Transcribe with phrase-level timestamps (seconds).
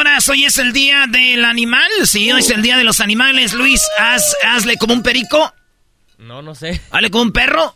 [0.00, 1.90] Señoras, hoy es el día del animal.
[2.04, 3.52] Sí, hoy es el día de los animales.
[3.52, 5.52] Luis, haz, hazle como un perico.
[6.16, 6.80] No, no sé.
[6.90, 7.74] Hazle como un perro.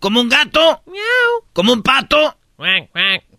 [0.00, 0.82] Como un gato.
[1.54, 2.36] Como un pato.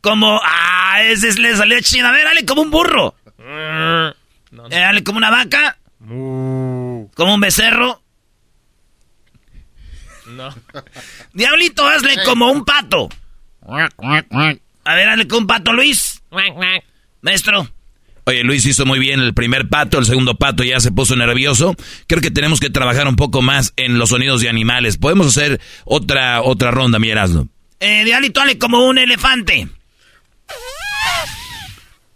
[0.01, 0.41] Como.
[0.43, 2.07] Ah, ese le salió chido.
[2.07, 3.15] A ver, dale como un burro.
[3.37, 4.11] Eh,
[4.69, 5.77] dale como una vaca.
[5.99, 8.01] Como un becerro.
[10.25, 10.49] No.
[11.33, 13.09] Diablito, hazle como un pato.
[13.67, 16.23] A ver, hazle como un pato, Luis.
[17.21, 17.74] Maestro.
[18.27, 21.75] Oye, Luis hizo muy bien el primer pato, el segundo pato ya se puso nervioso.
[22.07, 24.97] Creo que tenemos que trabajar un poco más en los sonidos de animales.
[24.97, 27.47] Podemos hacer otra otra ronda, mi Erasmo.
[27.79, 29.67] Eh, Diablito, hazle como un elefante.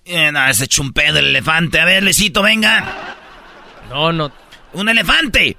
[0.06, 1.80] Eh, no, ese chumpedo el elefante.
[1.80, 3.16] A ver, Luisito, venga.
[3.90, 4.32] No, no.
[4.74, 5.58] ¡Un elefante!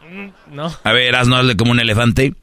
[0.50, 0.72] No.
[0.84, 2.34] A ver, hazno, hazle como un elefante.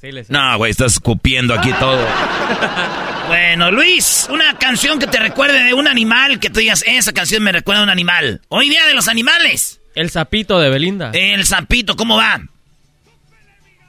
[0.00, 0.08] Sí.
[0.28, 2.06] No, güey, estás escupiendo aquí todo.
[3.28, 7.42] Bueno, Luis, una canción que te recuerde de un animal, que tú digas, esa canción
[7.42, 8.40] me recuerda a un animal.
[8.48, 9.82] Hoy día de los animales.
[9.94, 11.10] El sapito de Belinda.
[11.12, 12.40] El zapito, ¿cómo va?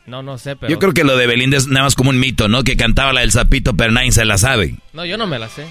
[0.07, 0.69] No, no sé, pero.
[0.69, 2.65] Yo creo que lo de Belinda es nada más como un mito, ¿no?
[2.65, 4.75] Que cantaba la del sapito, pero nadie se la sabe.
[4.91, 5.65] No, yo no me la sé.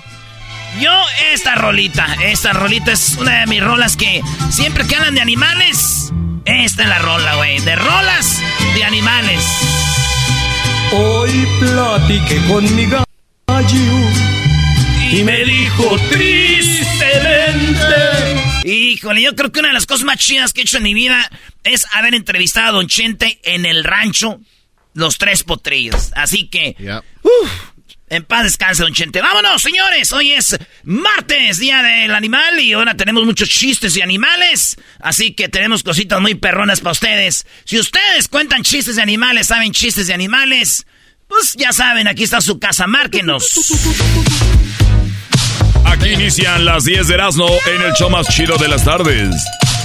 [0.81, 0.93] Yo,
[1.35, 6.11] esta rolita, esta rolita es una de mis rolas que siempre que hablan de animales,
[6.47, 7.59] esta es la rola, güey.
[7.61, 8.41] De rolas
[8.75, 9.45] de animales.
[10.93, 13.05] Hoy platiqué con mi gallo
[15.13, 17.85] y me dijo tristemente.
[18.65, 20.95] Híjole, yo creo que una de las cosas más chidas que he hecho en mi
[20.95, 21.31] vida
[21.65, 24.41] es haber entrevistado a Don Chente en el rancho
[24.95, 26.11] Los Tres Potrillos.
[26.15, 26.75] Así que,
[27.23, 27.68] uf,
[28.11, 29.21] en paz descanse, Don Chente.
[29.21, 30.13] ¡Vámonos, señores!
[30.13, 34.77] Hoy es martes, Día del Animal, y ahora tenemos muchos chistes de animales.
[35.01, 37.47] Así que tenemos cositas muy perronas para ustedes.
[37.65, 40.87] Si ustedes cuentan chistes de animales, saben chistes de animales,
[41.27, 43.73] pues ya saben, aquí está su casa, márquenos.
[45.85, 49.35] Aquí inician las 10 de Erasmo en el show más chido de las tardes.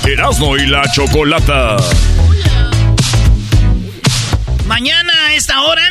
[0.06, 1.78] Erasmo y la Chocolata.
[4.66, 5.90] Mañana a esta hora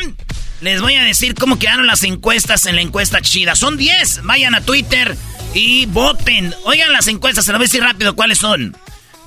[0.63, 3.55] les voy a decir cómo quedaron las encuestas en la encuesta chida.
[3.55, 4.21] Son 10.
[4.23, 5.17] Vayan a Twitter
[5.53, 6.55] y voten.
[6.63, 8.75] Oigan las encuestas, se las voy a decir rápido cuáles son.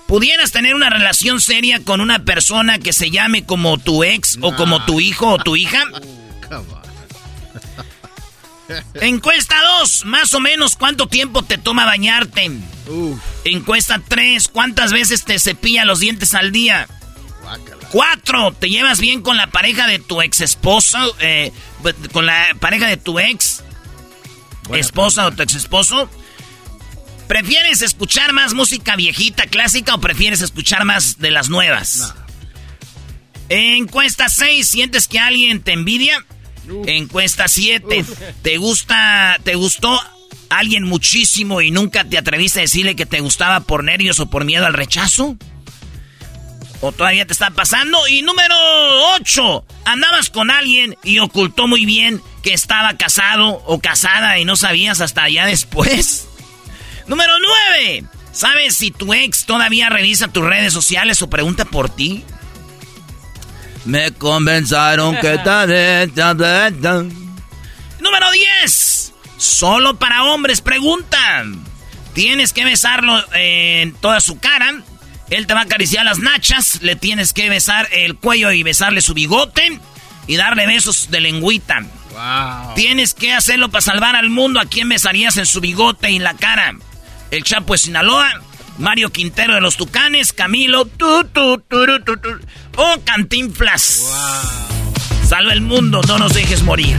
[0.09, 4.55] ¿Pudieras tener una relación seria con una persona que se llame como tu ex o
[4.57, 5.85] como tu hijo o tu hija?
[8.95, 12.51] Encuesta 2, más o menos cuánto tiempo te toma bañarte.
[13.45, 16.89] Encuesta 3, cuántas veces te cepilla los dientes al día.
[17.91, 21.05] 4, ¿te llevas bien con la pareja de tu ex esposa?
[21.21, 21.53] Eh,
[22.13, 23.63] con la pareja de tu ex
[24.73, 26.11] esposa o tu ex esposo.
[27.29, 32.15] ¿Prefieres escuchar más música viejita, clásica o prefieres escuchar más de las nuevas?
[33.49, 36.25] Encuesta 6, ¿sientes que alguien te envidia?
[36.87, 38.05] Encuesta 7,
[38.43, 40.01] ¿te gusta, te gustó
[40.49, 44.45] alguien muchísimo y nunca te atreviste a decirle que te gustaba por nervios o por
[44.45, 45.37] miedo al rechazo?
[46.81, 48.07] ¿O todavía te está pasando?
[48.09, 48.55] Y número
[49.17, 54.57] 8, andabas con alguien y ocultó muy bien que estaba casado o casada y no
[54.57, 56.29] sabías hasta allá después.
[57.07, 57.33] número
[57.79, 62.25] 9, ¿sabes si tu ex todavía revisa tus redes sociales o pregunta por ti?
[63.87, 65.35] Me convenzaron que
[68.01, 69.13] Número 10.
[69.39, 71.65] Solo para hombres preguntan.
[72.13, 74.83] Tienes que besarlo en toda su cara.
[75.31, 76.83] Él te va a acariciar las nachas.
[76.83, 79.81] Le tienes que besar el cuello y besarle su bigote.
[80.27, 81.85] Y darle besos de lengüita.
[82.75, 84.61] Tienes que hacerlo para salvar al mundo.
[84.61, 86.75] ¿A quién besarías en su bigote y en la cara?
[87.31, 88.29] El Chapo de Sinaloa.
[88.79, 92.29] Mario Quintero de los Tucanes, Camilo, tu, tu, tu, tu, tu,
[92.77, 94.03] o Cantinflas.
[94.03, 95.27] Wow.
[95.27, 96.97] Salva el mundo, no nos dejes morir.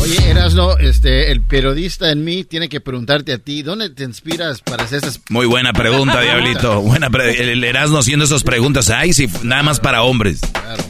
[0.00, 4.62] Oye, Erasno, este, el periodista en mí tiene que preguntarte a ti, ¿dónde te inspiras
[4.62, 5.20] para hacer esas...
[5.28, 6.80] Muy buena pregunta, Diablito.
[6.80, 8.88] Buena el, Erasno haciendo esas preguntas.
[8.88, 10.40] Ay, sí, nada más para hombres.
[10.40, 10.84] Claro.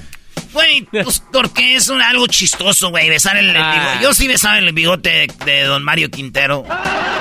[0.53, 3.73] Güey, pues porque es algo chistoso, güey, besar el, ah.
[3.73, 4.03] bigote.
[4.05, 6.65] Yo sí besaba el bigote de, don Mario Quintero.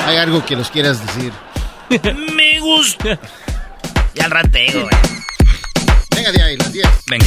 [0.05, 1.33] Hay algo que los quieras decir.
[2.35, 3.19] Me gusta.
[4.15, 4.95] Ya al rateo, güey.
[6.15, 6.87] Venga de ahí, las 10.
[7.07, 7.25] Venga.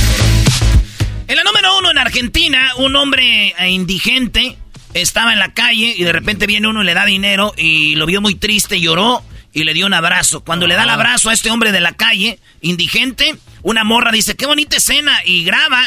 [1.33, 4.59] En la número uno en Argentina, un hombre indigente
[4.93, 8.05] estaba en la calle y de repente viene uno y le da dinero y lo
[8.05, 10.45] vio muy triste, lloró y le dio un abrazo.
[10.45, 14.37] Cuando le da el abrazo a este hombre de la calle, indigente, una morra dice,
[14.37, 15.83] qué bonita escena y graba.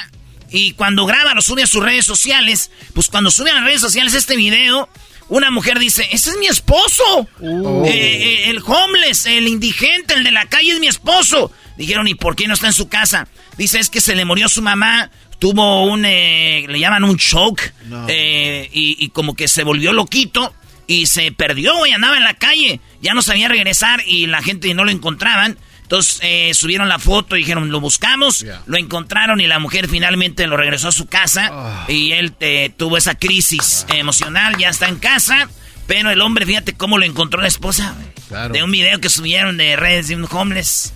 [0.50, 2.72] Y cuando graba lo sube a sus redes sociales.
[2.96, 4.90] Pues cuando sube a las redes sociales este video,
[5.28, 7.28] una mujer dice, ese es mi esposo.
[7.40, 7.86] Uh.
[7.86, 11.52] Eh, eh, el homeless, el indigente, el de la calle es mi esposo.
[11.78, 13.28] Dijeron, ¿y por qué no está en su casa?
[13.58, 15.12] Dice, es que se le murió su mamá,
[15.46, 17.72] tuvo un, eh, le llaman un choke,
[18.18, 20.56] y, como que se volvió loquito
[20.88, 22.80] y se perdió, y andaba en la calle.
[23.00, 25.60] Ya no sabía regresar y la gente no lo encontraban.
[25.84, 30.48] Entonces eh, subieron la foto y dijeron, lo buscamos, lo encontraron y la mujer finalmente
[30.48, 31.86] lo regresó a su casa ah.
[31.88, 35.48] y él eh, tuvo esa crisis emocional, ya está en casa,
[35.86, 37.94] pero el hombre, fíjate cómo lo encontró la esposa.
[38.52, 40.96] De un video que subieron de redes de un homeless.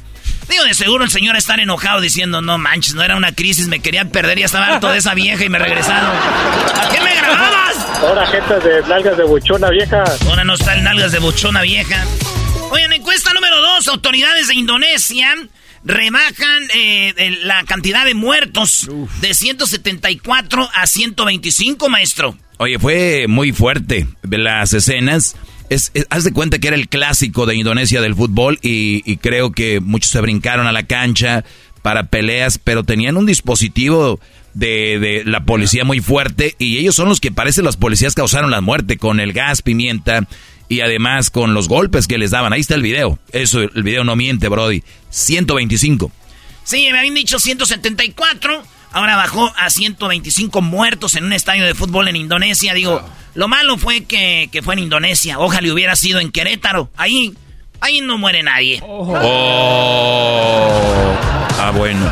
[0.50, 3.80] Digo, de seguro el señor está enojado diciendo, no manches, no era una crisis, me
[3.82, 6.10] quería perder, y estaba harto de esa vieja y me regresaron.
[6.10, 7.76] ¿A qué me grababas?
[8.02, 10.04] Ahora gente de nalgas de buchona vieja.
[10.28, 12.04] Ahora no está el nalgas de buchona vieja.
[12.72, 15.36] Oigan, encuesta número dos, autoridades de Indonesia
[15.84, 18.90] rebajan eh, la cantidad de muertos
[19.22, 22.38] de 174 a 125, maestro.
[22.58, 25.36] Oye, fue muy fuerte las escenas.
[25.70, 29.80] Es, haz de cuenta que era el clásico de Indonesia del fútbol y, creo que
[29.80, 31.44] muchos se brincaron a la cancha
[31.82, 34.20] para peleas, pero tenían un dispositivo
[34.54, 38.62] de, la policía muy fuerte y ellos son los que parecen las policías causaron la
[38.62, 40.28] muerte con el gas, pimienta
[40.68, 42.54] y además con los golpes que les daban.
[42.54, 43.20] Ahí está el video.
[43.32, 44.84] Eso, el video no miente, Brody.
[45.10, 46.12] 125.
[46.64, 48.64] Sí, me habían dicho 174.
[48.92, 52.74] Ahora bajó a 125 muertos en un estadio de fútbol en Indonesia.
[52.74, 53.02] Digo,
[53.36, 55.40] lo malo fue que, que, fue en Indonesia.
[55.40, 56.90] Ojalá hubiera sido en Querétaro.
[56.98, 57.36] Ahí,
[57.82, 58.82] ahí no muere nadie.
[58.84, 59.16] Oh.
[61.60, 62.10] Ah, bueno.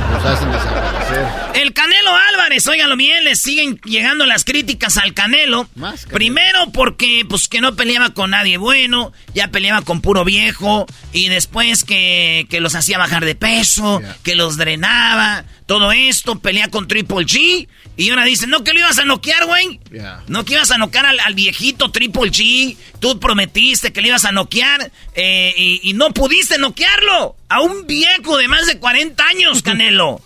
[1.57, 5.67] El Canelo Álvarez, óigalo bien, le siguen llegando las críticas al Canelo.
[6.11, 11.29] Primero porque, pues, que no peleaba con nadie bueno, ya peleaba con puro viejo, y
[11.29, 16.87] después que, que los hacía bajar de peso, que los drenaba, todo esto, pelea con
[16.87, 19.79] Triple G, y ahora dice, no que lo ibas a noquear, güey.
[20.27, 24.31] No que ibas a noquear al, viejito Triple G, tú prometiste que le ibas a
[24.31, 27.35] noquear, eh, y, y no pudiste noquearlo.
[27.49, 30.21] A un viejo de más de 40 años, Canelo.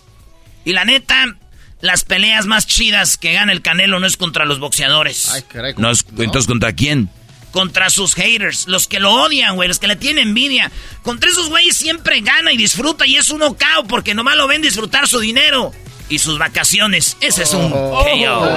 [0.64, 1.36] Y la neta,
[1.80, 5.30] las peleas más chidas que gana el Canelo no es contra los boxeadores.
[5.30, 7.08] Ay, caray, no es, Entonces, ¿contra quién?
[7.50, 10.70] Contra sus haters, los que lo odian, güey, los que le tienen envidia.
[11.02, 14.62] Contra esos güeyes siempre gana y disfruta y es un cao porque nomás lo ven
[14.62, 15.72] disfrutar su dinero
[16.08, 17.16] y sus vacaciones.
[17.20, 18.48] Ese es un KO.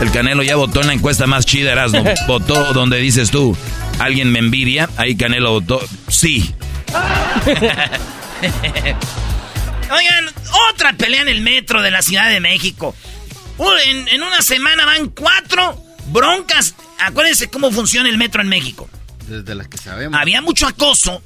[0.00, 2.04] El Canelo ya votó en la encuesta más chida, Erasmo.
[2.26, 3.56] Votó donde dices tú,
[4.00, 4.88] alguien me envidia.
[4.96, 6.52] Ahí Canelo votó, sí.
[9.92, 10.30] Oigan,
[10.70, 12.94] otra pelea en el metro de la Ciudad de México.
[13.84, 16.74] en, una semana van cuatro broncas.
[16.98, 18.88] Acuérdense cómo funciona el metro en México.
[19.26, 20.18] Desde las que sabemos.
[20.18, 21.22] Había mucho acoso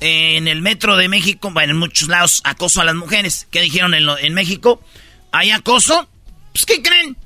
[0.00, 3.46] en el metro de México, bueno, en muchos lados, acoso a las mujeres.
[3.50, 4.82] ¿Qué dijeron en, en México?
[5.32, 6.08] ¿Hay acoso?
[6.52, 7.16] Pues, ¿qué creen?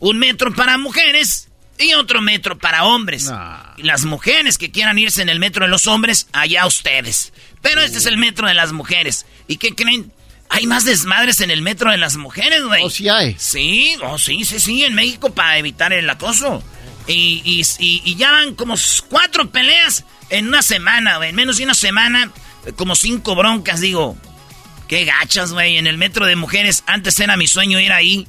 [0.00, 3.30] Un metro para mujeres y otro metro para hombres.
[3.76, 7.32] Y las mujeres que quieran irse en el metro de los hombres, allá ustedes.
[7.62, 9.26] Pero este es el metro de las mujeres.
[9.48, 10.12] ¿Y qué creen?
[10.52, 12.84] Hay más desmadres en el metro de las mujeres, güey.
[12.84, 13.36] ¿O sí hay?
[13.38, 16.62] Sí, oh, sí, sí, sí, en México para evitar el acoso.
[17.06, 18.74] Y, y, y, y ya van como
[19.08, 21.30] cuatro peleas en una semana, güey.
[21.30, 22.30] En menos de una semana,
[22.76, 24.16] como cinco broncas, digo.
[24.88, 25.76] Qué gachas, güey.
[25.76, 28.26] En el metro de mujeres, antes era mi sueño ir ahí.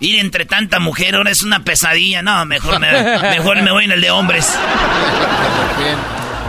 [0.00, 2.22] Ir entre tanta mujer, ahora es una pesadilla.
[2.22, 2.90] No, mejor me,
[3.22, 4.52] mejor me voy en el de hombres.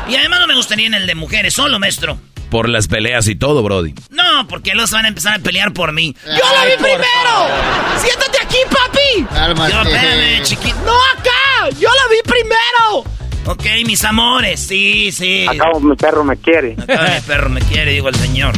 [0.10, 2.20] Y además no me gustaría en el de mujeres, solo, maestro.
[2.50, 3.94] Por las peleas y todo, Brody.
[4.10, 6.16] No, porque los van a empezar a pelear por mí.
[6.26, 8.00] ¡Yo la vi primero!
[8.02, 9.26] ¡Siéntate aquí, papi!
[9.36, 9.74] Cálmate.
[9.74, 10.76] Yo, espérame, chiquito.
[10.86, 11.70] ¡No, acá!
[11.80, 13.18] ¡Yo la vi primero!
[13.46, 15.46] Ok, mis amores, sí, sí.
[15.48, 16.76] Acabo mi perro me quiere.
[16.82, 18.54] Acá mi perro me quiere, digo el señor.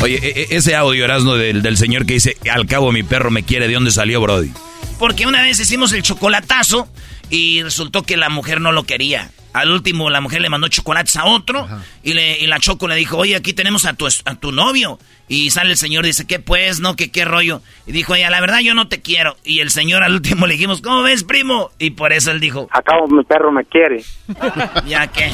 [0.00, 3.30] Oye, e- e- ese audio, Erasmo, del, del señor que dice, al cabo mi perro
[3.30, 4.50] me quiere, ¿de dónde salió, Brody?
[4.98, 6.88] Porque una vez hicimos el chocolatazo
[7.30, 9.30] y resultó que la mujer no lo quería.
[9.56, 11.66] Al último, la mujer le mandó chocolates a otro
[12.02, 14.98] y, le, y la Choco le dijo, oye, aquí tenemos a tu, a tu novio.
[15.28, 16.80] Y sale el señor y dice, ¿qué pues?
[16.80, 17.62] No, que qué rollo.
[17.86, 19.38] Y dijo ella, la verdad yo no te quiero.
[19.44, 21.70] Y el señor al último le dijimos, ¿cómo ves, primo?
[21.78, 24.04] Y por eso él dijo, Acabo mi perro me quiere.
[24.86, 25.32] ya que.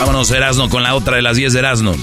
[0.00, 1.94] Vámonos, Erasmo, con la otra de las 10 de Erasmo.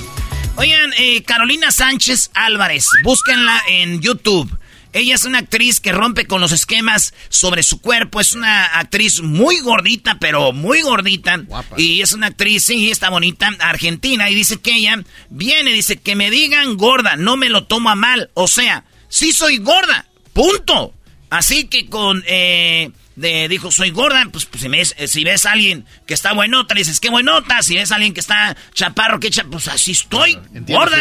[0.57, 4.55] Oigan, eh, Carolina Sánchez Álvarez, búsquenla en YouTube.
[4.93, 8.21] Ella es una actriz que rompe con los esquemas sobre su cuerpo.
[8.21, 11.43] Es una actriz muy gordita, pero muy gordita.
[11.77, 14.29] Y es una actriz, sí, está bonita, argentina.
[14.29, 17.95] Y dice que ella viene, dice que me digan gorda, no me lo tomo a
[17.95, 18.29] mal.
[18.35, 20.93] O sea, sí soy gorda, punto.
[21.31, 25.45] Así que con, eh, de, dijo, soy gorda, pues, pues, si, me- eh, si ves
[25.45, 27.61] a alguien que está buenota, le dices, qué buenota.
[27.61, 30.37] Si ves a alguien que está chaparro, que cha pues así estoy,
[30.75, 30.97] gorda.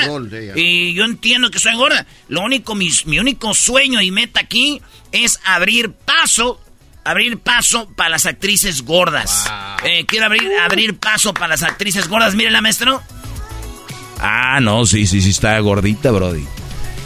[0.56, 2.06] Y yo entiendo que soy gorda.
[2.28, 6.60] Lo único, mis- mi único sueño y meta aquí es abrir paso,
[7.04, 9.44] abrir paso para las actrices gordas.
[9.84, 12.34] Eh, quiero abrir, abrir paso para las actrices gordas.
[12.34, 13.02] Mírenla, maestro.
[14.20, 16.44] Ah, no, sí, sí, sí, está gordita, Brody.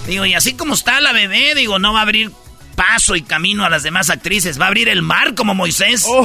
[0.06, 2.30] Digo, y así como está la bebé, digo, no va a abrir
[2.76, 4.60] paso y camino a las demás actrices.
[4.60, 6.06] Va a abrir el mar como Moisés.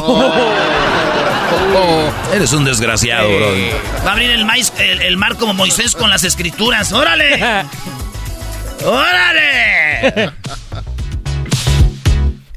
[2.33, 3.69] Eres un desgraciado, Brody.
[4.05, 6.91] Va a abrir el, maíz- el, el mar como Moisés con las escrituras.
[6.91, 7.39] ¡Órale!
[8.85, 10.31] ¡Órale!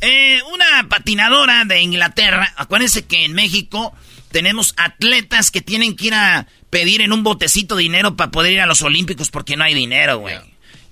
[0.01, 2.53] Eh, una patinadora de Inglaterra.
[2.57, 3.95] Acuérdense que en México
[4.31, 8.61] tenemos atletas que tienen que ir a pedir en un botecito dinero para poder ir
[8.61, 10.37] a los Olímpicos porque no hay dinero, güey.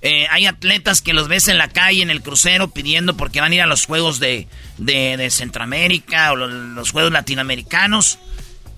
[0.05, 3.53] Eh, hay atletas que los ves en la calle, en el crucero, pidiendo porque van
[3.53, 8.19] a ir a los Juegos de, de- de Centroamérica o lo- los Juegos Latinoamericanos.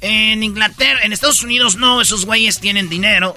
[0.03, 3.35] En Inglaterra, en Estados Unidos no, esos güeyes tienen dinero.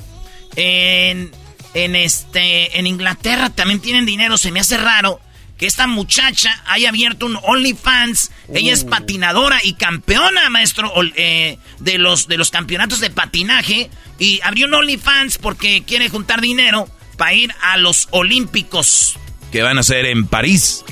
[0.57, 1.31] En,
[1.73, 4.37] en este, en Inglaterra también tienen dinero.
[4.37, 5.21] Se me hace raro
[5.57, 8.31] que esta muchacha haya abierto un OnlyFans.
[8.53, 13.89] Ella es patinadora y campeona, maestro, eh, de los de los campeonatos de patinaje
[14.19, 19.17] y abrió un OnlyFans porque quiere juntar dinero para ir a los Olímpicos.
[19.51, 20.83] Que van a ser en París.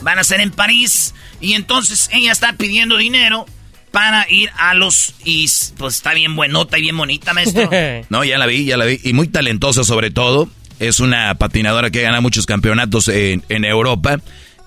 [0.00, 3.46] Van a ser en París y entonces ella está pidiendo dinero
[3.90, 5.46] para ir a los y
[5.78, 7.70] pues está bien buenota y bien bonita, maestro.
[8.08, 9.00] No, ya la vi, ya la vi.
[9.02, 10.48] Y muy talentosa sobre todo.
[10.80, 14.20] Es una patinadora que gana muchos campeonatos en, en Europa.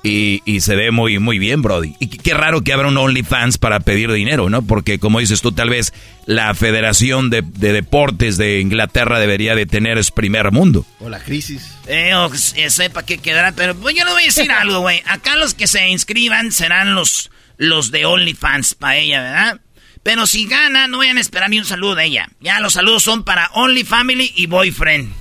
[0.07, 1.95] Y, y se ve muy, muy bien, Brody.
[1.99, 4.61] Y qué, raro que abra un OnlyFans para pedir dinero, ¿no?
[4.61, 5.93] Porque como dices tú, tal vez
[6.25, 10.85] la Federación de, de Deportes de Inglaterra debería de tener es primer mundo.
[10.99, 11.73] O la crisis.
[11.87, 15.01] Eh, o que sepa qué quedará, pero pues yo le voy a decir algo, güey.
[15.05, 19.61] Acá los que se inscriban serán los, los de OnlyFans para ella, ¿verdad?
[20.03, 22.29] Pero si gana, no vayan a esperar ni un saludo de ella.
[22.39, 25.11] Ya los saludos son para Only Family y Boyfriend.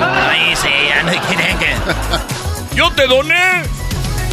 [0.00, 2.76] Ahí sí, ya no quieren que...
[2.76, 3.85] ¡Yo te doné!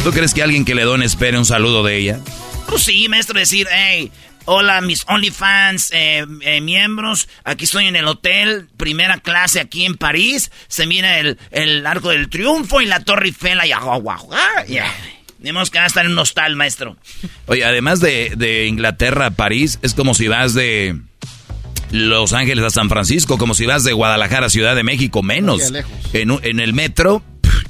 [0.04, 2.20] ¿Tú crees que alguien que le done espere un saludo de ella?
[2.68, 4.12] Pues sí, maestro, decir, hey,
[4.44, 9.94] hola mis OnlyFans eh, eh, miembros, aquí estoy en el hotel, primera clase aquí en
[9.94, 14.92] París, se mira el, el Arco del Triunfo y la Torre Eiffel y ah, ya.
[15.38, 16.98] Tenemos que estar en un hostal, maestro.
[17.46, 21.00] Oye, además de, de Inglaterra a París, es como si vas de
[21.92, 25.72] Los Ángeles a San Francisco, como si vas de Guadalajara a Ciudad de México, menos.
[26.12, 27.22] En, en el metro,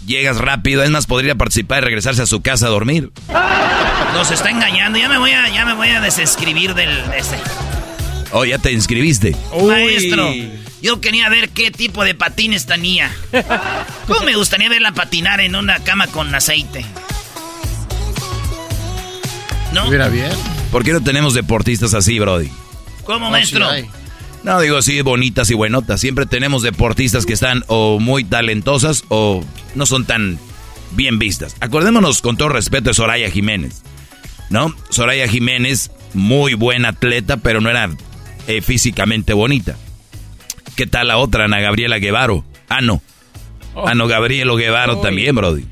[0.07, 3.11] llegas rápido, es más, podría participar y regresarse a su casa a dormir.
[4.15, 7.37] Nos está engañando, ya me voy a, ya me voy a desescribir del ese.
[8.33, 9.37] Oh, ya te inscribiste.
[9.67, 10.33] Maestro,
[10.83, 13.11] yo quería ver qué tipo de patines tenía.
[14.07, 16.85] ¿Cómo me gustaría verla patinar en una cama con aceite?
[19.73, 19.81] ¿No?
[19.81, 20.33] Estuviera bien.
[20.71, 22.51] ¿Por qué no tenemos deportistas así, Brody?
[23.05, 23.69] ¿Cómo, No, maestro?
[24.45, 26.01] No, digo así, bonitas y buenotas.
[26.01, 29.43] Siempre tenemos deportistas que están o muy talentosas o
[29.75, 30.39] no son tan
[30.93, 31.57] bien vistas.
[31.61, 33.83] Acordémonos con todo respeto de Soraya Jiménez,
[34.51, 34.75] ¿no?
[34.91, 37.89] Soraya Jiménez, muy buena atleta, pero no era
[38.47, 39.77] eh, físicamente bonita.
[40.77, 42.45] ¿Qué tal la otra, Ana Gabriela Guevaro?
[42.69, 43.01] Ah, no.
[43.75, 43.89] Oh.
[43.89, 45.65] Ano Gabrielo Guevaro también, Brody.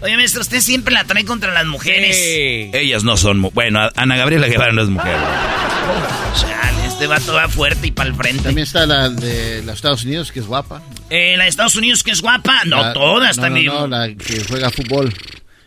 [0.00, 2.16] Oye, maestro, usted siempre la trae contra las mujeres.
[2.72, 3.42] Ellas no son...
[3.52, 5.16] Bueno, Ana Gabriela Guevaro no es mujer.
[6.98, 8.42] Este vato va fuerte y para el frente.
[8.42, 10.82] También está la de los Estados Unidos, que es guapa.
[11.10, 12.64] Eh, la de Estados Unidos que es guapa.
[12.64, 13.66] No, La- todas no, también.
[13.66, 15.14] No, no, la que juega fútbol.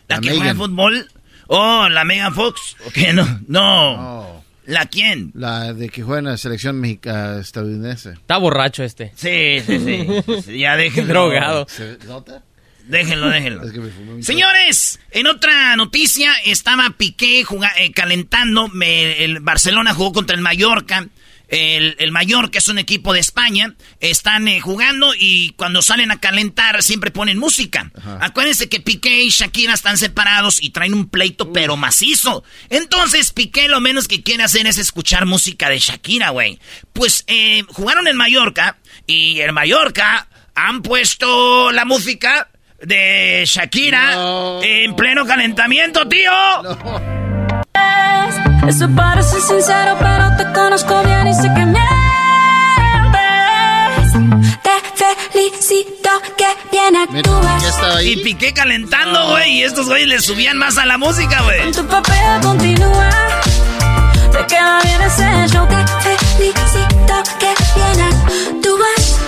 [0.08, 1.08] ¿La que juega fútbol?
[1.46, 2.76] Oh, la Megan Fox.
[2.86, 3.14] ¿O qué?
[3.14, 3.40] No.
[3.48, 4.44] No.
[4.66, 5.30] ¿La quién?
[5.34, 8.10] La de que juega en la selección mexicana estadounidense.
[8.12, 9.12] Está borracho este.
[9.16, 10.42] Sí, sí, sí.
[10.42, 11.14] Sí, Ya déjenlo.
[11.14, 11.66] Drogado.
[11.66, 12.42] ¿Se nota?
[12.88, 13.62] Déjenlo, déjenlo.
[13.66, 18.68] Es que me fumé un Señores, en otra noticia, estaba Piqué juga- eh, calentando.
[18.68, 21.08] me- el Barcelona jugó contra el Mallorca.
[21.52, 23.74] El, el Mallorca es un equipo de España.
[24.00, 27.92] Están eh, jugando y cuando salen a calentar siempre ponen música.
[28.20, 32.42] Acuérdense que Piqué y Shakira están separados y traen un pleito pero macizo.
[32.70, 36.58] Entonces Piqué lo menos que quiere hacer es escuchar música de Shakira, güey.
[36.94, 42.48] Pues eh, jugaron en Mallorca y en Mallorca han puesto la música
[42.80, 46.32] de Shakira en pleno calentamiento, tío.
[48.68, 51.82] Eso parece sincero, pero te conozco bien y sé que mientes.
[54.62, 54.70] Te
[55.32, 58.02] felicito que bien actúas.
[58.04, 61.72] Y Piqué calentando, güey, y estos güeyes le subían más a la música, güey.
[61.72, 63.10] Tu papel continúa.
[64.30, 65.66] Te queda bien ese show.
[65.66, 65.84] Te
[66.36, 69.18] felicito que bien actúas.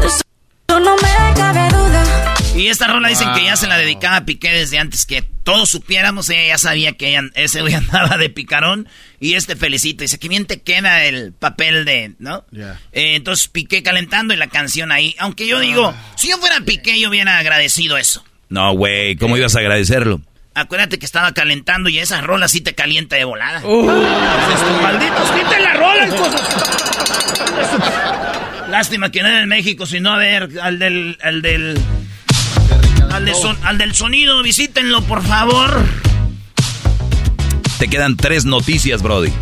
[0.00, 2.02] De eso no me cabe duda.
[2.60, 5.70] Y esta rola dicen que ya se la dedicaba a Piqué desde antes que todos
[5.70, 6.28] supiéramos.
[6.28, 8.88] Ella ya sabía que ella- ese güey andaba de picarón.
[9.18, 10.02] Y este felicito.
[10.02, 12.44] Dice que bien te queda el papel de, ¿no?
[12.50, 12.78] Ya.
[12.92, 15.14] Eh, entonces Piqué calentando y la canción ahí.
[15.18, 18.24] Aunque yo digo, si yo fuera Piqué, yo hubiera agradecido eso.
[18.48, 20.20] No, güey, ¿cómo ibas a agradecerlo?
[20.54, 23.58] Acuérdate que estaba calentando y esa rola sí te calienta de volada.
[23.58, 26.08] Estos malditos, quiten la rola.
[28.68, 31.18] Lástima que no era en México, sino a ver al del.
[31.22, 31.78] al del.
[33.10, 35.84] Al, de son- al del sonido, visítenlo, por favor.
[37.78, 39.32] Te quedan tres noticias, Brody.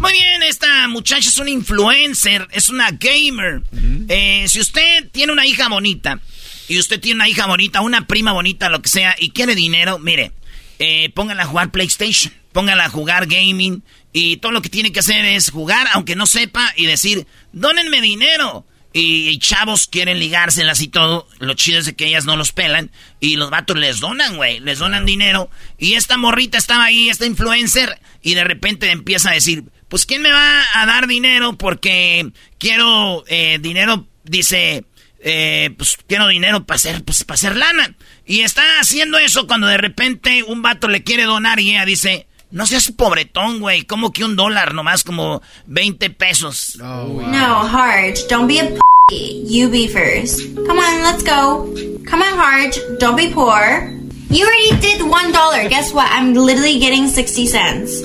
[0.00, 3.62] Muy bien, esta muchacha es una influencer, es una gamer.
[4.08, 6.20] Eh, si usted tiene una hija bonita,
[6.68, 9.98] y usted tiene una hija bonita, una prima bonita, lo que sea, y quiere dinero,
[9.98, 10.32] mire,
[10.78, 13.82] eh, póngala a jugar PlayStation, póngala a jugar gaming,
[14.12, 18.00] y todo lo que tiene que hacer es jugar, aunque no sepa, y decir, dónenme
[18.00, 18.66] dinero.
[18.96, 21.28] Y, y chavos quieren ligárselas y todo.
[21.38, 22.90] Lo chido es de que ellas no los pelan.
[23.20, 24.60] Y los vatos les donan, güey.
[24.60, 25.50] Les donan dinero.
[25.78, 28.00] Y esta morrita estaba ahí, esta influencer.
[28.22, 31.58] Y de repente empieza a decir, pues ¿quién me va a dar dinero?
[31.58, 34.84] Porque quiero eh, dinero, dice,
[35.20, 37.94] eh, pues quiero dinero para hacer, pues, para hacer lana.
[38.24, 42.26] Y está haciendo eso cuando de repente un vato le quiere donar y ella dice,
[42.56, 43.82] no seas pobretón, güey.
[43.82, 44.72] ¿Cómo que un dólar?
[44.72, 46.76] Nomás como 20 pesos.
[46.78, 48.64] No, Harge, don't be a
[49.08, 49.44] p.
[49.46, 50.40] You be first.
[50.66, 51.70] Come on, let's go.
[52.08, 53.92] Come on, Harge, don't be poor.
[54.30, 55.68] You already did one dollar.
[55.68, 56.10] Guess what?
[56.10, 58.00] I'm literally getting 60 cents.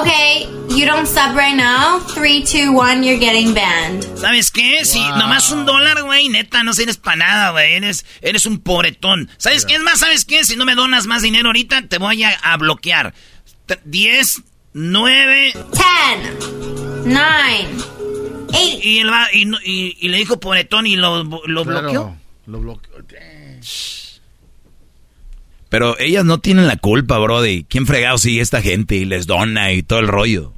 [0.00, 1.98] Okay, you don't sub right now.
[1.98, 4.04] Three, two, one, you're getting banned.
[4.16, 4.86] ¿Sabes qué?
[4.86, 7.74] Si nomás un dólar, güey, neta, no sirves para nada, güey.
[7.74, 9.28] Eres, eres un pobretón.
[9.36, 9.74] ¿Sabes qué?
[9.74, 10.44] Es más, ¿sabes qué?
[10.44, 13.12] Si no me donas más dinero ahorita, te voy a, a bloquear.
[13.66, 15.52] T- Diez, nueve...
[15.52, 17.68] Ten, nine,
[18.54, 18.84] eight.
[18.84, 22.16] Y, él va, y, no- y- y le dijo pobretón y lo, lo Claro, bloqueó.
[22.46, 22.92] Lo bloqueó.
[25.68, 27.64] Pero ellas no tienen la culpa, Brody.
[27.64, 30.52] ¿Quién fregado sigue esta gente y les dona y todo el rollo?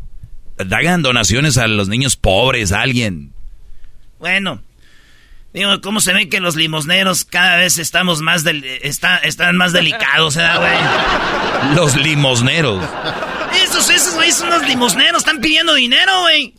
[0.59, 3.33] Hagan donaciones a los niños pobres, a alguien.
[4.19, 4.61] Bueno,
[5.55, 9.73] digo, ¿cómo se ve que los limosneros cada vez estamos más del, está, están más
[9.73, 11.75] delicados, ¿eh, güey?
[11.77, 12.85] Los limosneros.
[13.63, 16.55] Esos, esos, güey, son los limosneros, están pidiendo dinero, güey.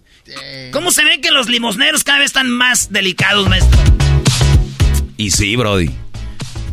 [0.71, 3.79] ¿Cómo se ve que los limosneros cada vez están más delicados, maestro?
[5.17, 5.91] Y sí, Brody.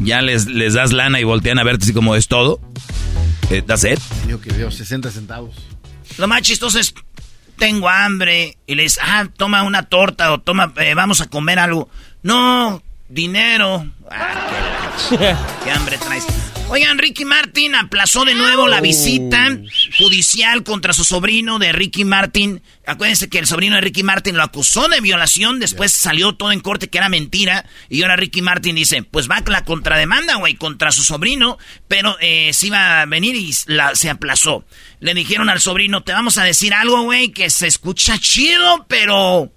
[0.00, 2.60] Ya les, les das lana y voltean a verte así como es todo.
[3.50, 4.00] Eh, that's it.
[4.26, 5.54] Dijo que dio 60 centavos.
[6.16, 6.94] Lo más chistoso es,
[7.56, 11.58] tengo hambre, y le dices, ah, toma una torta o toma, eh, vamos a comer
[11.58, 11.90] algo.
[12.22, 13.86] No, dinero.
[14.10, 15.16] Ah, qué,
[15.64, 16.26] qué hambre traes.
[16.72, 19.58] Oigan, Ricky Martin aplazó de nuevo la visita
[19.98, 22.62] judicial contra su sobrino de Ricky Martin.
[22.86, 26.60] Acuérdense que el sobrino de Ricky Martin lo acusó de violación, después salió todo en
[26.60, 27.66] corte que era mentira.
[27.90, 31.58] Y ahora Ricky Martin dice, pues va la contrademanda, güey, contra su sobrino,
[31.88, 34.64] pero eh, sí iba a venir y la, se aplazó.
[34.98, 39.52] Le dijeron al sobrino, te vamos a decir algo, güey, que se escucha chido, pero...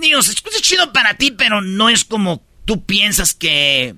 [0.00, 3.94] Digo, se escucha chido para ti, pero no es como tú piensas que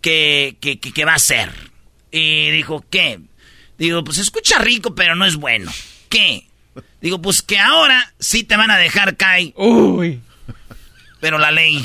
[0.00, 1.52] que, que, que, que va a hacer.
[2.10, 3.20] Y dijo, ¿qué?
[3.78, 5.72] Digo, pues escucha rico, pero no es bueno.
[6.08, 6.48] ¿Qué?
[7.00, 9.52] Digo, pues que ahora sí te van a dejar caer.
[9.56, 10.20] Uy.
[11.20, 11.84] Pero la ley.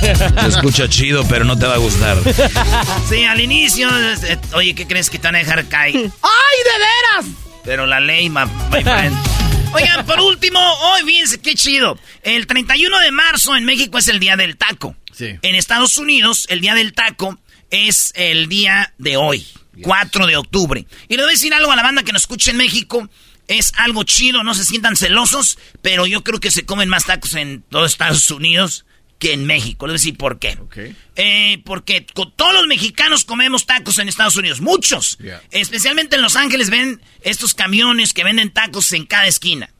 [0.00, 2.16] Se escucha chido, pero no te va a gustar.
[3.08, 5.94] Sí, al inicio, eh, oye, ¿qué crees que te van a dejar caer?
[5.94, 7.47] ¡Ay, de veras!
[7.68, 9.14] Pero la ley, my friend.
[9.74, 11.98] Oigan, por último, hoy fíjense qué chido.
[12.22, 14.96] El 31 de marzo en México es el día del taco.
[15.12, 15.36] Sí.
[15.42, 17.38] En Estados Unidos, el día del taco
[17.70, 19.46] es el día de hoy,
[19.82, 20.86] 4 de octubre.
[21.08, 23.06] Y le voy a decir algo a la banda que nos escucha en México.
[23.48, 27.34] Es algo chido, no se sientan celosos, pero yo creo que se comen más tacos
[27.34, 28.86] en todo Estados Unidos
[29.18, 29.86] que en México.
[29.86, 30.58] Le voy a decir por qué.
[31.16, 35.18] Eh, porque todos los mexicanos comemos tacos en Estados Unidos, muchos.
[35.18, 35.42] Yeah.
[35.50, 39.70] Especialmente en Los Ángeles ven estos camiones que venden tacos en cada esquina.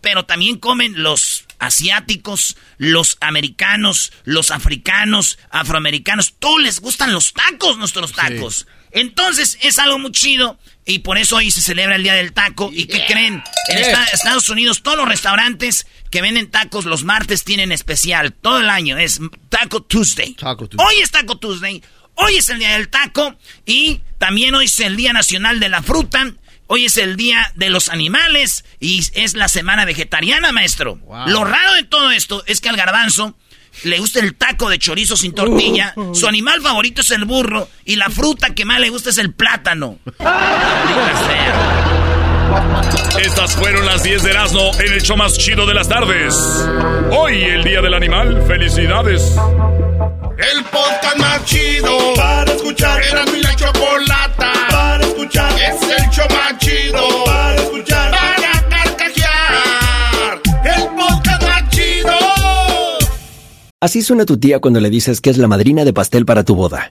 [0.00, 6.34] Pero también comen los asiáticos, los americanos, los africanos, afroamericanos.
[6.38, 8.66] Todos les gustan los tacos, nuestros tacos.
[8.92, 12.70] Entonces es algo muy chido y por eso hoy se celebra el Día del Taco.
[12.72, 13.42] ¿Y qué creen?
[13.68, 14.04] En Yeah.
[14.04, 18.32] Estados Unidos todos los restaurantes que venden tacos los martes tienen especial.
[18.32, 20.34] Todo el año es Taco Tuesday.
[20.34, 20.86] Taco Tuesday.
[20.86, 21.82] Hoy es Taco Tuesday.
[22.14, 25.82] Hoy es el Día del Taco y también hoy es el Día Nacional de la
[25.82, 26.32] Fruta.
[26.66, 30.96] Hoy es el Día de los Animales y es la semana vegetariana, maestro.
[30.96, 31.28] Wow.
[31.28, 33.36] Lo raro de todo esto es que al garbanzo
[33.84, 37.96] le gusta el taco de chorizo sin tortilla, su animal favorito es el burro y
[37.96, 39.98] la fruta que más le gusta es el plátano.
[43.18, 46.34] Estas fueron las 10 de Erasmo en el show más chido de las tardes.
[47.10, 48.42] Hoy, el Día del Animal.
[48.46, 49.36] ¡Felicidades!
[50.38, 53.02] El podcast más chido para escuchar.
[53.02, 55.52] Era mi la chocolata para escuchar.
[55.60, 58.10] Es el show más chido para escuchar.
[58.10, 60.40] Para carcajear.
[60.64, 62.12] El podcast más chido.
[63.80, 66.54] Así suena tu tía cuando le dices que es la madrina de pastel para tu
[66.54, 66.90] boda.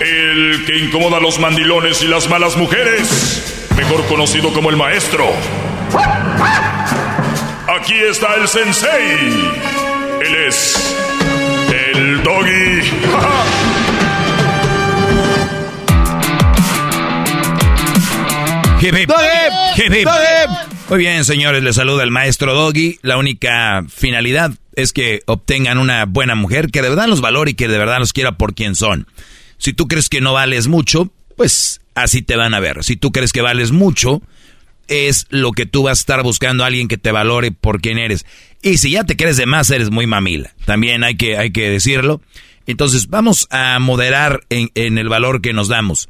[0.00, 3.66] El que incomoda a los mandilones y las malas mujeres.
[3.76, 5.24] Mejor conocido como el maestro.
[7.68, 9.52] Aquí está el sensei.
[10.20, 10.96] Él es.
[11.92, 12.80] El doggy.
[18.80, 19.10] Hip, hip.
[19.76, 20.08] Hip, hip.
[20.90, 22.98] Muy bien, señores, les saluda el maestro Doggy.
[23.00, 27.54] La única finalidad es que obtengan una buena mujer que de verdad los valore y
[27.54, 29.06] que de verdad los quiera por quien son.
[29.58, 32.84] Si tú crees que no vales mucho, pues así te van a ver.
[32.84, 34.22] Si tú crees que vales mucho,
[34.88, 37.98] es lo que tú vas a estar buscando a alguien que te valore por quien
[37.98, 38.26] eres.
[38.62, 40.52] Y si ya te crees de más, eres muy mamila.
[40.64, 42.20] También hay que, hay que decirlo.
[42.66, 46.08] Entonces, vamos a moderar en, en el valor que nos damos.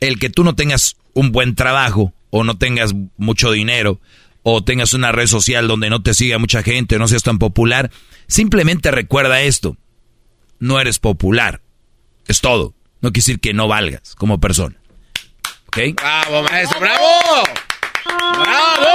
[0.00, 4.00] El que tú no tengas un buen trabajo, o no tengas mucho dinero,
[4.42, 7.90] o tengas una red social donde no te siga mucha gente, no seas tan popular,
[8.26, 9.76] simplemente recuerda esto.
[10.58, 11.62] No eres popular.
[12.26, 12.74] Es todo.
[13.00, 14.76] No quiere decir que no valgas como persona.
[15.68, 15.78] ¿Ok?
[15.96, 16.80] ¡Bravo, maestro!
[16.80, 17.06] ¡Bravo!
[18.04, 18.88] ¡Bravo!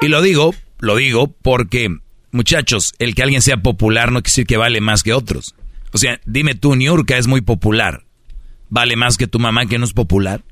[0.00, 1.96] Y lo digo, lo digo porque,
[2.32, 5.54] muchachos, el que alguien sea popular no quiere decir que vale más que otros.
[5.92, 8.04] O sea, dime tú, Niurka es muy popular.
[8.68, 10.42] ¿Vale más que tu mamá que no es popular?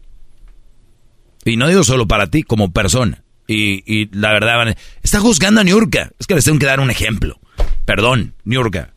[1.44, 3.22] Y no digo solo para ti, como persona.
[3.46, 6.12] Y, y la verdad, van a- está juzgando a Niurka.
[6.18, 7.38] Es que les tengo que dar un ejemplo.
[7.84, 8.92] Perdón, Niurka.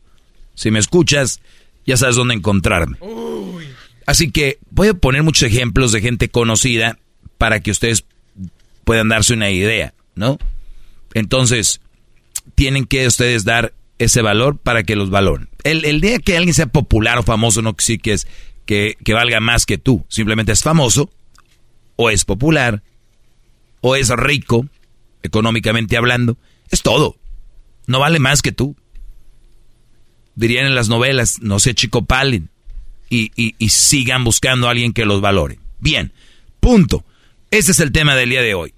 [0.54, 1.40] Si me escuchas,
[1.86, 2.98] ya sabes dónde encontrarme.
[4.06, 6.98] Así que voy a poner muchos ejemplos de gente conocida
[7.38, 8.04] para que ustedes
[8.84, 10.38] puedan darse una idea, ¿no?
[11.14, 11.80] Entonces,
[12.54, 15.48] tienen que ustedes dar ese valor para que los valoren.
[15.62, 18.26] El, el día que alguien sea popular o famoso no sí que es
[18.66, 20.04] que, que valga más que tú.
[20.08, 21.10] Simplemente es famoso,
[21.96, 22.82] o es popular,
[23.80, 24.66] o es rico,
[25.22, 26.36] económicamente hablando.
[26.70, 27.16] Es todo.
[27.86, 28.76] No vale más que tú.
[30.34, 32.48] Dirían en las novelas, no sé, chico palen.
[33.10, 35.58] Y, y, y sigan buscando a alguien que los valore.
[35.80, 36.12] Bien,
[36.60, 37.04] punto.
[37.50, 38.74] Ese es el tema del día de hoy.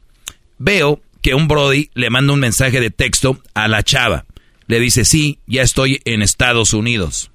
[0.59, 4.27] Veo que un Brody le manda un mensaje de texto a la chava.
[4.67, 7.31] Le dice, sí, ya estoy en Estados Unidos.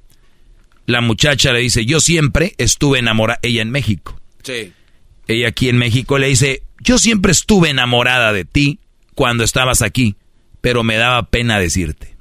[0.85, 4.19] La muchacha le dice, yo siempre estuve enamorada, ella en México.
[4.43, 4.73] Sí.
[5.33, 8.79] Ella aquí en México le dice, yo siempre estuve enamorada de ti
[9.15, 10.15] cuando estabas aquí,
[10.61, 12.15] pero me daba pena decirte.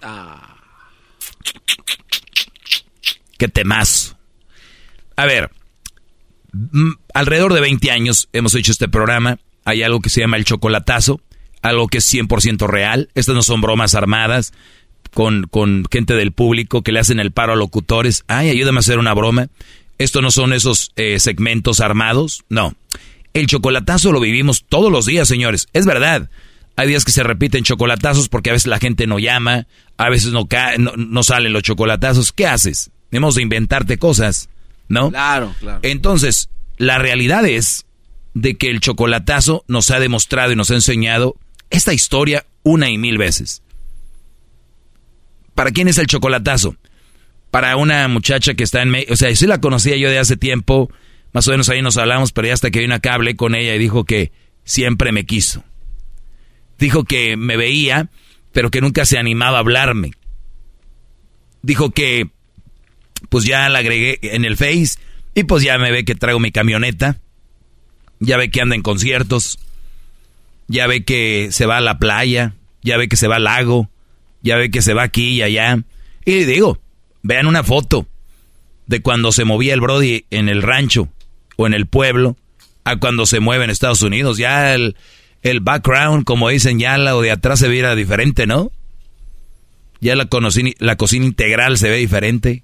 [3.38, 4.18] Qué temazo.
[5.16, 5.50] A ver,
[7.14, 9.38] alrededor de 20 años hemos hecho este programa.
[9.64, 11.20] Hay algo que se llama el chocolatazo,
[11.62, 13.08] algo que es 100% real.
[13.14, 14.52] Estas no son bromas armadas
[15.12, 18.24] con, con gente del público que le hacen el paro a locutores.
[18.28, 19.48] Ay, ayúdame a hacer una broma.
[20.00, 22.42] Esto no son esos eh, segmentos armados.
[22.48, 22.74] No.
[23.34, 25.68] El chocolatazo lo vivimos todos los días, señores.
[25.74, 26.30] Es verdad.
[26.76, 29.66] Hay días que se repiten chocolatazos porque a veces la gente no llama,
[29.98, 32.32] a veces no, ca- no, no salen los chocolatazos.
[32.32, 32.90] ¿Qué haces?
[33.10, 34.48] Tenemos de inventarte cosas,
[34.88, 35.10] ¿no?
[35.10, 35.80] Claro, claro.
[35.82, 37.84] Entonces, la realidad es
[38.32, 41.36] de que el chocolatazo nos ha demostrado y nos ha enseñado
[41.68, 43.60] esta historia una y mil veces.
[45.54, 46.76] ¿Para quién es el chocolatazo?
[47.50, 49.14] Para una muchacha que está en México.
[49.14, 50.90] O sea, sí la conocía yo de hace tiempo.
[51.32, 53.74] Más o menos ahí nos hablamos, pero ya hasta que vino acá hablé con ella
[53.74, 54.32] y dijo que
[54.64, 55.64] siempre me quiso.
[56.78, 58.08] Dijo que me veía,
[58.52, 60.12] pero que nunca se animaba a hablarme.
[61.62, 62.30] Dijo que,
[63.28, 64.98] pues ya la agregué en el Face
[65.34, 67.20] y pues ya me ve que traigo mi camioneta.
[68.18, 69.58] Ya ve que anda en conciertos.
[70.68, 72.54] Ya ve que se va a la playa.
[72.82, 73.90] Ya ve que se va al lago.
[74.42, 75.82] Ya ve que se va aquí y allá.
[76.24, 76.78] Y digo,
[77.22, 78.06] vean una foto
[78.86, 81.08] de cuando se movía el Brody en el rancho
[81.56, 82.36] o en el pueblo
[82.84, 84.38] a cuando se mueve en Estados Unidos.
[84.38, 84.96] Ya el,
[85.42, 88.72] el background, como dicen, ya lo de atrás se viera diferente, ¿no?
[90.00, 92.62] Ya la, conocí- la cocina integral se ve diferente.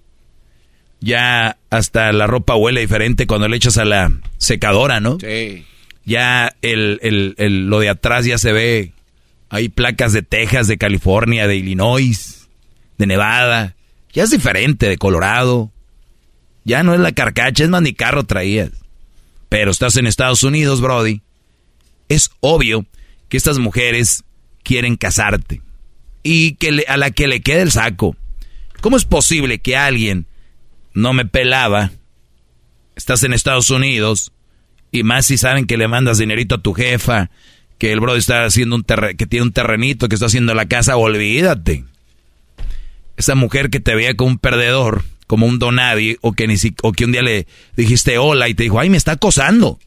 [1.01, 5.19] Ya hasta la ropa huele diferente cuando le echas a la secadora, ¿no?
[5.21, 5.65] Sí.
[6.07, 8.93] Ya el, el- el- lo de atrás ya se ve.
[9.51, 12.49] Hay placas de Texas, de California, de Illinois,
[12.99, 13.76] de Nevada.
[14.17, 15.71] Ya es diferente, de Colorado.
[16.65, 18.71] Ya no es la carcacha, es más ni carro traías.
[19.51, 21.21] Pero estás en Estados Unidos, Brody.
[22.09, 22.87] Es obvio
[23.29, 24.25] que estas mujeres
[24.65, 25.61] quieren casarte.
[26.23, 28.17] Y que le- a la que le quede el saco.
[28.81, 30.27] ¿Cómo es posible que alguien
[30.95, 31.91] no me pelaba?
[32.97, 34.33] Estás en Estados Unidos.
[34.93, 37.31] Y más si saben que le mandas dinerito a tu jefa.
[37.77, 40.67] Que el brother está haciendo un terre- que tiene un terrenito, que está haciendo la
[40.67, 41.85] casa, olvídate.
[43.17, 46.75] Esa mujer que te veía como un perdedor, como un donadie, o que, ni si-
[46.83, 49.79] o que un día le dijiste hola y te dijo, ay, me está acosando.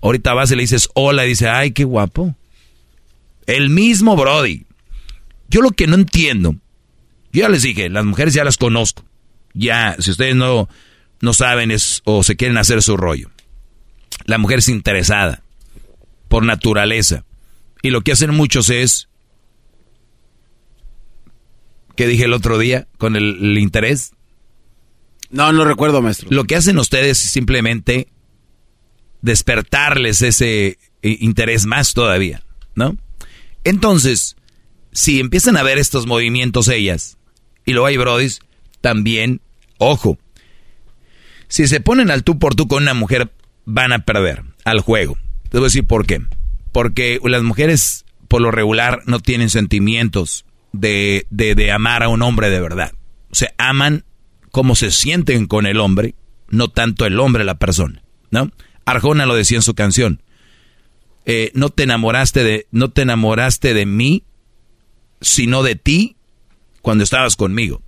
[0.00, 2.34] Ahorita vas y le dices hola y dice, ay, qué guapo.
[3.46, 4.64] El mismo Brody.
[5.48, 6.52] Yo lo que no entiendo,
[7.32, 9.02] yo ya les dije, las mujeres ya las conozco.
[9.54, 10.68] Ya, si ustedes no,
[11.20, 13.30] no saben es, o se quieren hacer su rollo.
[14.26, 15.42] La mujer es interesada,
[16.28, 17.24] por naturaleza.
[17.82, 19.07] Y lo que hacen muchos es,
[21.98, 24.12] ¿qué dije el otro día con el, el interés?
[25.30, 26.28] No, no recuerdo, maestro.
[26.30, 28.06] Lo que hacen ustedes es simplemente
[29.20, 32.44] despertarles ese eh, interés más todavía,
[32.76, 32.96] ¿no?
[33.64, 34.36] Entonces,
[34.92, 37.18] si empiezan a ver estos movimientos ellas,
[37.64, 38.38] y luego hay brodis,
[38.80, 39.40] también,
[39.78, 40.18] ojo,
[41.48, 43.32] si se ponen al tú por tú con una mujer,
[43.64, 45.18] van a perder al juego.
[45.50, 46.20] Te voy a decir por qué.
[46.70, 52.22] Porque las mujeres, por lo regular, no tienen sentimientos de, de, de amar a un
[52.22, 52.92] hombre de verdad.
[53.30, 54.04] O sea, aman
[54.50, 56.14] como se sienten con el hombre,
[56.48, 58.50] no tanto el hombre la persona, ¿no?
[58.84, 60.22] Arjona lo decía en su canción.
[61.26, 64.24] Eh, no te enamoraste de, no te enamoraste de mí,
[65.20, 66.16] sino de ti
[66.80, 67.82] cuando estabas conmigo.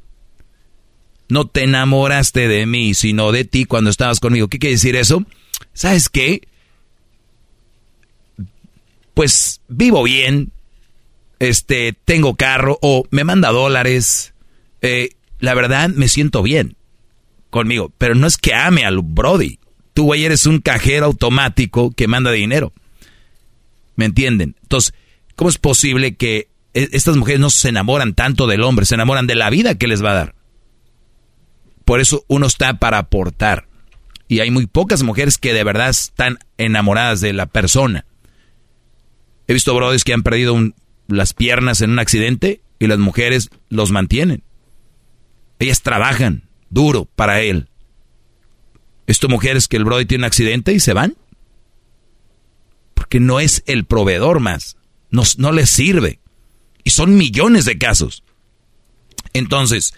[1.31, 4.49] No te enamoraste de mí, sino de ti cuando estabas conmigo.
[4.49, 5.25] ¿Qué quiere decir eso?
[5.73, 6.47] ¿Sabes qué?
[9.15, 10.53] Pues vivo bien,
[11.41, 14.33] este, tengo carro o me manda dólares.
[14.83, 16.77] eh, la verdad me siento bien
[17.51, 19.59] conmigo, pero no es que ame al Brody.
[19.95, 22.73] Tú, güey, eres un cajero automático que manda dinero.
[23.97, 24.55] ¿Me entienden?
[24.63, 24.95] Entonces,
[25.41, 29.27] ¿Cómo es posible que e, estas mujeres no se enamoran tanto del hombre, se enamoran
[29.27, 30.35] de la vida que les va a dar?
[31.87, 33.67] Por eso uno está para aportar.
[34.29, 38.05] Y hay muy pocas mujeres que de verdad están enamoradas de la persona.
[39.49, 40.55] He visto brothers que han perdido
[41.11, 44.43] las piernas en un accidente y las mujeres los mantienen.
[45.59, 47.69] Ellas trabajan duro para él.
[49.07, 51.17] Esto mujeres que el brother tiene un accidente y se van.
[52.95, 54.77] Porque no es el proveedor más.
[55.11, 56.21] No, no les sirve.
[56.85, 58.23] Y son millones de casos.
[59.33, 59.95] Entonces,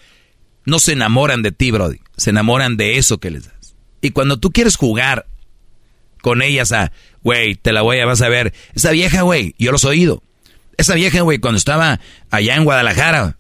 [0.65, 2.01] no se enamoran de ti, Brody.
[2.17, 3.77] Se enamoran de eso que les das.
[4.01, 5.27] Y cuando tú quieres jugar
[6.23, 8.53] con ellas a, güey, te la voy a, vas a ver.
[8.75, 10.23] Esa vieja, güey, yo los he oído.
[10.77, 13.37] Esa vieja, güey, cuando estaba allá en Guadalajara,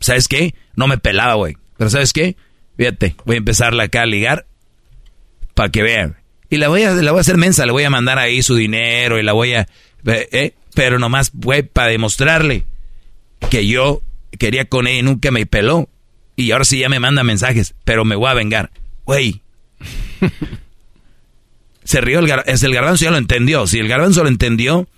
[0.00, 0.54] ¿sabes qué?
[0.76, 1.56] No me pelaba, güey.
[1.76, 2.36] Pero ¿sabes qué?
[2.76, 4.46] Fíjate, voy a empezarla acá a ligar
[5.54, 6.16] para que vean.
[6.50, 8.54] Y la voy, a, la voy a hacer mensa, le voy a mandar ahí su
[8.54, 9.68] dinero y la voy a...
[10.06, 12.64] Eh, eh pero nomás, güey, para demostrarle
[13.50, 14.02] que yo
[14.38, 15.88] quería con ella y nunca me peló.
[16.36, 18.70] Y ahora sí ya me manda mensajes, pero me voy a vengar.
[19.04, 19.40] Güey.
[21.84, 23.66] Se rió el, es el garbanzo, ya lo entendió.
[23.66, 24.88] Si el garbanzo lo entendió,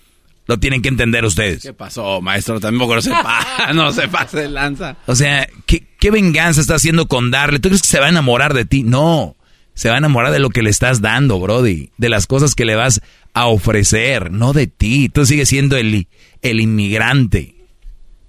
[0.47, 1.63] lo tienen que entender ustedes.
[1.63, 2.61] ¿Qué pasó, maestro?
[2.61, 4.97] Tampoco no se, pa no se pase lanza.
[5.07, 7.59] O sea, ¿qué, ¿qué, venganza está haciendo con darle?
[7.59, 8.83] ¿Tú crees que se va a enamorar de ti?
[8.83, 9.37] No
[9.77, 12.65] se va a enamorar de lo que le estás dando, Brody, de las cosas que
[12.65, 13.03] le vas
[13.35, 15.11] a ofrecer, no de ti.
[15.11, 16.09] Tú sigues siendo el,
[16.41, 17.57] el inmigrante.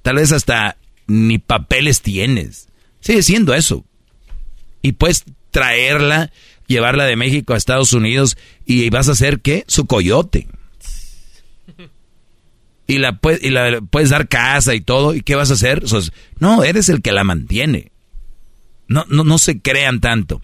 [0.02, 0.76] Tal vez hasta
[1.08, 2.68] ni papeles tienes.
[3.00, 3.86] Sigue siendo eso.
[4.82, 6.32] Y puedes traerla,
[6.68, 9.64] llevarla de México a Estados Unidos y vas a hacer, ¿qué?
[9.68, 10.50] Su coyote.
[12.88, 15.14] Y la, y la puedes dar casa y todo.
[15.14, 15.84] ¿Y qué vas a hacer?
[16.40, 17.92] no, eres el que la mantiene.
[18.88, 20.42] No, no, no se crean tanto.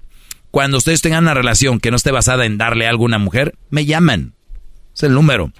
[0.51, 3.56] Cuando ustedes tengan una relación que no esté basada en darle algo a una mujer,
[3.69, 4.34] me llaman.
[4.93, 5.51] Es el número.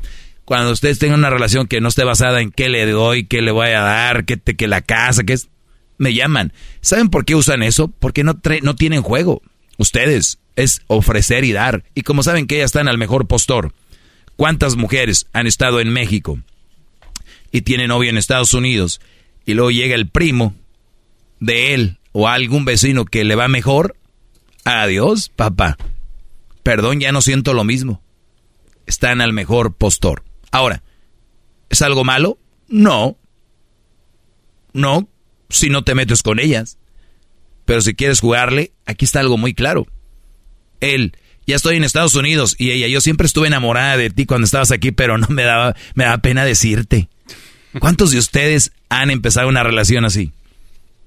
[0.46, 3.52] Cuando ustedes tengan una relación que no esté basada en qué le doy, qué le
[3.52, 5.50] voy a dar, qué, te, que la casa, qué es,
[5.98, 6.52] me llaman.
[6.82, 7.88] ¿Saben por qué usan eso?
[7.88, 9.42] Porque no, no tienen juego.
[9.78, 11.86] Ustedes es ofrecer y dar.
[11.96, 13.74] Y como saben que ellas están al mejor postor,
[14.36, 16.40] ¿cuántas mujeres han estado en México
[17.54, 19.00] y tienen novio en Estados Unidos
[19.46, 20.54] y luego llega el primo
[21.40, 23.96] de él o algún vecino que le va mejor
[24.66, 25.78] Adiós, papá.
[26.64, 28.02] Perdón, ya no siento lo mismo.
[28.86, 30.24] Están al mejor postor.
[30.52, 30.84] Ahora,
[31.70, 32.38] ¿es algo malo?
[32.68, 33.18] No.
[34.72, 35.08] No,
[35.50, 36.78] si no te metes con ellas.
[37.66, 39.86] Pero si quieres jugarle, aquí está algo muy claro.
[40.80, 44.46] Él, ya estoy en Estados Unidos y ella, yo siempre estuve enamorada de ti cuando
[44.46, 47.10] estabas aquí, pero no me daba, me daba pena decirte.
[47.80, 50.32] ¿Cuántos de ustedes han empezado una relación así?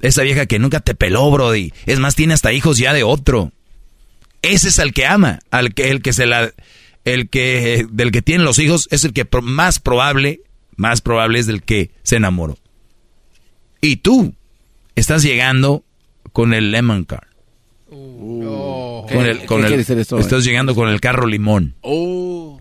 [0.00, 1.72] Esa vieja que nunca te peló, Brody.
[1.86, 3.52] Es más, tiene hasta hijos ya de otro.
[4.42, 6.52] Ese es el que ama, al que el que se la
[7.04, 10.40] el que del que tiene los hijos es el que más probable,
[10.76, 12.58] más probable es del que se enamoró.
[13.80, 14.34] Y tú
[14.94, 15.84] estás llegando
[16.32, 17.28] con el lemon car.
[17.88, 19.06] Uh.
[19.08, 21.76] con el, con el, estás llegando con el carro limón.
[21.82, 22.60] Oh.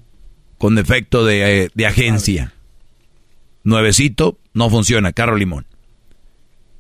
[0.58, 2.54] Con defecto de, eh, de agencia.
[3.66, 5.66] Nuevecito, no funciona, carro limón.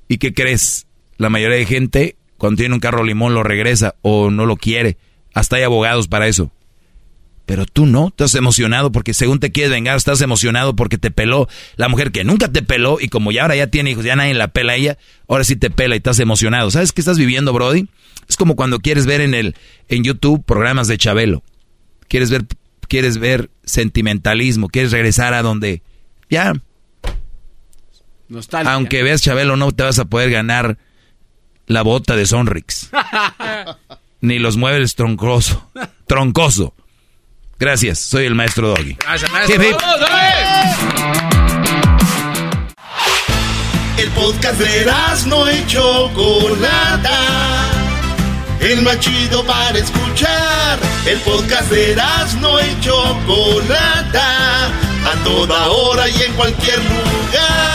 [0.08, 0.86] ¿Y qué crees?
[1.18, 4.98] La mayoría de gente, cuando tiene un carro limón, lo regresa o no lo quiere.
[5.34, 6.52] Hasta hay abogados para eso.
[7.48, 11.48] Pero tú no, estás emocionado porque según te quieres vengar, estás emocionado porque te peló
[11.76, 14.34] la mujer que nunca te peló y como ya ahora ya tiene hijos, ya nadie
[14.34, 16.72] la pela a ella, ahora sí te pela y estás emocionado.
[16.72, 17.88] ¿Sabes qué estás viviendo, Brody?
[18.28, 19.56] Es como cuando quieres ver en el
[19.90, 21.44] en YouTube programas de Chabelo.
[22.08, 22.46] Quieres ver
[22.88, 25.82] quieres ver sentimentalismo, quieres regresar a donde
[26.30, 26.54] ya
[28.66, 30.78] aunque veas Chabelo, no te vas a poder ganar
[31.68, 32.90] la bota de Sonrix.
[34.22, 35.70] Ni los muebles troncoso.
[36.08, 36.74] Troncoso.
[37.58, 38.96] Gracias, soy el maestro Doggy.
[38.96, 39.78] Gracias, maestro.
[43.98, 44.86] El podcast de
[45.28, 47.72] no hecho Chocolata.
[48.60, 50.80] El más chido para escuchar.
[51.06, 51.96] El podcast de
[52.42, 54.68] no hecho Chocolata.
[54.68, 57.75] A toda hora y en cualquier lugar.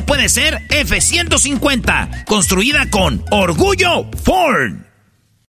[0.00, 4.93] puede ser F-150, construida con orgullo Ford.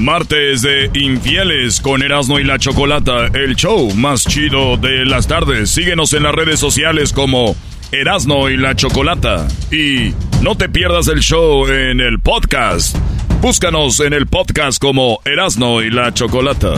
[0.00, 5.70] Martes de Infieles con Erasmo y la Chocolata, el show más chido de las tardes.
[5.70, 7.54] Síguenos en las redes sociales como
[7.92, 9.46] Erasmo y la Chocolata.
[9.70, 12.96] Y no te pierdas el show en el podcast.
[13.42, 16.72] Búscanos en el podcast como Erasmo y la Chocolata.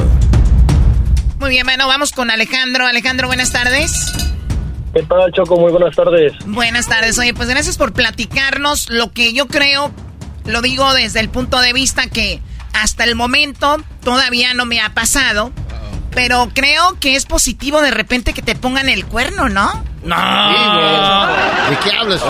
[1.39, 2.87] Muy bien, bueno, vamos con Alejandro.
[2.87, 4.13] Alejandro, buenas tardes.
[4.93, 5.61] ¿Qué tal, Choco?
[5.61, 6.33] Muy buenas tardes.
[6.45, 7.17] Buenas tardes.
[7.21, 9.93] Oye, pues gracias por platicarnos lo que yo creo,
[10.45, 12.41] lo digo desde el punto de vista que
[12.73, 15.53] hasta el momento todavía no me ha pasado.
[16.15, 19.83] Pero creo que es positivo de repente que te pongan el cuerno, ¿no?
[20.05, 20.17] No.
[21.71, 22.21] ¿De qué hablas?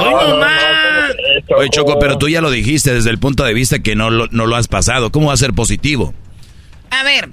[1.57, 4.29] Oye, Choco, pero tú ya lo dijiste desde el punto de vista que no lo,
[4.31, 5.11] no lo has pasado.
[5.11, 6.15] ¿Cómo va a ser positivo?
[6.91, 7.31] A ver,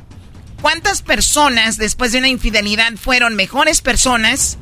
[0.62, 4.58] ¿cuántas personas después de una infidelidad fueron mejores personas,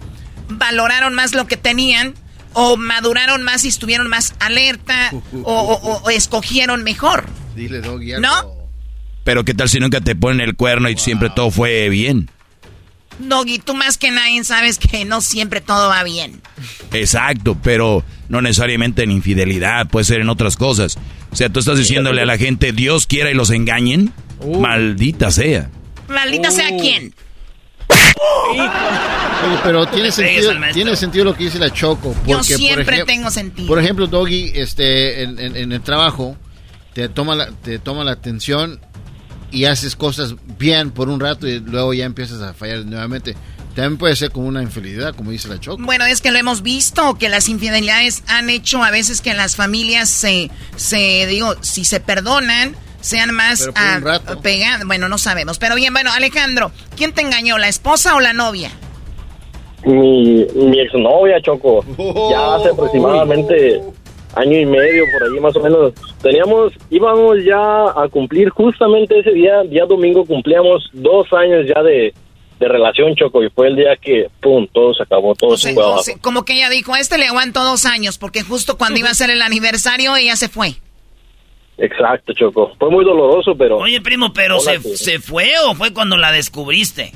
[0.50, 2.16] valoraron más lo que tenían,
[2.54, 5.12] o maduraron más y estuvieron más alerta,
[5.44, 7.26] o, o- o escogieron mejor?
[7.58, 8.14] Dile, Doggy.
[8.20, 8.30] ¿No?
[9.24, 12.30] Pero ¿qué tal si nunca te ponen el cuerno y siempre todo fue bien?
[13.20, 16.42] Doggy, tú más que nadie sabes que no siempre todo va bien.
[16.94, 20.98] Exacto, pero no necesariamente en infidelidad, puede ser en otras cosas.
[21.32, 24.14] O sea, tú estás diciéndole a la gente, Dios quiera y los engañen.
[24.60, 25.70] Maldita sea.
[26.08, 27.14] Maldita sea quién.
[27.90, 28.70] Oye,
[29.64, 32.14] pero tiene sentido, tiene sentido lo que dice la Choco.
[32.14, 33.68] Porque, Yo por siempre ejem- tengo sentido.
[33.68, 36.38] Por ejemplo, Doggy, este, en, en- en el trabajo,
[36.98, 38.80] te toma, la, te toma la atención
[39.52, 43.36] y haces cosas bien por un rato y luego ya empiezas a fallar nuevamente.
[43.76, 45.84] También puede ser como una infidelidad, como dice la Choco.
[45.84, 49.56] Bueno, es que lo hemos visto, que las infidelidades han hecho a veces que las
[49.56, 53.70] familias se, se digo, si se perdonan, sean más
[54.02, 54.42] rato.
[54.42, 54.84] pegadas.
[54.88, 55.60] Bueno, no sabemos.
[55.60, 58.72] Pero bien, bueno, Alejandro, ¿quién te engañó, la esposa o la novia?
[59.86, 61.86] Mi, mi exnovia, Choco.
[62.32, 63.84] Ya hace aproximadamente
[64.36, 65.94] año y medio, por ahí más o menos.
[66.22, 72.14] Teníamos, íbamos ya a cumplir justamente ese día, día domingo, cumplíamos dos años ya de,
[72.60, 73.44] de relación, Choco.
[73.44, 76.04] Y fue el día que, pum, todo se acabó, todo se fue O abajo.
[76.22, 79.14] como que ella dijo, a este le aguanto dos años, porque justo cuando iba a
[79.14, 80.76] ser el aniversario, ella se fue.
[81.80, 82.74] Exacto, Choco.
[82.80, 83.78] Fue muy doloroso, pero...
[83.78, 87.12] Oye, primo, pero se, se fue o fue cuando la descubriste?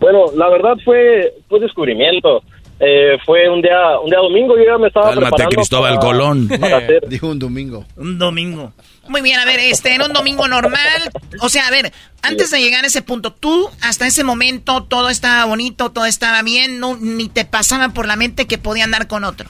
[0.00, 2.42] Bueno, la verdad fue, fue descubrimiento.
[2.80, 6.06] Eh, fue un día, un día domingo, yo ya me estaba Cálmate, preparando Cristóbal para-
[6.06, 6.48] Colón.
[6.60, 7.84] para hacer- Dijo un domingo.
[7.96, 8.72] Un domingo.
[9.08, 11.10] Muy bien, a ver, este era un domingo normal.
[11.40, 15.08] O sea, a ver, antes de llegar a ese punto, tú hasta ese momento todo
[15.08, 19.08] estaba bonito, todo estaba bien, no, ni te pasaba por la mente que podía andar
[19.08, 19.48] con otro.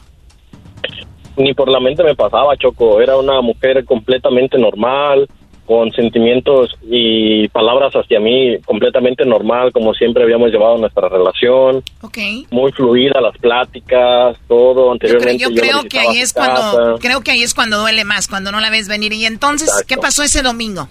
[1.37, 3.01] ni por la mente me pasaba, Choco.
[3.01, 5.29] Era una mujer completamente normal,
[5.69, 11.83] con sentimientos y palabras hacia mí completamente normal, como siempre habíamos llevado nuestra relación.
[12.01, 12.16] Ok.
[12.51, 14.75] Muy fluida las pláticas, todo.
[14.75, 17.53] Yo creo, Anteriormente yo yo la creo que ahí es cuando, creo que ahí es
[17.53, 19.12] cuando duele más, cuando no la ves venir.
[19.12, 20.89] Y entonces, ¿qué pasó ese domingo?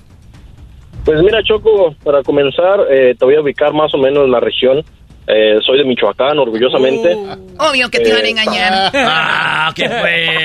[1.03, 4.85] Pues mira, Choco, para comenzar, eh, te voy a ubicar más o menos la región.
[5.25, 7.17] Eh, soy de Michoacán, orgullosamente.
[7.57, 8.91] Obvio que te iban a Eh, engañar.
[8.93, 10.39] ah, ¿qué fue?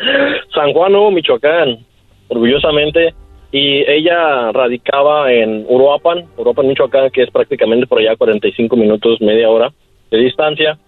[0.54, 1.84] San Juan, Nuevo Michoacán,
[2.28, 3.14] orgullosamente.
[3.52, 9.48] Y ella radicaba en Uruapan, Uruapan, Michoacán, que es prácticamente por allá 45 minutos, media
[9.48, 9.72] hora
[10.10, 10.78] de distancia.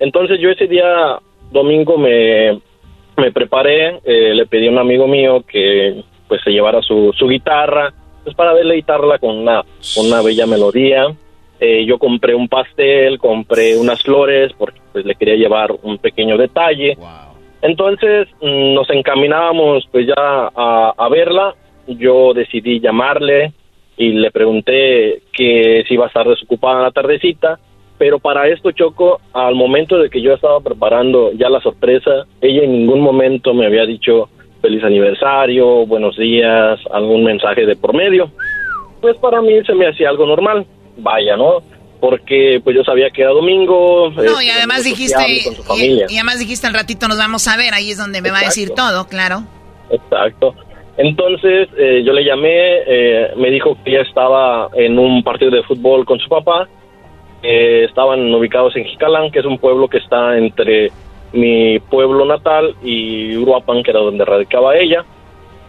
[0.00, 1.18] Entonces yo ese día,
[1.50, 2.60] domingo, me,
[3.16, 7.26] me preparé, eh, le pedí a un amigo mío que pues se llevara su, su
[7.26, 7.92] guitarra,
[8.22, 11.06] pues para deleitarla con una, con una bella melodía.
[11.60, 16.36] Eh, yo compré un pastel, compré unas flores, porque pues le quería llevar un pequeño
[16.36, 16.96] detalle.
[17.62, 20.14] Entonces mm, nos encaminábamos pues ya
[20.54, 21.54] a, verla.
[21.86, 23.52] Yo decidí llamarle
[23.96, 27.58] y le pregunté que si iba a estar desocupada la tardecita.
[27.96, 32.62] Pero para esto, Choco, al momento de que yo estaba preparando ya la sorpresa, ella
[32.62, 34.28] en ningún momento me había dicho
[34.62, 38.30] feliz aniversario, buenos días, algún mensaje de por medio.
[39.00, 40.64] Pues para mí se me hacía algo normal.
[40.98, 41.62] Vaya, ¿no?
[42.00, 44.10] Porque pues yo sabía que era domingo.
[44.10, 45.24] No, y este, además dijiste,
[45.76, 48.44] y, además dijiste al ratito nos vamos a ver, ahí es donde me va a
[48.44, 49.42] decir todo, claro.
[49.90, 50.54] Exacto.
[50.96, 55.62] Entonces eh, yo le llamé, eh, me dijo que ella estaba en un partido de
[55.62, 56.68] fútbol con su papá.
[57.40, 60.90] Estaban ubicados en Jicalán, que es un pueblo que está entre
[61.32, 65.04] mi pueblo natal y Uruapan, que era donde radicaba ella.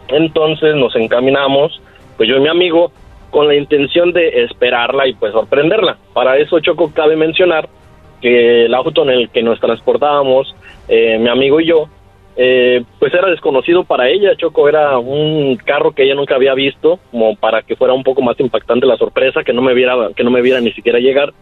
[0.08, 1.80] Entonces nos encaminamos,
[2.18, 2.92] pues yo y mi amigo,
[3.30, 5.98] con la intención de esperarla y pues sorprenderla.
[6.14, 7.70] Para eso, Choco, cabe mencionar
[8.22, 10.54] que el auto en el que nos transportábamos,
[10.88, 11.90] eh, mi amigo y yo,
[12.36, 17.00] eh, pues era desconocido para ella, Choco, era un carro que ella nunca había visto,
[17.12, 20.24] como para que fuera un poco más impactante la sorpresa, que no me viera, que
[20.24, 21.34] no me viera ni siquiera llegar.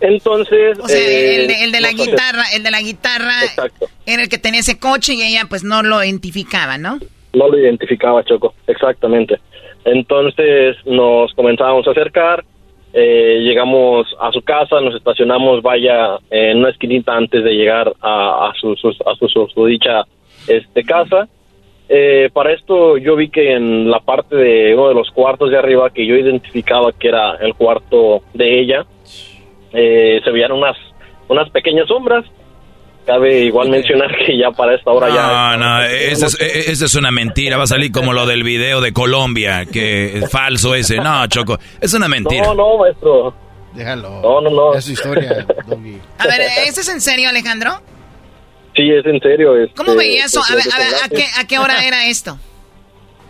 [0.00, 3.34] Entonces, O sea, eh, el, de, el de la guitarra, el de la guitarra
[4.04, 6.98] era el que tenía ese coche y ella pues no lo identificaba, ¿no?
[7.32, 9.38] No lo identificaba, Choco, exactamente.
[9.86, 12.44] Entonces nos comenzábamos a acercar,
[12.92, 18.52] eh, llegamos a su casa, nos estacionamos, vaya, en una esquinita antes de llegar a,
[18.60, 20.02] su, a su- su dicha
[20.48, 21.28] este, casa.
[21.88, 25.56] Eh, para esto yo vi que en la parte de uno de los cuartos de
[25.58, 28.84] arriba, que yo identificaba que era el cuarto de ella,
[29.72, 30.76] eh, se veían unas,
[31.28, 32.24] unas pequeñas sombras.
[33.06, 35.56] Cabe igual mencionar que ya para esta hora ya...
[35.56, 37.56] No, no, esa es, e- esa es una mentira.
[37.56, 40.96] Va a salir como lo del video de Colombia, que es falso ese.
[40.96, 42.46] No, Choco, es una mentira.
[42.46, 43.32] No, no, maestro.
[43.74, 44.20] Déjalo.
[44.22, 44.74] No, no, no.
[44.74, 46.00] Es su historia, Doggy.
[46.18, 47.80] A ver, ¿este es en serio, Alejandro?
[48.74, 49.52] Sí, es en serio.
[49.76, 50.40] ¿Cómo este, veías eso?
[50.52, 52.38] pues, A ver, a, ver, ¿a, que- qué, ¿a qué hora era esto?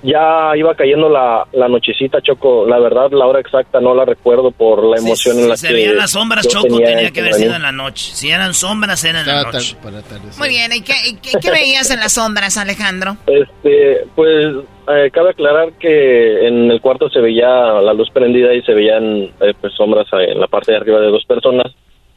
[0.02, 2.66] Ya iba cayendo la, la nochecita, Choco.
[2.66, 5.74] La verdad, la hora exacta no la recuerdo por la emoción en la Se que...
[5.74, 8.12] veían las sombras, Choco, tenía que haber sido en la noche.
[8.14, 9.76] Si eran sombras, eran en la noche.
[9.82, 10.38] para atardecer.
[10.38, 13.16] Muy bien, ¿y qué, y qué- qué veías en las sombras, Alejandro?
[13.26, 14.54] Este, pues,
[14.88, 19.22] eh, cabe aclarar que en el cuarto se veía la luz prendida y se veían
[19.40, 21.72] eh, pues, sombras en la parte de arriba de dos personas.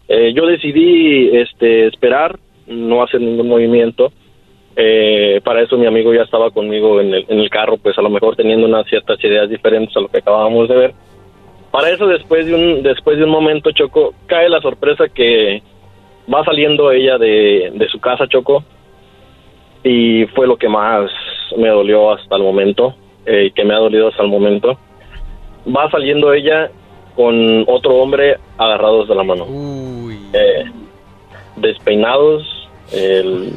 [0.07, 4.11] Eh, yo decidí este, esperar, no hacer ningún movimiento.
[4.81, 8.01] Eh, para eso mi amigo ya estaba conmigo en el, en el carro, pues a
[8.01, 10.93] lo mejor teniendo unas ciertas ideas diferentes a lo que acabábamos de ver.
[11.69, 15.61] Para eso después de un después de un momento Choco cae la sorpresa que
[16.33, 18.63] va saliendo ella de, de su casa Choco
[19.83, 21.11] y fue lo que más
[21.57, 24.79] me dolió hasta el momento eh, que me ha dolido hasta el momento.
[25.67, 26.71] Va saliendo ella
[27.17, 29.45] con otro hombre agarrados de la mano,
[30.31, 30.63] Eh,
[31.57, 33.53] despeinados, el,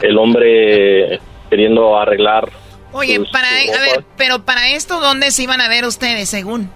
[0.00, 1.20] el hombre
[1.50, 2.48] queriendo arreglar.
[2.92, 6.28] Oye, sus- para, sus a ver, pero para esto, ¿dónde se iban a ver ustedes,
[6.28, 6.70] según?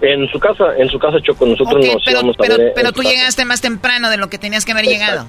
[0.00, 2.66] En su casa, en su casa Choco, nosotros Ok, nos pero, íbamos a pero, ver
[2.68, 3.14] en pero su tú casa.
[3.14, 5.26] llegaste más temprano de lo que tenías que haber llegado.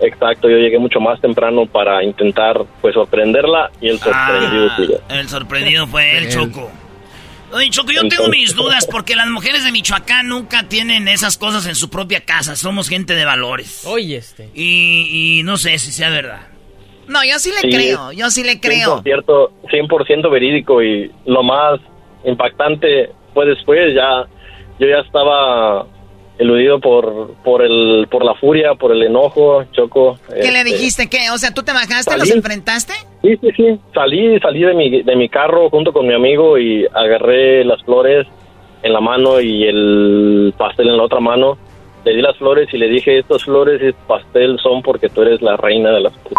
[0.00, 4.88] Exacto, yo llegué mucho más temprano para intentar pues sorprenderla y el sorprendido Ah, fui
[4.88, 4.94] yo.
[5.08, 6.28] el sorprendido fue Él.
[6.30, 6.70] Choco.
[7.52, 11.66] Oye, Choco, yo tengo mis dudas porque las mujeres de Michoacán nunca tienen esas cosas
[11.66, 12.54] en su propia casa.
[12.56, 13.84] Somos gente de valores.
[13.86, 14.50] Oye, este.
[14.54, 16.46] Y, y no sé si sea verdad.
[17.08, 19.02] No, yo sí le Sí, creo, yo sí le creo.
[19.02, 21.80] 100%, 100% verídico y lo más
[22.24, 24.26] impactante fue después, ya
[24.78, 25.86] yo ya estaba
[26.40, 30.18] eludido por por el por la furia, por el enojo, Choco.
[30.28, 31.08] ¿Qué le este, dijiste?
[31.08, 31.30] ¿Qué?
[31.32, 32.94] O sea, ¿tú te bajaste, los enfrentaste?
[33.22, 33.80] Sí, sí, sí.
[33.94, 38.26] Salí, salí de mi, de mi carro junto con mi amigo y agarré las flores
[38.82, 41.58] en la mano y el pastel en la otra mano.
[42.04, 45.20] Le di las flores y le dije, estas flores y este pastel son porque tú
[45.20, 46.30] eres la reina de las p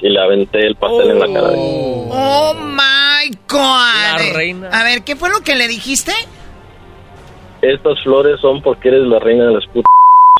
[0.00, 1.48] y le aventé el pastel en la cara.
[1.50, 3.58] de Oh my God.
[3.58, 4.68] La reina.
[4.72, 6.12] A ver, ¿qué fue lo que le dijiste?
[7.62, 9.82] Estas flores son porque eres la reina de las p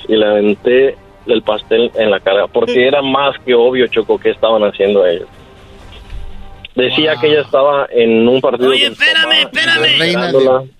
[0.09, 0.97] y le aventé
[1.27, 5.29] el pastel en la cara porque era más que obvio, Choco, que estaban haciendo ellos.
[6.75, 8.70] Decía que ella estaba en un partido.
[8.70, 10.70] Oye, espérame, espérame.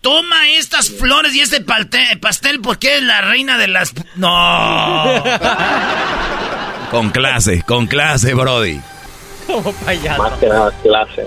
[0.00, 3.94] Toma estas flores y este pastel porque es la reina de las...
[4.16, 5.22] No.
[6.90, 8.80] Con clase, con clase, Brody.
[9.46, 10.22] Como payaso.
[10.22, 11.26] Más que nada clase.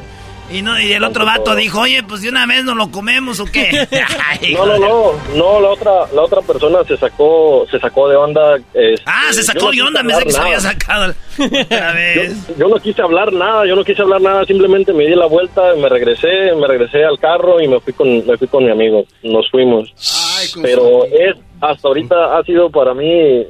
[0.51, 3.39] Y, no, y el otro vato dijo, oye, pues de una vez nos lo comemos
[3.39, 3.69] o qué.
[4.27, 8.15] Ay, No, no, no, no, la otra, la otra persona se sacó, se sacó de
[8.15, 8.55] onda.
[8.73, 10.71] este, Ah, se sacó no de onda, me hablar que se había nada.
[10.71, 11.13] sacado
[11.63, 12.47] otra vez.
[12.47, 15.27] Yo, yo no quise hablar nada, yo no quise hablar nada, simplemente me di la
[15.27, 18.71] vuelta, me regresé, me regresé al carro y me fui con, me fui con mi
[18.71, 19.93] amigo, nos fuimos.
[20.63, 23.45] Pero es, hasta ahorita ha sido para mí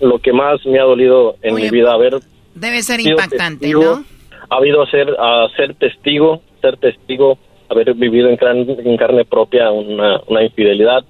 [0.00, 2.20] lo que más me ha dolido en mi vida, haber
[2.54, 4.04] Debe ser impactante, testigo, ¿no?
[4.50, 7.38] Ha habido ser, a ser testigo, ser testigo,
[7.68, 11.04] haber vivido en, carne- en carne propia una, una infidelidad,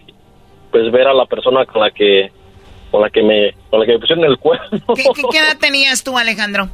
[0.72, 2.30] pues ver a la persona con la que
[2.90, 4.68] con la que me con la que me pusieron el cuerno.
[4.96, 6.68] ¿Qué, qué, qué edad tenías tú, Alejandro?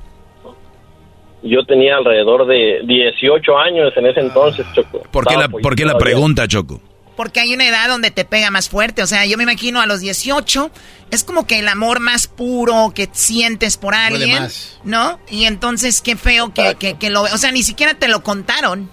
[1.42, 5.02] Yo tenía alrededor de 18 años en ese entonces, Choco.
[5.10, 6.80] ¿Por qué, la, ¿Por qué la pregunta, Choco?
[7.16, 9.02] Porque hay una edad donde te pega más fuerte.
[9.02, 10.70] O sea, yo me imagino a los 18,
[11.10, 14.78] es como que el amor más puro que sientes por Duele alguien, más.
[14.84, 15.20] ¿no?
[15.30, 17.22] Y entonces qué feo que, que, que lo...
[17.22, 18.90] O sea, ni siquiera te lo contaron.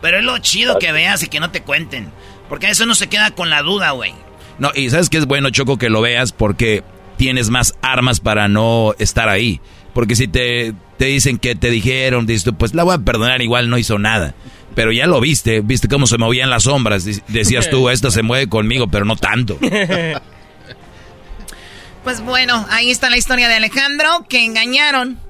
[0.00, 2.10] Pero es lo chido que veas y que no te cuenten.
[2.48, 4.14] Porque eso no se queda con la duda, güey.
[4.58, 6.82] No, y sabes que es bueno, Choco, que lo veas porque
[7.16, 9.60] tienes más armas para no estar ahí.
[9.94, 13.42] Porque si te, te dicen que te dijeron, dices tú, pues la voy a perdonar,
[13.42, 14.34] igual no hizo nada.
[14.74, 17.04] Pero ya lo viste, viste cómo se movían las sombras.
[17.28, 19.58] Decías tú, esta se mueve conmigo, pero no tanto.
[22.04, 25.20] Pues bueno, ahí está la historia de Alejandro, que engañaron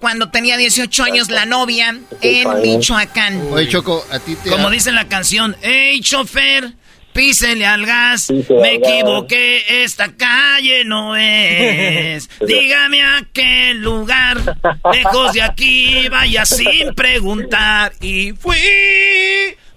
[0.00, 3.40] cuando tenía 18 años la novia en Michoacán.
[3.52, 4.50] Oye, Choco, a ti te...
[4.50, 6.72] Como dice en la canción, hey, chofer,
[7.18, 12.30] písele al gas, me equivoqué, esta calle no es.
[12.46, 14.56] Dígame a qué lugar,
[14.92, 17.90] lejos de aquí, vaya sin preguntar.
[18.00, 18.56] Y fui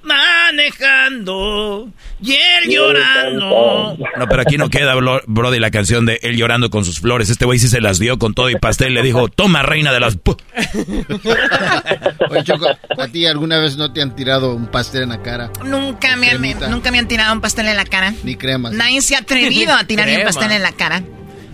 [0.03, 1.89] manejando
[2.21, 3.97] y él llorando.
[4.17, 7.29] No, pero aquí no queda, bro- Brody, la canción de él llorando con sus flores.
[7.29, 8.93] Este güey sí se las dio con todo y pastel.
[8.93, 10.17] Le dijo, toma, reina de las...
[10.17, 10.37] pu-".
[12.29, 15.51] Oye, Choco, ¿a ti alguna vez no te han tirado un pastel en la cara?
[15.65, 18.13] Nunca me, han, nunca me han tirado un pastel en la cara.
[18.23, 18.73] Ni cremas.
[18.73, 21.03] Nadie se ha atrevido a tirarme un pastel en la cara.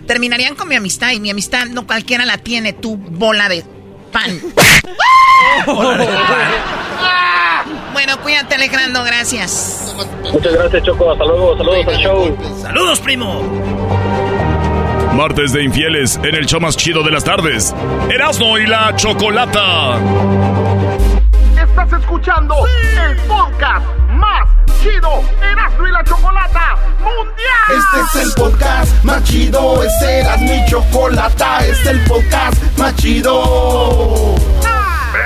[0.06, 3.62] Terminarían con mi amistad y mi amistad no cualquiera la tiene, tú bola de
[4.08, 4.40] pan.
[7.92, 9.94] bueno, cuídate Alejandro, gracias.
[10.32, 11.10] Muchas gracias, Choco.
[11.12, 11.56] Hasta luego.
[11.56, 12.38] Saludos al show.
[12.62, 13.42] Saludos, primo.
[15.14, 17.74] Martes de infieles en el show más chido de las tardes.
[18.08, 19.98] Erasmo y la chocolata.
[29.58, 34.34] Es Eras mi chocolata, es el podcast más chido.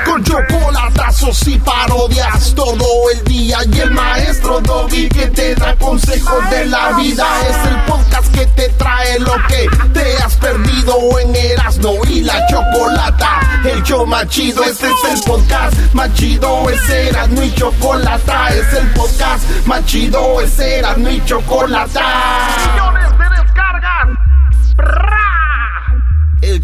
[0.07, 6.49] Con chocolatazos y parodias todo el día y el maestro Doggy que te da consejos
[6.51, 7.27] de la vida.
[7.49, 12.47] Es el podcast que te trae lo que te has perdido en Erasmo y la
[12.47, 13.61] chocolata.
[13.65, 18.49] El show más chido, este es el podcast más chido, es Erasmo y chocolata.
[18.49, 22.92] Es el podcast más chido, es Erasmo y chocolata.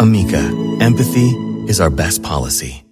[0.00, 0.40] Amica,
[0.80, 1.36] empathy
[1.68, 2.84] is our best policy.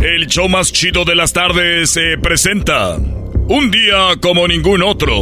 [0.00, 5.14] El show más chido de las tardes se presenta un día como ningún otro.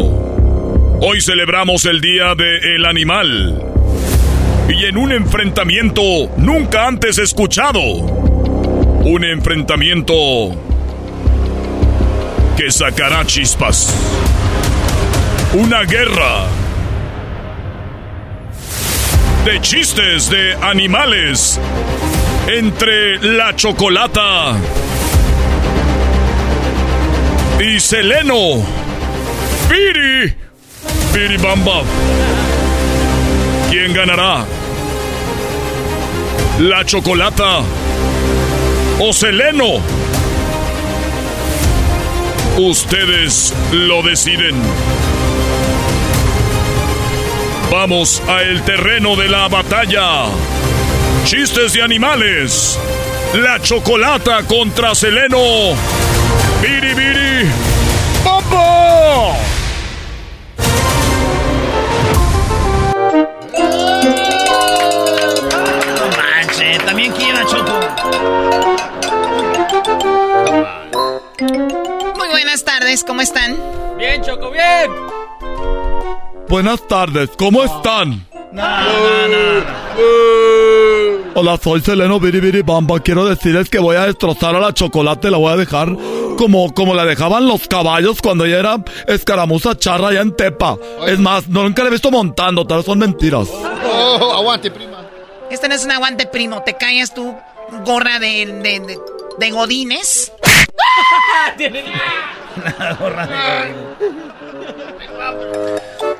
[1.02, 3.62] Hoy celebramos el Día del Animal.
[4.68, 6.02] Y en un enfrentamiento
[6.36, 7.82] nunca antes escuchado.
[7.82, 10.14] Un enfrentamiento
[12.56, 13.94] que sacará chispas.
[15.54, 16.46] Una guerra
[19.44, 21.58] de chistes de animales
[22.46, 24.54] entre la chocolata
[27.58, 28.64] y Seleno.
[29.68, 30.34] Piri.
[31.12, 31.82] Piri Bamba.
[33.70, 34.44] ¿Quién ganará?
[36.58, 37.60] ¿La chocolata
[38.98, 39.80] o Seleno?
[42.58, 44.56] Ustedes lo deciden.
[47.70, 50.24] Vamos a el terreno de la batalla.
[51.24, 52.76] Chistes de animales.
[53.34, 55.76] La chocolata contra Seleno.
[56.60, 57.48] Biri biri.
[58.24, 59.36] ¡Bombo!
[65.94, 67.80] No manches, también quiera, Choco.
[72.16, 73.56] Muy buenas tardes, ¿cómo están?
[73.96, 75.19] Bien, Choco, bien.
[76.50, 78.26] Buenas tardes, ¿cómo están?
[79.96, 81.24] Eh.
[81.36, 82.98] Hola, soy Seleno Biribiri Bamba.
[82.98, 85.90] Quiero decirles que voy a destrozar a la chocolate, la voy a dejar
[86.36, 90.76] como, como la dejaban los caballos cuando ella era escaramuza charra allá en Tepa.
[91.06, 93.48] Es más, nunca la he visto montando, tal vez son mentiras.
[93.48, 95.06] Oh, aguante, prima.
[95.52, 96.64] Este no es un aguante, primo.
[96.64, 97.32] ¿Te callas tú,
[97.86, 98.98] gorra de, de, de,
[99.38, 100.32] de godines?
[102.76, 104.39] La gorra de godines.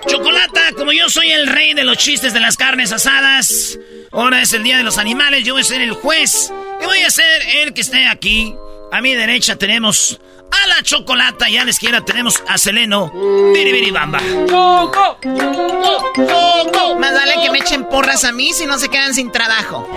[0.07, 3.79] Chocolata, como yo soy el rey de los chistes de las carnes asadas,
[4.13, 7.01] ahora es el día de los animales, yo voy a ser el juez y voy
[7.01, 8.55] a ser el que esté aquí.
[8.93, 13.11] A mi derecha tenemos a la chocolata y a la izquierda tenemos a Seleno.
[13.53, 14.21] Biribiri bamba.
[14.49, 16.97] Choco, choco, choco.
[16.99, 19.89] Más vale que me echen porras a mí si no se quedan sin trabajo.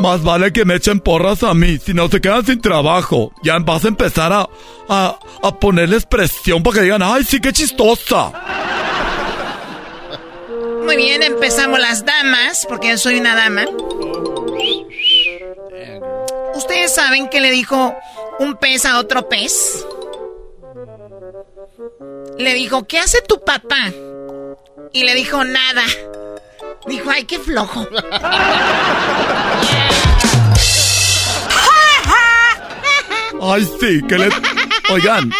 [0.00, 3.32] Más vale que me echen porras a mí, si no se quedan sin trabajo.
[3.42, 4.48] Ya vas a empezar a,
[4.88, 8.32] a, a ponerles presión para que digan, ay, sí, qué chistosa.
[10.84, 13.64] Muy bien, empezamos las damas, porque yo soy una dama.
[16.54, 17.94] ¿Ustedes saben qué le dijo
[18.38, 19.84] un pez a otro pez?
[22.38, 23.92] Le dijo, ¿qué hace tu papá?
[24.92, 25.82] Y le dijo, nada.
[26.86, 27.86] Dijo, ay, qué flojo.
[33.42, 34.28] Ay, sí, que le...
[34.90, 35.32] Oigan,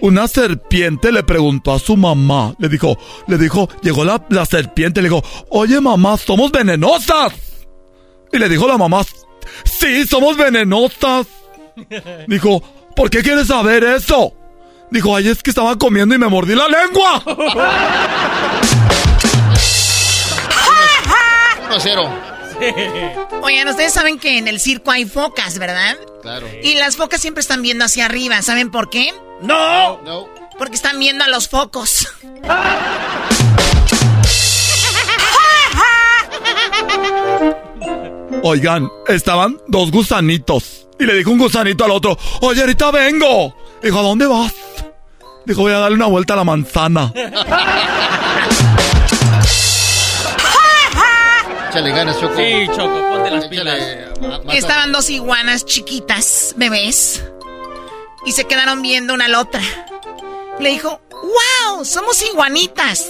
[0.00, 5.02] una serpiente le preguntó a su mamá, le dijo, le dijo, llegó la, la serpiente,
[5.02, 7.32] le dijo, oye mamá, somos venenosas.
[8.32, 9.02] Y le dijo la mamá,
[9.64, 11.26] sí, somos venenosas.
[12.26, 12.62] Dijo,
[12.96, 14.32] ¿por qué quieres saber eso?
[14.90, 17.22] Dijo, ay, es que estaba comiendo y me mordí la lengua.
[21.70, 22.33] 1-0.
[23.42, 25.96] Oigan, ustedes saben que en el circo hay focas, ¿verdad?
[26.22, 26.46] Claro.
[26.62, 28.40] Y las focas siempre están viendo hacia arriba.
[28.42, 29.12] ¿Saben por qué?
[29.42, 30.00] ¡No!
[30.02, 30.28] No.
[30.58, 32.08] Porque están viendo a los focos.
[38.42, 40.86] Oigan, estaban dos gusanitos.
[40.98, 43.54] Y le dijo un gusanito al otro, oye, ahorita vengo.
[43.82, 44.54] Dijo, ¿a dónde vas?
[45.44, 47.12] Dijo, voy a darle una vuelta a la manzana.
[51.74, 52.36] Échale ganas, Choco.
[52.36, 53.80] Sí, Choco, ponte las pilas.
[54.52, 57.24] Estaban dos iguanas chiquitas, bebés.
[58.24, 59.60] Y se quedaron viendo una a la otra.
[60.60, 61.84] Le dijo, ¡Wow!
[61.84, 63.08] Somos iguanitas.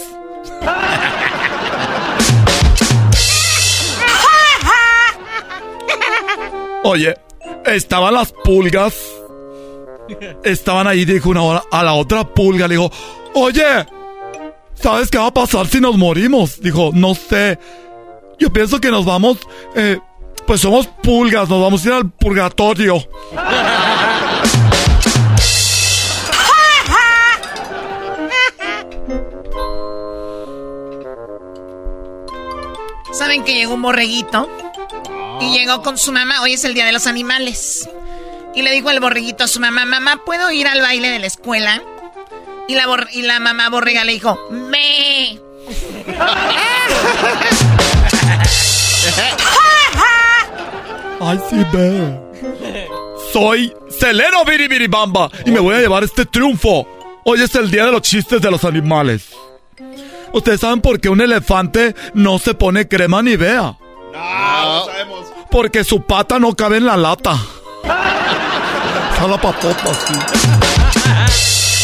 [6.85, 7.15] Oye,
[7.67, 8.95] estaban las pulgas.
[10.43, 12.67] Estaban ahí, dijo una hora a la otra pulga.
[12.67, 12.91] Le dijo,
[13.35, 13.85] oye,
[14.73, 16.59] ¿sabes qué va a pasar si nos morimos?
[16.59, 17.59] Dijo, no sé.
[18.39, 19.37] Yo pienso que nos vamos,
[19.75, 19.99] eh,
[20.45, 22.97] pues somos pulgas, nos vamos a ir al purgatorio.
[33.11, 34.49] ¿Saben que llegó un borreguito?
[35.39, 36.41] Y llegó con su mamá.
[36.41, 37.89] Hoy es el Día de los Animales.
[38.53, 41.27] Y le dijo el borreguito a su mamá, mamá, ¿puedo ir al baile de la
[41.27, 41.81] escuela?
[42.67, 45.39] Y la, bor- y la mamá borrega le dijo, me.
[51.21, 52.19] Ay, sí, ve.
[53.33, 56.87] Soy Seleno Biribiribamba y me voy a llevar este triunfo.
[57.23, 59.29] Hoy es el día de los chistes de los animales.
[60.31, 63.77] ¿Ustedes saben por qué un elefante no se pone crema ni vea?
[64.13, 65.25] No, no sabemos.
[65.49, 67.37] Porque su pata no cabe en la lata.
[69.13, 71.74] Está la patota así.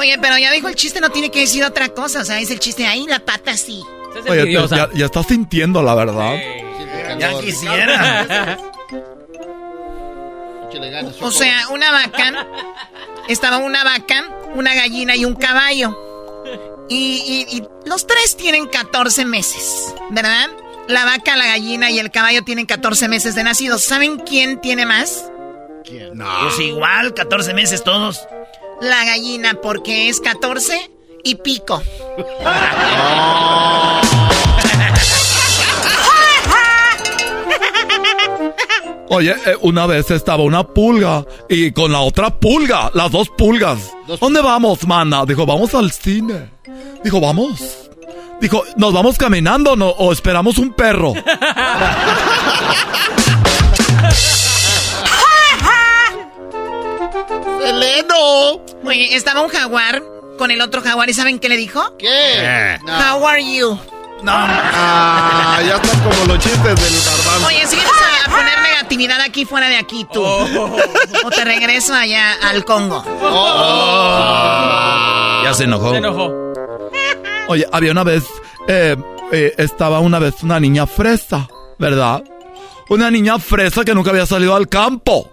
[0.00, 2.20] Oye, pero ya dijo el chiste, no tiene que decir otra cosa.
[2.20, 3.82] O sea, dice el chiste ahí, la pata sí.
[4.28, 6.36] Oye, te- ya, ya estás sintiendo, la verdad.
[7.18, 8.58] Ya quisiera.
[11.20, 12.46] O sea, una vaca.
[13.28, 15.96] Estaba una vaca, una gallina y un caballo.
[16.88, 20.48] Y, y- y los tres tienen 14 meses, ¿verdad?
[20.88, 23.82] La vaca, la gallina y el caballo tienen 14 meses de nacidos.
[23.82, 25.30] ¿Saben quién tiene más?
[25.84, 26.18] ¿Quién?
[26.42, 28.20] Pues igual, 14 meses todos.
[28.80, 30.90] La gallina, porque es 14
[31.22, 31.80] y pico.
[39.12, 43.92] Oye, eh, una vez estaba una pulga y con la otra pulga, las dos pulgas.
[44.20, 45.26] ¿Dónde vamos, mana?
[45.26, 46.48] Dijo, vamos al cine.
[47.02, 47.90] Dijo, vamos.
[48.40, 51.12] Dijo, ¿nos vamos caminando no, o esperamos un perro?
[57.60, 58.60] ¡Seleno!
[58.84, 60.02] Oye, estaba un jaguar
[60.38, 61.96] con el otro jaguar y ¿saben qué le dijo?
[61.98, 62.78] ¿Qué?
[62.86, 63.78] How are you?
[64.22, 64.32] No.
[64.34, 67.46] Ah, ya están como los chistes del garbanzo.
[67.46, 70.22] Oye, si vienes a, a poner negatividad aquí fuera de aquí, tú.
[70.22, 73.02] O te regreso allá al Congo.
[75.44, 75.90] Ya se enojó.
[75.92, 76.30] Se enojó.
[77.48, 78.24] Oye, había una vez,
[78.68, 78.96] eh,
[79.32, 81.48] eh, estaba una vez una niña fresa,
[81.78, 82.22] ¿verdad?
[82.90, 85.30] Una niña fresa que nunca había salido al campo.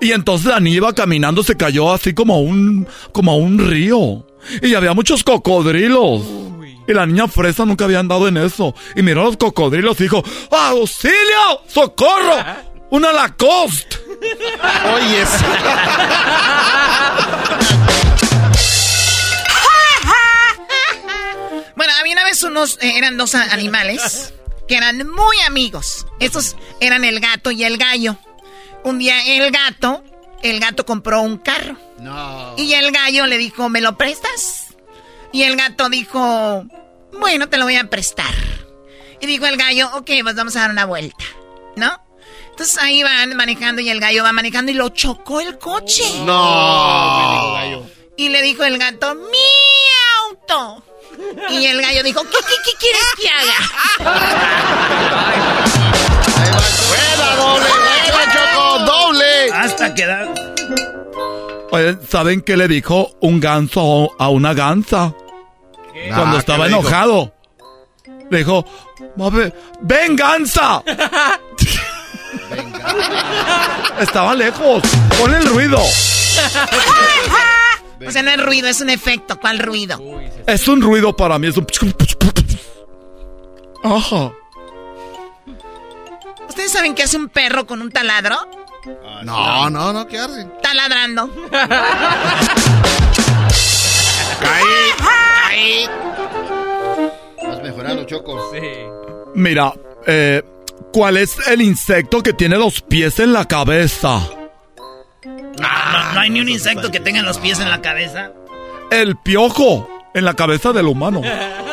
[0.00, 3.58] Y entonces la niña iba caminando, se cayó así como a un, como a un
[3.58, 4.26] río.
[4.62, 6.22] Y había muchos cocodrilos.
[6.86, 8.74] Y la niña fresa nunca había andado en eso.
[8.94, 11.62] Y miró a los cocodrilos y dijo, ¡Auxilio!
[11.66, 12.36] ¡Socorro!
[12.90, 13.96] ¡Una Lacoste!
[14.94, 15.24] Oye,
[21.76, 24.32] Bueno, había una vez unos, eh, eran dos animales
[24.68, 26.06] que eran muy amigos.
[26.20, 28.16] Estos eran el gato y el gallo.
[28.84, 30.04] Un día el gato,
[30.42, 31.76] el gato compró un carro.
[31.98, 32.54] No.
[32.58, 34.66] Y el gallo le dijo, ¿me lo prestas?
[35.32, 36.64] Y el gato dijo,
[37.18, 38.34] bueno, te lo voy a prestar.
[39.20, 41.24] Y dijo el gallo, ok, pues vamos a dar una vuelta,
[41.76, 41.98] ¿no?
[42.50, 46.04] Entonces ahí van manejando y el gallo va manejando y lo chocó el coche.
[46.20, 47.84] No.
[48.16, 49.38] Y le dijo el gato, mi
[50.28, 50.84] auto.
[51.50, 53.56] Y el gallo dijo, ¿qué, qué, qué quieres que haga?
[59.54, 60.28] Hasta quedar.
[61.70, 65.14] Oye, ¿saben qué le dijo un ganso a una gansa?
[66.14, 66.80] Cuando Ah, estaba ¿qué dijo?
[66.80, 67.34] enojado.
[68.30, 68.64] Le dijo,
[69.16, 70.82] "Mame, ¡ven, gansa!
[74.00, 74.82] estaba lejos.
[75.18, 75.78] Pon el ruido.
[78.06, 79.38] O sea, no es ruido, es un efecto.
[79.40, 79.98] ¿Cuál ruido?
[80.46, 81.46] Es un ruido para mí.
[81.48, 81.66] Es un...
[83.84, 84.32] Ajá.
[86.48, 88.36] ¿Ustedes saben qué hace un perro con un taladro?
[89.24, 90.50] No, no, no, ¿qué hacen?
[90.56, 91.30] Está ladrando.
[94.40, 95.86] Caí.
[97.50, 98.50] Has mejorado, Choco.
[98.52, 98.60] Sí.
[99.34, 99.72] Mira,
[100.06, 100.42] eh,
[100.92, 104.20] ¿cuál es el insecto que tiene los pies en la cabeza?
[105.24, 108.32] No, no hay ni un insecto que tenga los pies en la cabeza.
[108.90, 111.22] El piojo en la cabeza del humano.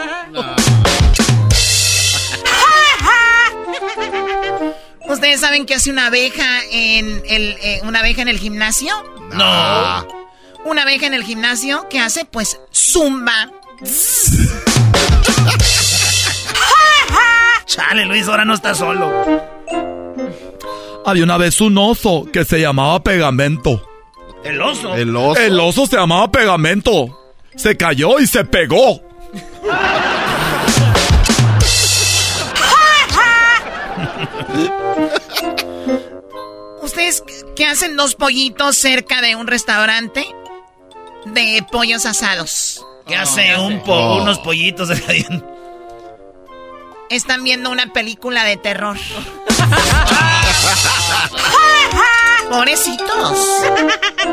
[5.32, 8.94] ¿Ustedes saben qué hace una abeja en el eh, una abeja en el gimnasio?
[9.32, 10.06] No.
[10.66, 12.26] Una abeja en el gimnasio, ¿qué hace?
[12.26, 13.50] Pues zumba.
[17.66, 19.10] Chale, Luis, ahora no está solo.
[21.06, 23.88] Había una vez un oso que se llamaba Pegamento.
[24.44, 24.98] El oso.
[24.98, 25.40] El oso.
[25.40, 27.38] El oso se llamaba Pegamento.
[27.56, 29.02] Se cayó y se pegó.
[36.82, 37.24] ¿Ustedes
[37.56, 40.26] qué hacen dos pollitos cerca de un restaurante
[41.26, 42.86] de pollos asados?
[43.08, 44.22] ¿Qué hace un po- Oh.
[44.22, 45.42] unos pollitos de
[47.10, 48.98] Están viendo una película de terror.
[52.50, 53.62] Pobrecitos.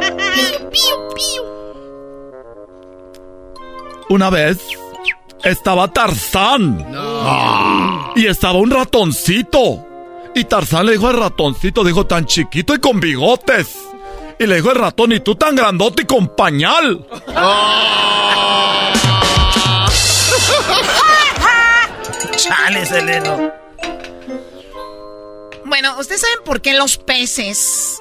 [0.01, 1.43] Piu, piu, piu.
[4.11, 4.59] Una vez
[5.45, 6.87] estaba Tarzán.
[8.17, 9.85] Y estaba un ratoncito.
[10.39, 13.77] Y Tarzán le dijo al ratoncito, dijo, tan chiquito y con bigotes.
[14.39, 17.05] Y le dijo el ratón, y tú tan grandote y con pañal.
[22.37, 23.53] Chale, Seleno.
[25.65, 28.01] Bueno, ¿ustedes saben por qué los peces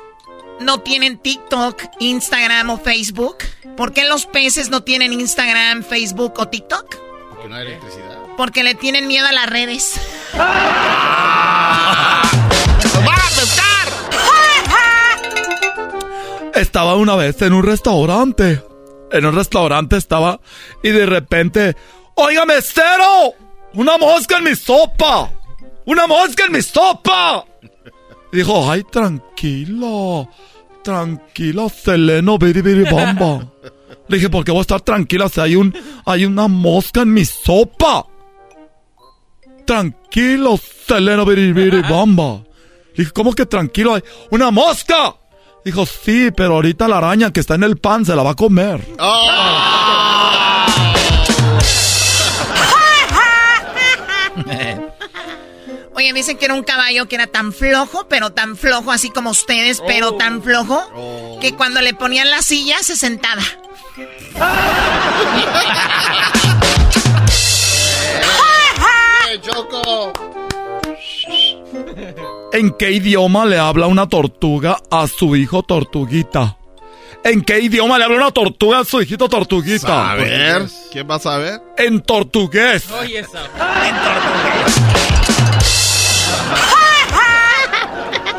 [0.59, 3.37] no tienen TikTok, Instagram o Facebook?
[3.75, 6.97] ¿Por qué los peces no tienen Instagram, Facebook o TikTok?
[7.31, 8.15] Porque no hay electricidad.
[8.37, 9.99] Porque le tienen miedo a las redes.
[16.57, 18.63] Estaba una vez en un restaurante.
[19.11, 20.39] En un restaurante estaba
[20.81, 21.75] y de repente,
[22.15, 23.35] oiga mesero,
[23.75, 25.31] una mosca en mi sopa.
[25.85, 27.45] Una mosca en mi sopa.
[28.31, 30.27] Dijo, ay, tranquilo,
[30.83, 33.47] tranquilo, Seleno, biri, biri, bamba.
[34.07, 35.71] Le dije, ¿por qué voy a estar tranquila si hay, un,
[36.05, 38.07] hay una mosca en mi sopa?
[39.63, 42.43] Tranquilo, Seleno, biri, biri, bamba.
[42.95, 43.93] Le dije, ¿cómo que tranquilo?
[43.93, 44.01] Hay
[44.31, 45.15] una mosca.
[45.67, 48.35] Dijo, sí, pero ahorita la araña que está en el pan se la va a
[48.35, 48.87] comer.
[55.93, 59.31] Oye, dicen que era un caballo que era tan flojo, pero tan flojo, así como
[59.31, 63.41] ustedes, pero tan flojo, que cuando le ponían la silla se sentaba.
[69.33, 70.13] ¡Eh, Choco!
[72.53, 76.57] ¿En qué idioma le habla una tortuga a su hijo tortuguita?
[77.23, 80.11] ¿En qué idioma le habla una tortuga a su hijito tortuguita?
[80.11, 81.61] A ver, ¿quién va a saber?
[81.77, 82.89] En tortugués.
[82.91, 83.49] Oye, esa.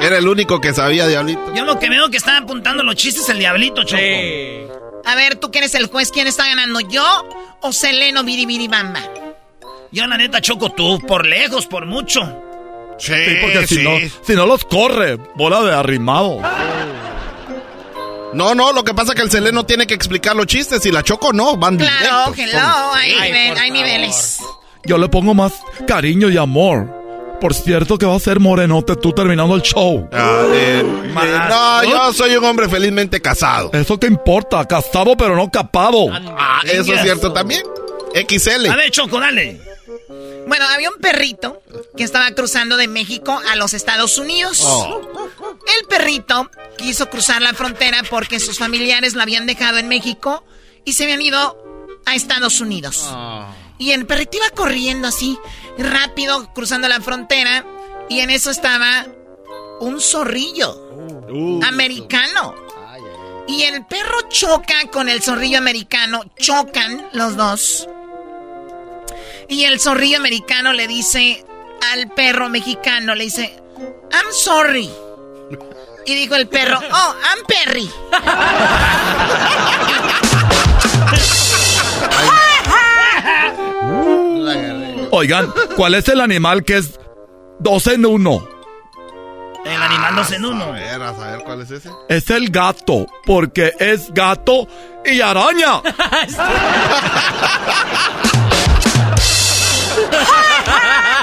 [0.01, 1.53] Era el único que sabía, Diablito.
[1.55, 4.03] Yo lo que veo que está apuntando los chistes el diablito, Choco.
[5.05, 6.81] A ver, tú que eres el juez, ¿quién está ganando?
[6.81, 7.05] ¿Yo
[7.61, 9.01] o Seleno Biribiribamba?
[9.93, 12.48] Yo, la neta, Choco, tú, por lejos, por mucho.
[12.99, 13.93] Sí, porque si, no,
[14.23, 16.41] si no los corre, bola de arrimado.
[18.35, 20.93] No, no, lo que pasa es que el Seleno tiene que explicar los chistes y
[20.93, 22.39] la Choco no, van Claro, directos.
[22.61, 24.39] hello, hay, nivel- niveles.
[24.85, 25.53] Yo le pongo más
[25.87, 26.97] cariño y amor.
[27.41, 30.09] Por cierto que va a ser morenote tú terminando el show.
[30.13, 33.71] Ah, eh, eh, no, yo soy un hombre felizmente casado.
[33.73, 36.09] Eso que importa, casado pero no capado.
[36.37, 37.63] Ah, eso es cierto también.
[38.13, 38.67] XL.
[38.69, 39.61] A ver, Choco, dale.
[40.47, 41.63] Bueno, había un perrito
[41.97, 44.61] que estaba cruzando de México a los Estados Unidos.
[44.65, 45.01] Oh.
[45.81, 50.45] El perrito quiso cruzar la frontera porque sus familiares lo habían dejado en México
[50.85, 51.59] y se habían ido
[52.07, 53.09] a Estados Unidos.
[53.79, 55.39] Y el perrito iba corriendo así,
[55.77, 57.65] rápido, cruzando la frontera.
[58.09, 59.07] Y en eso estaba
[59.81, 60.85] un zorrillo
[61.31, 62.55] Uh, americano.
[63.47, 66.23] Y el perro choca con el zorrillo americano.
[66.37, 67.87] Chocan los dos.
[69.49, 71.45] Y el zorrillo americano le dice
[71.93, 73.57] al perro mexicano, le dice,
[74.13, 74.91] I'm sorry.
[76.07, 77.91] Y dijo el perro, oh, I'm Perry.
[85.11, 86.99] Oigan, ¿cuál es el animal que es
[87.59, 88.47] dos en uno?
[89.65, 90.65] El animal dos en uno.
[90.65, 91.91] A ver, a saber cuál es ese.
[92.09, 94.67] Es el gato, porque es gato
[95.05, 95.83] y araña.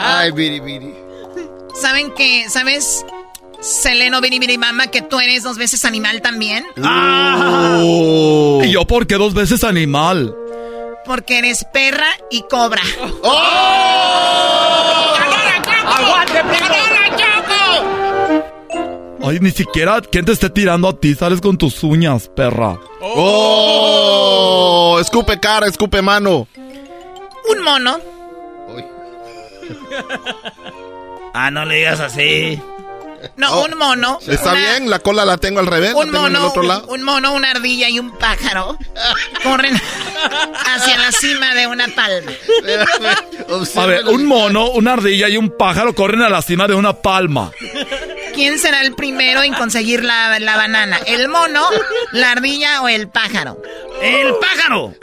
[0.02, 0.94] Ay, biri, biri.
[1.82, 3.06] ¿Saben que, sabes,
[3.60, 6.66] Seleno Biri Mama, que tú eres dos veces animal también?
[6.84, 8.62] Oh.
[8.64, 10.36] ¿Y yo por qué dos veces animal?
[11.06, 12.82] Porque eres perra y cobra.
[15.88, 16.76] ¡Aguante, primo!
[19.28, 22.80] Ay, ni siquiera quien te esté tirando a ti, sales con tus uñas, perra.
[23.02, 25.00] ¡Oh!
[25.02, 26.48] Escupe cara, escupe mano.
[27.50, 28.15] Un mono.
[31.34, 32.62] Ah, no le digas así.
[33.38, 34.20] No, un mono.
[34.28, 34.90] ¿Está una- bien?
[34.90, 35.94] La cola la tengo al revés.
[35.94, 36.88] la Un el mono, otro un, lado.
[36.88, 38.78] un mono, una ardilla y un pájaro
[39.44, 39.76] corren
[40.66, 42.32] hacia la cima de una palma.
[43.78, 46.94] A ver, un mono, una ardilla y un pájaro corren a la cima de una
[46.94, 47.52] palma.
[48.36, 51.00] ¿Quién será el primero en conseguir la, la banana?
[51.08, 51.68] ¿El mono,
[52.12, 53.60] la ardilla o el pájaro?
[54.02, 54.94] ¡El pájaro!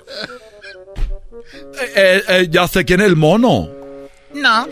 [1.97, 3.69] Eh, eh, ya sé quién es el mono.
[4.35, 4.67] No.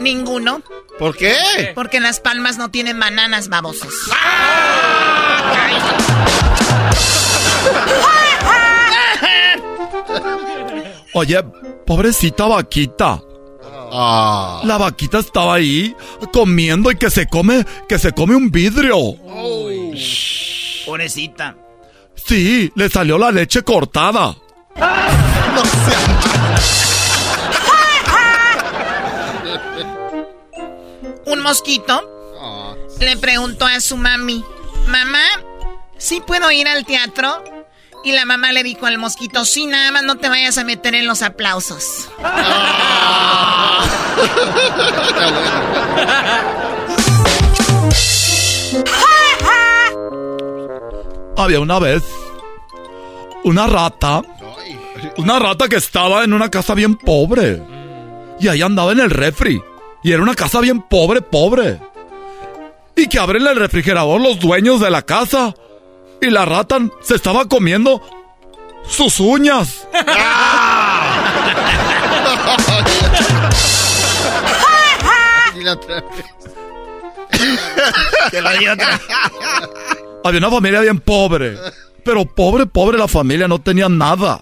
[0.00, 0.62] Ninguno.
[0.98, 1.72] ¿Por qué?
[1.74, 3.92] Porque las palmas no tienen bananas, babosos.
[11.14, 11.42] Oye,
[11.86, 13.22] pobrecita vaquita.
[13.90, 14.60] Ah.
[14.64, 15.94] La vaquita estaba ahí
[16.32, 19.14] comiendo y que se come, que se come un vidrio.
[20.84, 21.56] Pobrecita.
[22.14, 24.36] Sí, le salió la leche cortada.
[31.26, 32.08] Un mosquito
[33.00, 34.44] le preguntó a su mami,
[34.86, 35.24] mamá,
[35.98, 37.42] ¿sí puedo ir al teatro?
[38.04, 40.94] Y la mamá le dijo al mosquito, sí, nada más no te vayas a meter
[40.94, 42.08] en los aplausos.
[51.36, 52.04] Había una vez
[53.42, 54.22] una rata,
[55.16, 57.62] una rata que estaba en una casa bien pobre.
[58.38, 59.60] Y ahí andaba en el refri.
[60.06, 61.80] Y era una casa bien pobre, pobre.
[62.94, 65.52] Y que abren el refrigerador los dueños de la casa.
[66.22, 68.00] Y la rata se estaba comiendo
[68.86, 69.88] sus uñas.
[75.56, 76.04] Dile otra vez.
[78.30, 79.00] Te lo digo otra
[80.22, 81.58] Había una familia bien pobre.
[82.04, 84.40] Pero pobre, pobre la familia, no tenía nada.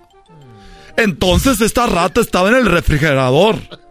[0.98, 3.83] Entonces esta rata estaba en el refrigerador.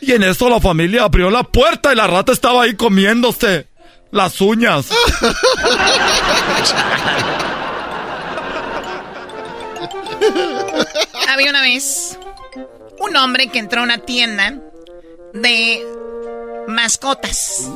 [0.00, 3.66] Y en eso la familia abrió la puerta y la rata estaba ahí comiéndose
[4.10, 4.88] las uñas.
[11.28, 12.18] Había una vez
[13.00, 14.60] un hombre que entró a una tienda
[15.34, 15.86] de
[16.68, 17.68] mascotas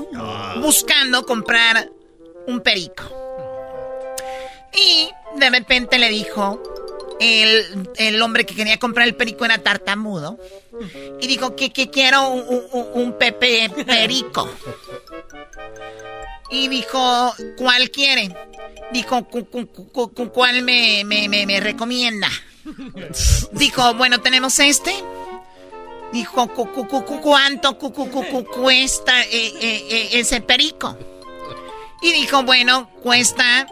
[0.60, 1.90] buscando comprar
[2.46, 3.04] un perico.
[4.74, 6.62] Y de repente le dijo,
[7.22, 10.38] el, el hombre que quería comprar el perico era tartamudo,
[11.20, 14.48] y dijo que, que quiero un, un- un pepe perico.
[16.50, 18.34] Y dijo, ¿cuál quiere?
[18.92, 22.28] Dijo, "Cu- cu- cu- cu- ¿cuál me, me, me, me recomienda?
[23.52, 24.92] Dijo, bueno, tenemos este.
[26.12, 30.98] Dijo, "Cu- cu- cu- cu- ¿cuánto cu- cu- cu- cu- cuesta ese perico?
[32.02, 33.66] Y dijo, bueno, cuesta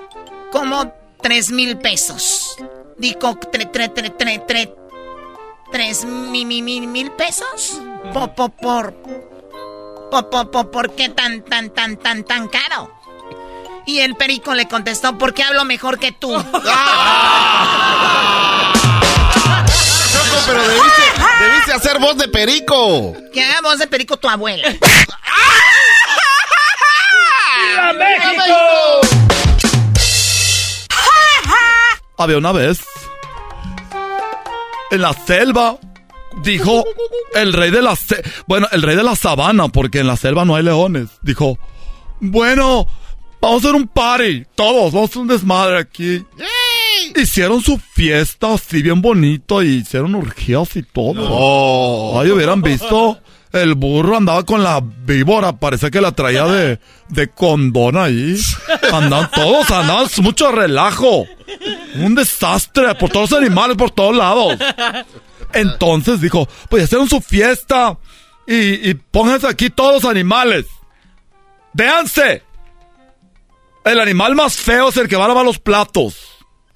[0.53, 0.91] como
[1.21, 2.57] tres mil pesos.
[3.01, 4.75] Dijo, tre, tre, tre, tre, tre-
[5.73, 7.81] tres mi, mi, mi- mil pesos.
[8.13, 8.95] Po, po, por,
[10.11, 12.91] po, po, po- ¿Por qué tan, tan, tan, tan, tan caro?
[13.87, 16.31] Y el perico le contestó, porque hablo mejor que tú.
[16.35, 16.45] Choco,
[20.47, 21.03] pero debiste,
[21.41, 23.15] debiste hacer voz de perico.
[23.33, 24.69] Que haga voz de perico tu abuela.
[27.61, 29.30] ¡Viva México!
[32.21, 32.81] Había una vez
[34.91, 35.79] en la selva
[36.43, 36.85] dijo
[37.35, 37.97] el rey de la
[38.47, 41.09] bueno, el rey de la sabana, porque en la selva no hay leones.
[41.23, 41.59] Dijo,
[42.21, 42.87] bueno,
[43.41, 46.25] vamos a hacer un party, todos, vamos a hacer un desmadre aquí.
[47.17, 52.21] Hicieron su fiesta así bien bonito y hicieron orgías y todo.
[52.21, 53.19] Ay, hubieran visto.
[53.53, 56.79] El burro andaba con la víbora, parece que la traía de,
[57.09, 58.39] de condón ahí.
[58.93, 61.27] Andaban todos, andaban mucho relajo.
[61.97, 64.57] Un desastre por todos los animales, por todos lados.
[65.53, 67.99] Entonces dijo, pues hicieron su fiesta
[68.47, 70.67] y, pónganse aquí todos los animales.
[71.73, 72.43] Véanse.
[73.85, 76.17] El animal más feo es el que va a lavar los platos.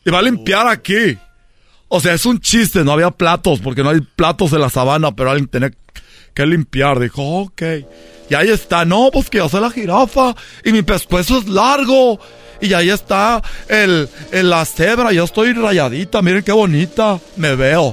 [0.04, 1.18] Y va a limpiar aquí.
[1.88, 5.14] O sea, es un chiste, no había platos, porque no hay platos en la sabana,
[5.14, 5.70] pero alguien tenía
[6.34, 6.98] que limpiar.
[7.00, 7.62] Dijo, ok.
[8.30, 12.18] Y ahí está, no, pues que yo soy la jirafa y mi pescuezo es largo.
[12.60, 17.92] Y ahí está el, el- la cebra, yo estoy rayadita, miren qué bonita me veo.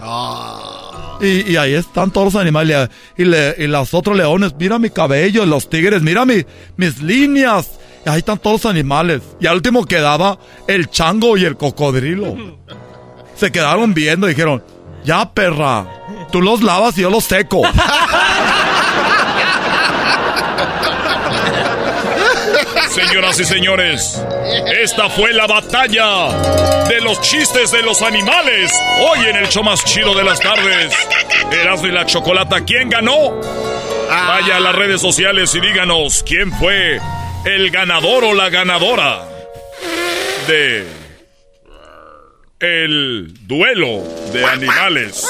[1.20, 2.90] Y, y ahí están todos los animales.
[3.18, 6.46] Y, le- y los otros leones, mira mi cabello, los tigres, mira mi,
[6.78, 7.72] mis líneas.
[8.06, 9.22] Y ahí están todos los animales.
[9.40, 12.36] Y al último quedaba el chango y el cocodrilo.
[13.36, 14.64] Se quedaron viendo y dijeron,
[15.04, 15.86] ya perra,
[16.32, 17.62] tú los lavas y yo los seco.
[22.90, 24.22] Señoras y señores,
[24.82, 26.28] esta fue la batalla
[26.90, 28.72] de los chistes de los animales.
[29.00, 30.94] Hoy en el show más chido de las tardes.
[31.52, 33.40] Erasmo y la Chocolata, ¿quién ganó?
[34.10, 37.00] Vaya a las redes sociales y díganos quién fue
[37.46, 39.26] el ganador o la ganadora
[40.48, 41.01] de
[42.62, 45.26] el duelo de animales.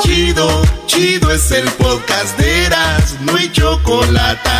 [0.00, 4.50] Chido, chido es el podcast de Eras, no hay chocolate.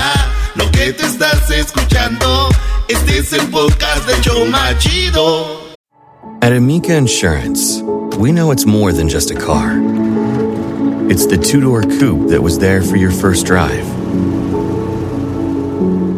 [0.54, 2.48] Lo que te estás escuchando,
[2.88, 5.60] este es el podcast de Choma Chido.
[6.40, 7.82] At Amica Insurance,
[8.18, 9.78] we know it's more than just a car.
[11.10, 13.84] It's the two door coupe that was there for your first drive,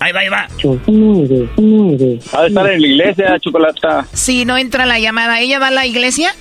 [0.00, 0.48] Ahí va, ahí va.
[2.32, 4.06] Ha de estar en la iglesia, Chocolata.
[4.12, 5.40] Sí, no entra la llamada.
[5.40, 6.34] ¿Ella va a la iglesia?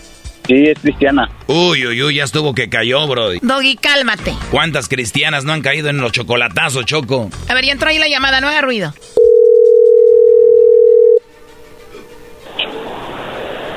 [0.46, 1.30] Sí, es cristiana.
[1.48, 3.40] Uy, uy, uy, ya estuvo que cayó, Brody.
[3.42, 4.34] Doggy, cálmate.
[4.52, 7.30] ¿Cuántas cristianas no han caído en los chocolatazos, Choco?
[7.50, 8.94] A ver, ya entró ahí la llamada, no haga ruido.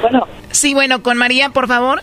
[0.02, 0.28] Bueno.
[0.52, 2.02] Sí, bueno, con María, por favor.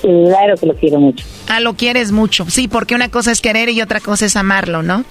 [0.00, 1.24] Claro que lo quiero mucho.
[1.48, 2.46] Ah, lo quieres mucho.
[2.48, 5.04] Sí, porque una cosa es querer y otra cosa es amarlo, ¿no?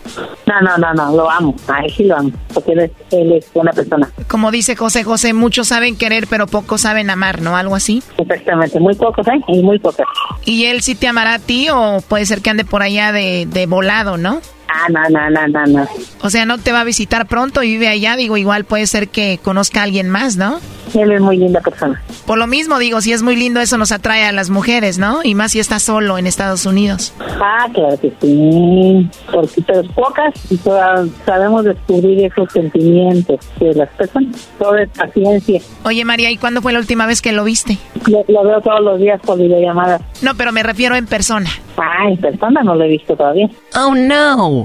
[0.45, 1.55] No, no, no, no, lo amo.
[1.67, 2.31] A él sí lo amo.
[2.53, 4.09] Porque él es, él es buena persona.
[4.27, 7.55] Como dice José José, muchos saben querer, pero pocos saben amar, ¿no?
[7.57, 8.03] Algo así.
[8.17, 9.41] Exactamente, muy pocos, ¿eh?
[9.47, 10.05] Y muy pocos.
[10.45, 13.47] ¿Y él sí te amará a ti o puede ser que ande por allá de,
[13.49, 14.41] de volado, no?
[14.77, 15.87] Ah, no, no, no, no, no.
[16.21, 18.17] O sea, no te va a visitar pronto y vive allá.
[18.17, 20.59] Digo, igual puede ser que conozca a alguien más, ¿no?
[20.93, 22.01] Él es muy linda persona.
[22.25, 25.21] Por lo mismo, digo, si es muy lindo, eso nos atrae a las mujeres, ¿no?
[25.23, 27.13] Y más si está solo en Estados Unidos.
[27.19, 29.09] Ah, claro que sí.
[29.31, 34.49] Porque pero pocas y todas sabemos descubrir esos sentimientos de las personas.
[34.57, 35.61] Todo es paciencia.
[35.83, 37.77] Oye, María, ¿y cuándo fue la última vez que lo viste?
[38.07, 40.01] Lo, lo veo todos los días por videollamadas.
[40.21, 41.49] No, pero me refiero en persona.
[41.77, 43.49] Ah, en persona no lo he visto todavía.
[43.75, 44.64] Oh, no.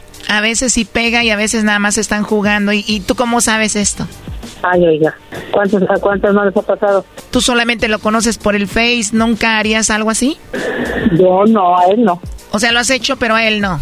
[0.31, 2.71] A veces sí pega y a veces nada más están jugando.
[2.71, 4.07] ¿Y, y tú cómo sabes esto?
[4.63, 5.13] Ay, oiga,
[5.51, 7.05] ¿cuántos, ¿a cuántos no les ha pasado?
[7.31, 9.09] ¿Tú solamente lo conoces por el Face?
[9.11, 10.37] ¿Nunca harías algo así?
[11.19, 12.21] Yo no, a él no.
[12.51, 13.81] O sea, lo has hecho, pero a él no.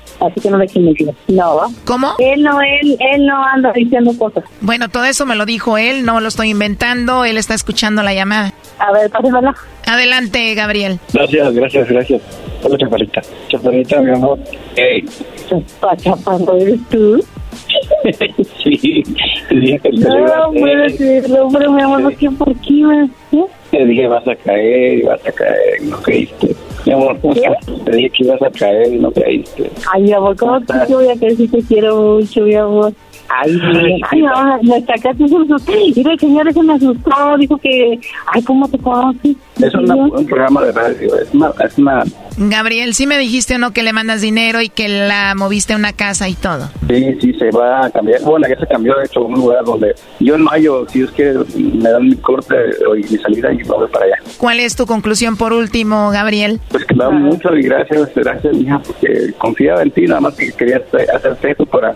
[0.21, 1.15] Así que no le echen mentiras.
[1.27, 1.67] No, ¿va?
[1.83, 2.13] ¿Cómo?
[2.19, 4.43] Él no, él, él no anda diciendo cosas.
[4.61, 8.13] Bueno, todo eso me lo dijo él, no lo estoy inventando, él está escuchando la
[8.13, 8.53] llamada.
[8.77, 9.55] A ver, pásemela.
[9.87, 10.99] Adelante, Gabriel.
[11.11, 12.21] Gracias, gracias, gracias.
[12.63, 13.21] Hola, chaparrita.
[13.49, 14.39] Chaparrita, mi amor.
[14.75, 15.05] Hey.
[15.49, 17.25] Chapa, chaparro, ¿eres tú?
[18.63, 19.03] sí,
[19.49, 20.91] te dije que te No, hacer.
[20.91, 22.31] decirlo, pero mi amor, ¿por qué?
[22.31, 23.09] ¿Por qué?
[23.33, 23.45] ¿Eh?
[23.71, 26.55] Te dije vas a caer vas a caer, no creíste.
[26.85, 27.57] Mi amor, ¿cómo estás?
[27.85, 29.69] Te dije que ibas a caer y no caíste.
[29.93, 32.93] Ay, mi amor, ¿cómo te voy a decir que te quiero mucho, mi amor?
[33.39, 35.71] Ay, ay, ay, me sacaste un susto.
[35.73, 39.35] Y el señor se me asustó, dijo que, ay, ¿cómo te conoces?
[39.61, 42.03] Es una- un programa de radio, es una, es una
[42.37, 45.75] Gabriel, sí me dijiste o no que le mandas dinero y que la moviste a
[45.75, 46.69] una casa y todo.
[46.89, 48.21] Sí, sí, se va a cambiar.
[48.23, 51.11] Bueno, ya se cambió, de hecho, a un lugar donde yo en mayo, si Dios
[51.11, 52.55] quiere, me dan mi corte
[52.97, 54.15] y mi salida y me voy para allá.
[54.37, 56.59] ¿Cuál es tu conclusión por último, Gabriel?
[56.69, 60.33] Pues que me da mucho y gracias, gracias, mija, porque confiaba en ti, nada más
[60.35, 61.95] que quería hacer- hacerte eso para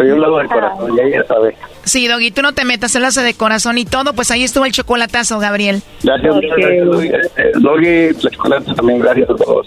[0.00, 1.54] Pero yo lo hago de corazón, ya ella sabe.
[1.84, 4.64] Sí, Doggy, tú no te metas, él hace de corazón y todo, pues ahí estuvo
[4.64, 5.82] el chocolatazo, Gabriel.
[6.02, 7.08] Gracias, muchas gracias, Doggy.
[7.08, 9.66] Eh, Doggy, la Chocolata también, gracias a todos.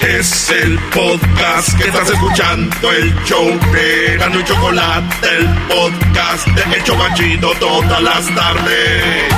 [0.00, 6.84] Es el podcast que estás escuchando, el show de y Chocolate, el podcast de El
[6.84, 9.34] Chobachito todas las tardes.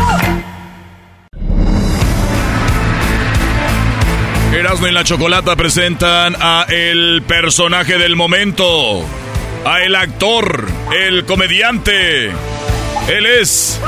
[4.53, 9.05] Erasmo y la Chocolata presentan a el personaje del momento,
[9.65, 12.27] a el actor, el comediante.
[13.09, 13.81] Él es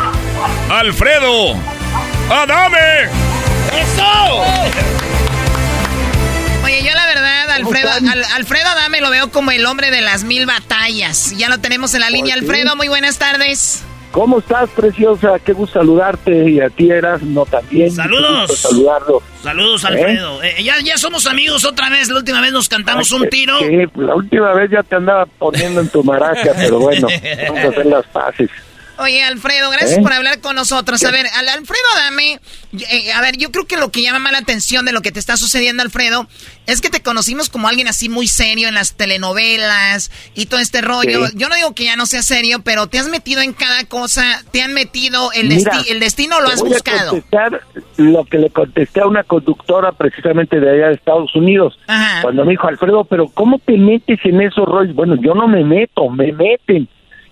[0.71, 1.55] Alfredo
[2.31, 3.09] Adame.
[3.73, 5.04] ¡Eso!
[7.05, 11.37] La verdad, Alfredo, Al- Alfredo Adame lo veo como el hombre de las mil batallas.
[11.37, 12.35] Ya lo tenemos en la línea.
[12.35, 13.83] Alfredo, muy buenas tardes.
[14.11, 15.39] ¿Cómo estás, preciosa?
[15.45, 17.91] Qué gusto saludarte y a ti eras no también.
[17.91, 18.47] Saludos.
[18.47, 19.23] Qué gusto saludarlo.
[19.43, 19.87] Saludos, ¿Eh?
[19.89, 20.43] Alfredo.
[20.43, 22.09] Eh, ya, ya somos amigos otra vez.
[22.09, 23.59] La última vez nos cantamos un tiro.
[23.59, 23.67] Sí,
[23.97, 27.09] la última vez ya te andaba poniendo en tu maraca, pero bueno,
[27.49, 28.51] vamos a hacer las paces.
[28.99, 30.03] Oye, Alfredo, gracias ¿Eh?
[30.03, 31.03] por hablar con nosotros.
[31.05, 32.39] A ver, al Alfredo Adame,
[32.91, 35.11] eh, a ver, yo creo que lo que llama más la atención de lo que
[35.11, 36.29] te está sucediendo, Alfredo,
[36.67, 40.81] es que te conocimos como alguien así muy serio en las telenovelas y todo este
[40.81, 41.27] rollo.
[41.27, 41.33] Sí.
[41.37, 44.43] Yo no digo que ya no sea serio, pero te has metido en cada cosa,
[44.53, 47.11] te han metido, el, Mira, desti- el destino lo has voy a buscado.
[47.11, 47.61] contestar
[47.97, 51.79] lo que le contesté a una conductora precisamente de allá de Estados Unidos.
[51.87, 52.23] Ajá.
[52.23, 54.95] Cuando me dijo, Alfredo, pero ¿cómo te metes en esos rollos?
[54.95, 56.89] Bueno, yo no me meto, me meten.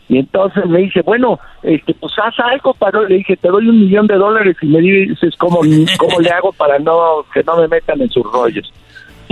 [0.08, 3.02] Y entonces me dice, bueno, este, pues haz algo para...
[3.02, 5.60] Le dije, te doy un millón de dólares y me dices cómo,
[5.98, 8.72] cómo le hago para no que no me metan en sus rollos.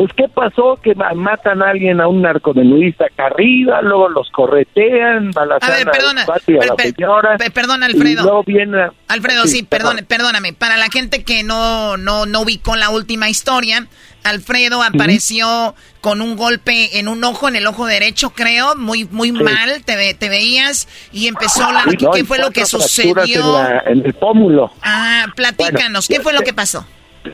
[0.01, 0.79] Pues, ¿qué pasó?
[0.83, 5.73] Que ma- matan a alguien, a un narcomenudista acá arriba, luego los corretean, A balacean
[5.85, 7.37] ver, perdona, a la per- señora.
[7.37, 8.43] per- perdona, Alfredo.
[8.45, 8.81] viene...
[8.81, 10.55] a- Alfredo, sí, perdone, perdóname.
[10.55, 13.89] Para la gente que no, no, no ubicó la última historia,
[14.25, 19.33] Alfredo apareció con un golpe en un ojo, en el ojo derecho, creo, muy, muy
[19.33, 21.83] mal, te, te veías, y empezó la...
[21.83, 23.15] Sí, no, ¿Qué fue lo que sucedió?
[23.19, 24.73] En, la- en el pómulo.
[24.83, 26.87] Ah, platícanos, ¿qué fue lo que pasó?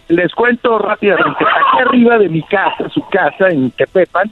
[0.08, 1.44] Les cuento rápidamente.
[1.44, 4.30] Aquí arriba de mi casa, su casa en Tepepan,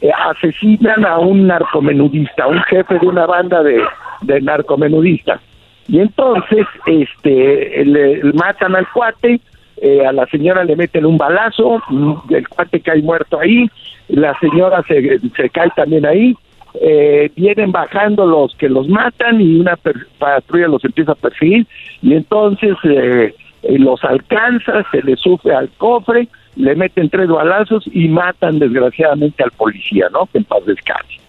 [0.00, 3.82] eh, asesinan a un narcomenudista, un jefe de una banda de,
[4.22, 5.40] de narcomenudistas.
[5.88, 9.40] Y entonces, este, le, matan al cuate,
[9.78, 13.70] eh, a la señora le meten un balazo, mm, el cuate cae muerto ahí,
[14.08, 16.34] la señora se, cae también ahí,
[16.80, 21.66] eh, vienen bajando los que los matan y una per- patrulla los empieza a perseguir
[22.02, 23.34] y entonces eh,
[23.70, 29.50] los alcanza, se les sufre al cofre, le meten tres balazos y matan desgraciadamente al
[29.52, 30.26] policía, ¿no?
[30.26, 31.20] Que en paz descanse.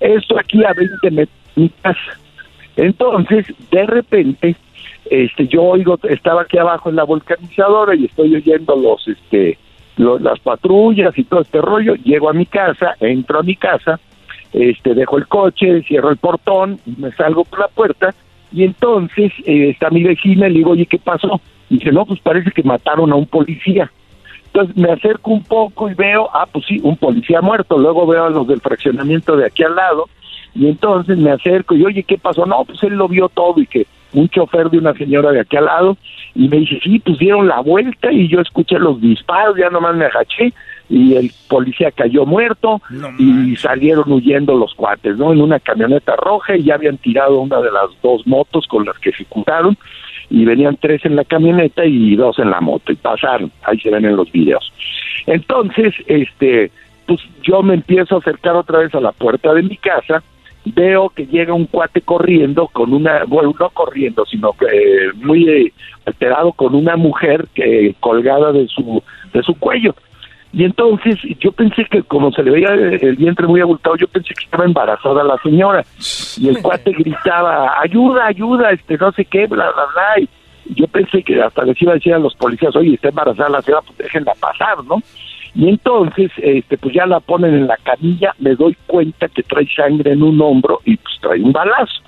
[0.00, 1.96] Esto aquí a 20 metros.
[2.76, 4.56] Entonces, de repente,
[5.10, 9.58] este, yo oigo, estaba aquí abajo en la volcanizadora y estoy oyendo los, este,
[9.96, 11.94] lo- las patrullas y todo este rollo.
[11.96, 14.00] Llego a mi casa, entro a mi casa,
[14.52, 18.14] este, dejo el coche, cierro el portón, me salgo por la puerta
[18.52, 21.40] y entonces eh, está mi vecina y le digo, oye, ¿qué pasó?
[21.68, 23.90] Dice, no, pues parece que mataron a un policía.
[24.46, 27.78] Entonces me acerco un poco y veo, ah, pues sí, un policía muerto.
[27.78, 30.08] Luego veo a los del fraccionamiento de aquí al lado
[30.54, 32.44] y entonces me acerco y, oye, ¿qué pasó?
[32.44, 35.56] No, pues él lo vio todo y que un chofer de una señora de aquí
[35.56, 35.96] al lado
[36.34, 39.96] y me dice, sí, pues dieron la vuelta y yo escuché los disparos, ya nomás
[39.96, 40.52] me agaché
[40.92, 42.82] y el policía cayó muerto
[43.18, 45.32] y salieron huyendo los cuates, ¿no?
[45.32, 48.98] En una camioneta roja y ya habían tirado una de las dos motos con las
[48.98, 49.78] que ejecutaron
[50.28, 53.90] y venían tres en la camioneta y dos en la moto y pasaron, ahí se
[53.90, 54.70] ven en los videos.
[55.26, 56.70] Entonces, este,
[57.06, 60.22] pues yo me empiezo a acercar otra vez a la puerta de mi casa,
[60.66, 65.48] veo que llega un cuate corriendo con una, bueno, no corriendo, sino que eh, muy
[65.48, 65.72] eh,
[66.04, 69.02] alterado con una mujer que colgada de su
[69.32, 69.94] de su cuello.
[70.52, 74.34] Y entonces yo pensé que como se le veía el vientre muy abultado, yo pensé
[74.34, 75.82] que estaba embarazada la señora.
[76.36, 80.22] Y el cuate gritaba, ayuda, ayuda, este no sé qué, bla, bla, bla.
[80.22, 80.28] Y
[80.74, 83.62] yo pensé que hasta les iba a decir a los policías, oye, está embarazada la
[83.62, 85.02] señora, pues déjenla pasar, ¿no?
[85.54, 89.66] Y entonces, este, pues ya la ponen en la camilla, me doy cuenta que trae
[89.74, 92.02] sangre en un hombro y pues trae un balazo.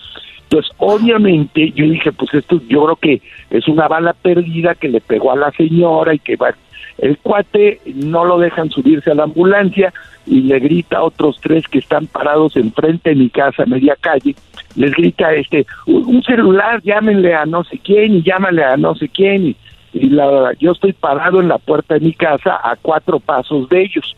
[0.45, 5.01] Entonces, obviamente, yo dije, pues esto yo creo que es una bala perdida que le
[5.01, 6.55] pegó a la señora y que va,
[6.99, 9.93] el cuate no lo dejan subirse a la ambulancia
[10.27, 14.35] y le grita a otros tres que están parados enfrente de mi casa, media calle,
[14.77, 19.09] les grita este, un celular, llámenle a no sé quién y llámale a no sé
[19.09, 19.57] quién
[19.93, 23.83] y, la, yo estoy parado en la puerta de mi casa a cuatro pasos de
[23.83, 24.17] ellos.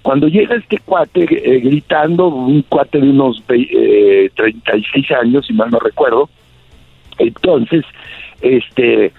[0.00, 5.70] Cuando llega este cuate eh, gritando, un cuate de unos eh, 36 años, si mal
[5.70, 6.30] no recuerdo,
[7.18, 7.84] entonces,
[8.40, 9.12] este,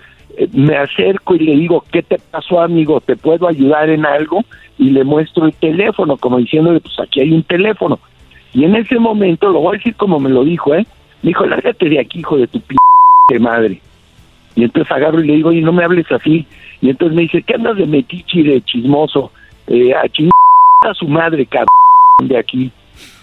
[0.53, 3.01] me acerco y le digo, ¿qué te pasó, amigo?
[3.01, 4.43] ¿Te puedo ayudar en algo?
[4.77, 7.99] Y le muestro el teléfono, como diciéndole, pues aquí hay un teléfono.
[8.53, 10.85] Y en ese momento, lo voy a decir como me lo dijo, ¿eh?
[11.21, 13.81] Me dijo, lárgate de aquí, hijo de tu p madre.
[14.55, 16.47] Y entonces agarro y le digo, oye, no me hables así.
[16.81, 19.31] Y entonces me dice, ¿qué andas de metichi, de chismoso?
[19.67, 20.29] Eh, a ching
[20.87, 21.67] a su madre, cabrón,
[22.23, 22.71] de aquí.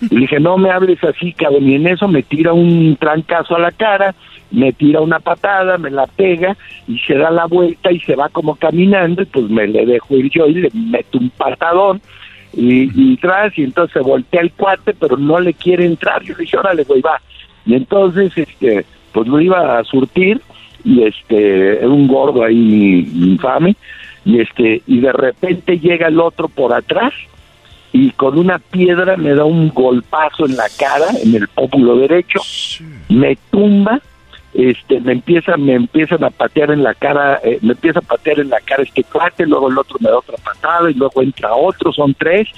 [0.03, 1.69] Y le dije, no me hables así, cabrón.
[1.69, 4.15] Y en eso me tira un trancazo a la cara
[4.51, 6.57] me tira una patada, me la pega
[6.87, 10.17] y se da la vuelta y se va como caminando y pues me le dejo
[10.17, 12.01] ir yo y le meto un patadón
[12.53, 16.45] y, y tras y entonces voltea el cuate pero no le quiere entrar, yo le
[16.45, 17.21] dije órale güey va
[17.65, 20.41] y entonces este pues lo iba a surtir
[20.85, 23.77] y este era un gordo ahí infame
[24.25, 27.13] y este y de repente llega el otro por atrás
[27.93, 32.41] y con una piedra me da un golpazo en la cara, en el pómulo derecho,
[33.09, 34.01] me tumba
[34.57, 38.41] este me empieza me empiezan a patear en la cara eh, me empieza a patear
[38.41, 41.55] en la cara este cuate luego el otro me da otra patada y luego entra
[41.55, 42.49] otro son tres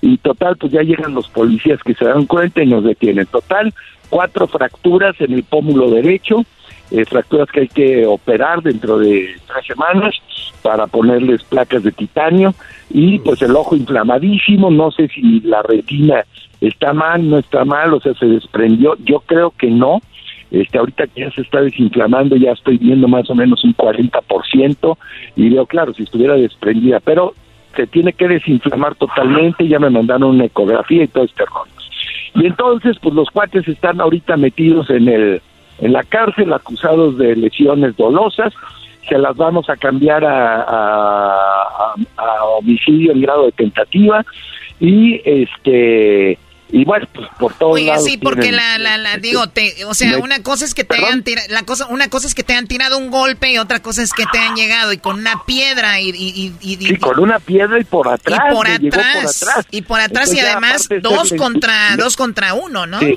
[0.00, 3.26] y total pues ya llegan los policías que se dan cuenta y nos detienen.
[3.26, 3.72] Total
[4.08, 6.44] cuatro fracturas en el pómulo derecho
[6.90, 10.14] eh, fracturas que hay que operar dentro de tres semanas
[10.62, 12.54] para ponerles placas de titanio
[12.90, 16.24] y pues el ojo inflamadísimo no sé si la retina
[16.60, 20.00] está mal no está mal o sea se desprendió yo creo que no
[20.50, 24.98] este, ahorita que ya se está desinflamando, ya estoy viendo más o menos un 40%
[25.36, 27.34] y veo, claro, si estuviera desprendida, pero
[27.74, 31.70] se tiene que desinflamar totalmente, ya me mandaron una ecografía y todo este rollo.
[32.34, 35.42] Y entonces, pues los cuates están ahorita metidos en el
[35.78, 38.54] en la cárcel, acusados de lesiones dolosas,
[39.06, 44.24] se las vamos a cambiar a, a, a homicidio en grado de tentativa
[44.80, 49.16] y este y bueno, pues por todos Oye, lados sí, porque tienen- la, la, la,
[49.18, 52.08] digo, te, o sea, Me- una cosa es que te hayan tirado, la cosa, una
[52.10, 54.56] cosa es que te han tirado un golpe y otra cosa es que te han
[54.56, 58.08] llegado y con una piedra y, y, y, y- Sí, con una piedra y por
[58.08, 58.40] atrás.
[58.50, 59.66] y por llegó atrás, por atrás.
[59.70, 62.98] y por atrás y Entonces, además dos ser contra, dos contra uno, ¿no?
[63.00, 63.16] Sí,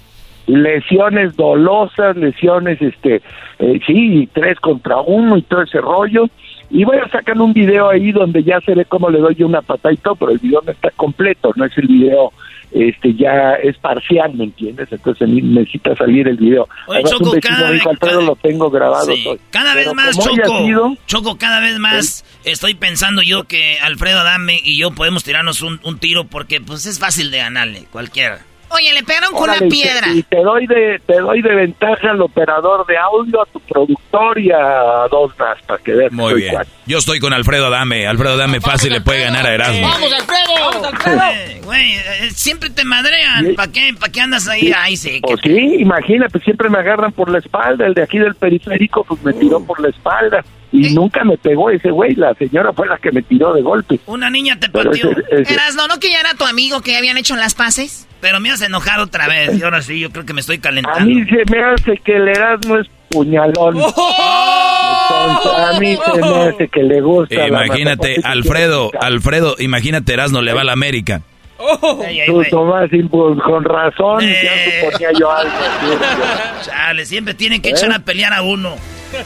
[0.54, 3.22] lesiones dolosas, lesiones, este,
[3.60, 6.26] eh, sí, tres contra uno y todo ese rollo.
[6.72, 9.62] Y bueno, sacan un video ahí donde ya se ve cómo le doy yo una
[9.62, 12.32] patada y todo, pero el video no está completo, no es el video,
[12.72, 14.88] este, ya es parcial, ¿me entiendes?
[14.92, 16.68] Entonces ne- necesita salir el video.
[16.86, 19.12] Oye, Además, Choco, un cada vez- Alfredo, lo tengo grabado.
[19.16, 19.26] Sí.
[19.50, 20.58] Cada vez más, Choco.
[20.60, 25.64] sido, Choco, cada vez más estoy pensando yo que Alfredo Adame y yo podemos tirarnos
[25.64, 28.42] un, un tiro porque pues es fácil de ganarle, cualquiera.
[28.72, 30.08] Oye, le pegaron con Órale, una y te- piedra.
[30.14, 34.40] Y te doy de te doy de ventaja al operador de audio, a tu productor
[34.40, 36.10] y a dos más para que veas.
[36.10, 36.54] que Muy bien.
[36.54, 36.70] cuate.
[36.86, 38.08] Yo estoy con Alfredo Adame.
[38.08, 39.88] Alfredo Adame fácil le puede ganar a Erasmo.
[39.88, 41.22] Alfredo!
[41.34, 43.54] Eh, Güey, eh, siempre te madrean.
[43.56, 44.72] ¿Para qué, ¿Para qué andas ahí?
[44.76, 45.20] Ay, sí.
[45.22, 47.86] Pues sí, imagínate, siempre me agarran por la espalda.
[47.86, 50.44] El de aquí del periférico, pues me tiró por la espalda.
[50.72, 52.16] Y nunca me pegó ese güey.
[52.16, 54.00] La señora fue la que me tiró de golpe.
[54.08, 54.92] Una niña te pateó.
[55.12, 57.54] ese- ese- Eras, ¿no, no que ya era tu amigo que ya habían hecho las
[57.56, 58.08] paces?
[58.22, 59.58] Pero me has enojado otra vez.
[59.58, 61.06] Y ahora sí, yo creo que me estoy A calentando.
[61.06, 63.78] mí se me hace que el Erasmo es puñalón.
[63.78, 67.48] Entonces, a mí se me hace que le gusta.
[67.48, 68.18] Imagínate.
[68.24, 71.22] Alfredo, Alfredo, imagínate Erasmo le va a la América.
[72.08, 72.42] Ey, Tú.
[72.50, 74.38] Tomás, y, pues, con razón, Eh.
[74.44, 75.52] ya suponía yo algo.
[76.64, 77.74] Chale, siempre tienen que ¿Eh?
[77.74, 78.76] echar a pelear a uno.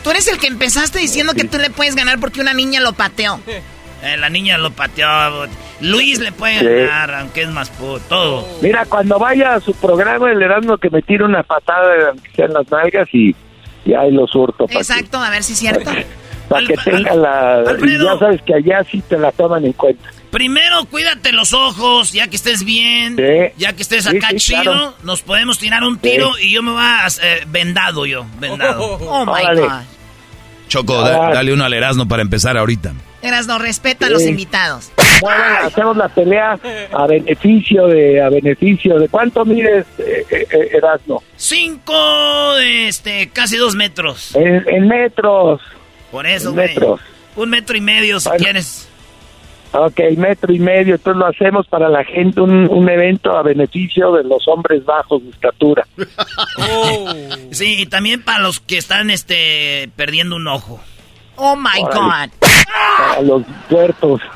[0.03, 2.93] Tú eres el que empezaste diciendo que tú le puedes ganar porque una niña lo
[2.93, 3.39] pateó.
[4.03, 5.07] Eh, la niña lo pateó.
[5.79, 8.01] Luis le puede ganar, aunque es más puto.
[8.09, 8.47] Todo.
[8.61, 12.69] Mira, cuando vaya a su programa, el Erasmo que me tire una patada en las
[12.69, 13.35] nalgas y,
[13.85, 14.65] y ahí lo surto.
[14.69, 15.89] Exacto, a ver si es cierto.
[16.49, 17.63] Para que tenga la...
[17.65, 20.09] ya sabes que allá sí te la toman en cuenta.
[20.29, 23.15] Primero, cuídate los ojos, ya que estés bien,
[23.57, 27.07] ya que estés acá chido, nos podemos tirar un tiro y yo me voy a
[27.21, 28.97] eh, vendado yo, vendado.
[29.01, 29.83] Oh, my God.
[30.73, 32.93] Choco, dale uno al Erasmo para empezar ahorita.
[33.21, 34.91] Erasmo, respeta a los invitados.
[35.21, 36.57] Bueno, hacemos la pelea
[36.91, 41.21] a beneficio de, a beneficio de, ¿cuánto mides, eh, eh, Erasmo?
[41.35, 44.35] Cinco, este, casi dos metros.
[44.35, 45.61] En, metros.
[46.09, 46.99] Por eso, metros.
[47.35, 48.89] Un metro y medio si quieres.
[49.75, 54.23] Ok, metro y medio, entonces lo hacemos para la gente, un, evento a beneficio de
[54.23, 55.85] los hombres bajos de estatura.
[56.57, 57.13] Oh.
[57.51, 60.79] Sí, y también para los que están este perdiendo un ojo.
[61.35, 62.29] Oh my God.
[62.39, 64.21] Para los tuertos.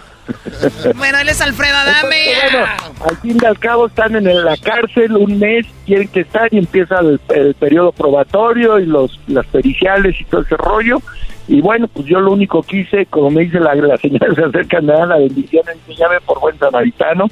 [0.97, 2.33] Bueno, él es Alfredo Adame.
[2.51, 2.65] bueno,
[3.09, 6.57] al fin y al cabo están en la cárcel un mes, quieren que estén y
[6.57, 11.01] empieza el, el periodo probatorio y los las periciales y todo ese rollo
[11.47, 14.43] y bueno, pues yo lo único que hice, como me dice la, la señora, se
[14.43, 17.27] acerca a la bendición, enséñame por buen samaritano,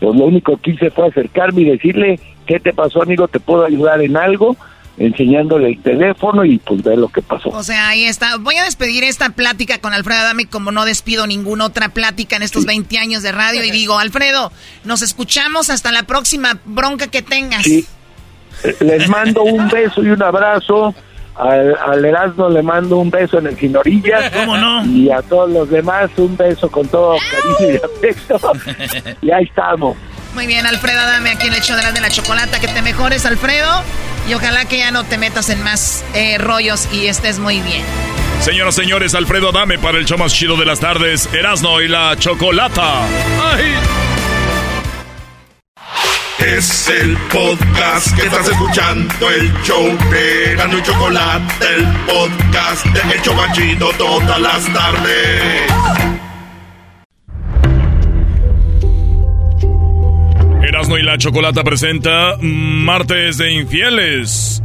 [0.00, 3.28] pues lo único que hice fue acercarme y decirle, ¿qué te pasó, amigo?
[3.28, 4.56] ¿Te puedo ayudar en algo?
[4.98, 7.50] enseñándole el teléfono y pues ver lo que pasó.
[7.50, 8.36] O sea, ahí está.
[8.36, 12.42] Voy a despedir esta plática con Alfredo Adame como no despido ninguna otra plática en
[12.42, 14.52] estos 20 años de radio y digo, Alfredo,
[14.84, 17.62] nos escuchamos hasta la próxima bronca que tengas.
[17.62, 17.86] Sí.
[18.80, 20.94] Les mando un beso y un abrazo.
[21.38, 24.30] Al, Erasmo le mando un beso en el Ginorilla.
[24.34, 24.84] ¿Cómo no?
[24.84, 28.40] Y a todos los demás un beso con todo cariño y afecto.
[29.22, 29.96] y ahí estamos.
[30.34, 32.60] Muy bien, Alfredo, dame aquí el hecho de la, de la chocolata.
[32.60, 33.82] Que te mejores, Alfredo.
[34.28, 37.82] Y ojalá que ya no te metas en más eh, rollos y estés muy bien.
[38.40, 42.14] Señoras, señores, Alfredo Dame para el show más chido de las tardes, Erasmo y la
[42.16, 43.02] Chocolata.
[43.42, 44.17] ¡Ay!
[46.46, 53.22] Es el podcast que estás escuchando, el show de y Chocolate, el podcast de El
[53.22, 55.72] Chocachito todas las tardes.
[60.62, 64.62] Erasmo y la Chocolata presenta Martes de Infieles.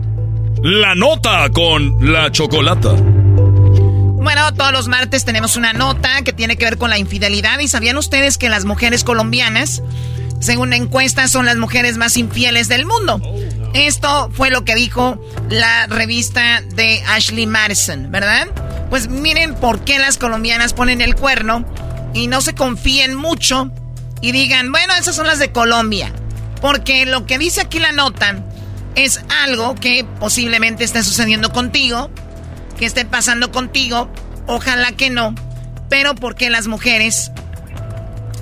[0.62, 2.94] La nota con la Chocolata.
[2.94, 7.58] Bueno, todos los martes tenemos una nota que tiene que ver con la infidelidad.
[7.60, 9.82] ¿Y sabían ustedes que las mujeres colombianas
[10.44, 13.22] según la encuesta, son las mujeres más infieles del mundo.
[13.74, 18.48] Esto fue lo que dijo la revista de Ashley Madison, ¿verdad?
[18.90, 21.66] Pues miren por qué las colombianas ponen el cuerno
[22.14, 23.72] y no se confíen mucho
[24.22, 26.14] y digan, bueno, esas son las de Colombia.
[26.62, 28.44] Porque lo que dice aquí la nota
[28.96, 32.12] es algo que posiblemente esté sucediendo contigo,
[32.78, 34.10] que esté pasando contigo,
[34.46, 35.34] ojalá que no,
[35.90, 37.32] pero porque las mujeres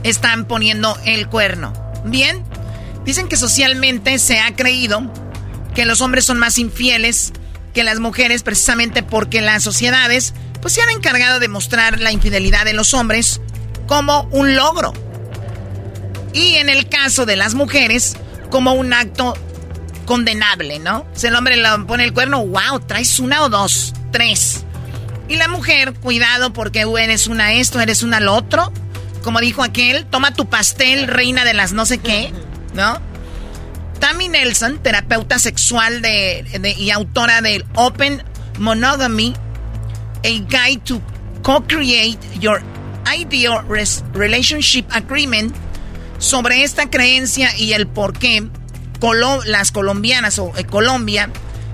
[0.04, 1.81] están poniendo el cuerno.
[2.06, 2.44] Bien,
[3.06, 5.12] dicen que socialmente se ha creído
[5.76, 7.34] que los hombres son más infieles
[7.74, 12.66] que las mujeres precisamente porque las sociedades pues se han encargado de mostrar la infidelidad
[12.66, 13.42] de los hombres
[13.88, 14.94] como un logro.
[16.34, 18.16] Y en el caso de las mujeres,
[18.50, 19.34] como un acto
[20.06, 21.06] condenable, ¿no?
[21.14, 24.64] Si el hombre le pone el cuerno, wow, traes una o dos, tres.
[25.28, 28.72] Y la mujer, cuidado porque eres una esto, eres una lo otro.
[29.24, 32.34] Como dijo aquel, toma tu pastel, reina de las no sé qué,
[32.74, 33.00] ¿no?
[34.00, 38.24] Tammy Nelson, terapeuta sexual de, y autora del Open
[38.58, 39.36] Monogamy,
[40.24, 41.02] A Guide to
[41.44, 42.64] Co-Create Your
[43.16, 43.64] Ideal
[44.14, 45.56] Relationship Agreement,
[46.18, 48.48] sobre esta creencia y el por qué
[49.46, 51.30] las colombianas o eh, Colombia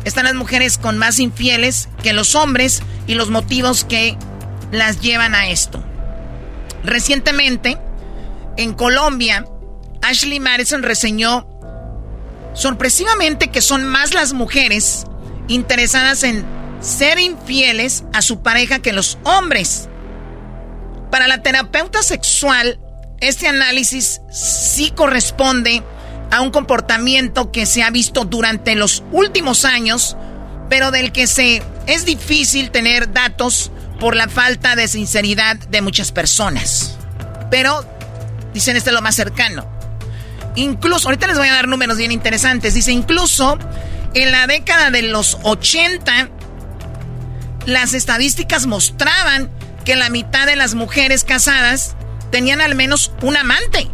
[0.05, 4.17] están las mujeres con más infieles que los hombres y los motivos que
[4.71, 5.83] las llevan a esto.
[6.87, 7.77] Recientemente,
[8.55, 9.45] en Colombia,
[10.01, 11.45] Ashley Madison reseñó
[12.53, 15.03] sorpresivamente que son más las mujeres
[15.49, 16.45] interesadas en
[16.79, 19.89] ser infieles a su pareja que los hombres.
[21.11, 22.79] Para la terapeuta sexual,
[23.19, 25.83] este análisis sí corresponde
[26.31, 30.15] a un comportamiento que se ha visto durante los últimos años,
[30.69, 36.11] pero del que se es difícil tener datos por la falta de sinceridad de muchas
[36.11, 36.97] personas.
[37.49, 37.85] Pero,
[38.53, 39.67] dicen, este es lo más cercano.
[40.55, 42.73] Incluso, ahorita les voy a dar números bien interesantes.
[42.73, 43.57] Dice, incluso
[44.13, 46.29] en la década de los 80,
[47.65, 49.51] las estadísticas mostraban
[49.85, 51.95] que la mitad de las mujeres casadas
[52.31, 53.87] tenían al menos un amante.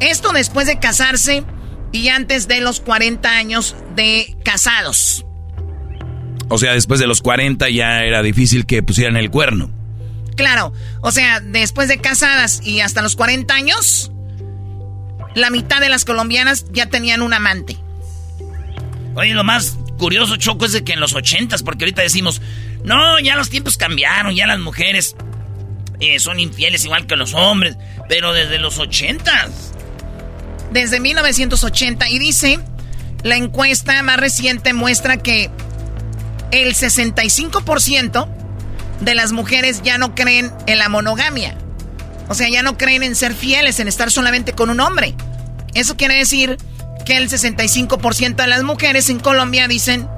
[0.00, 1.44] Esto después de casarse
[1.92, 5.24] y antes de los 40 años de casados.
[6.48, 9.70] O sea, después de los 40 ya era difícil que pusieran el cuerno.
[10.36, 14.12] Claro, o sea, después de casadas y hasta los 40 años,
[15.34, 17.76] la mitad de las colombianas ya tenían un amante.
[19.14, 22.42] Oye, lo más curioso, Choco, es de que en los 80 porque ahorita decimos,
[22.84, 25.16] no, ya los tiempos cambiaron, ya las mujeres
[26.00, 27.76] eh, son infieles igual que los hombres,
[28.08, 29.48] pero desde los 80
[30.70, 32.60] Desde 1980, y dice,
[33.22, 35.50] la encuesta más reciente muestra que
[36.50, 38.28] el 65%
[39.00, 41.56] de las mujeres ya no creen en la monogamia.
[42.28, 45.14] O sea, ya no creen en ser fieles, en estar solamente con un hombre.
[45.74, 46.56] Eso quiere decir
[47.04, 50.08] que el 65% de las mujeres en Colombia dicen,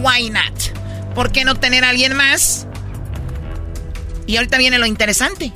[0.00, 1.14] why not?
[1.14, 2.66] ¿Por qué no tener a alguien más?
[4.26, 5.52] Y ahorita viene lo interesante.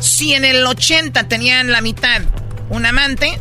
[0.00, 2.22] Si en el 80 tenían la mitad
[2.70, 3.38] un amante,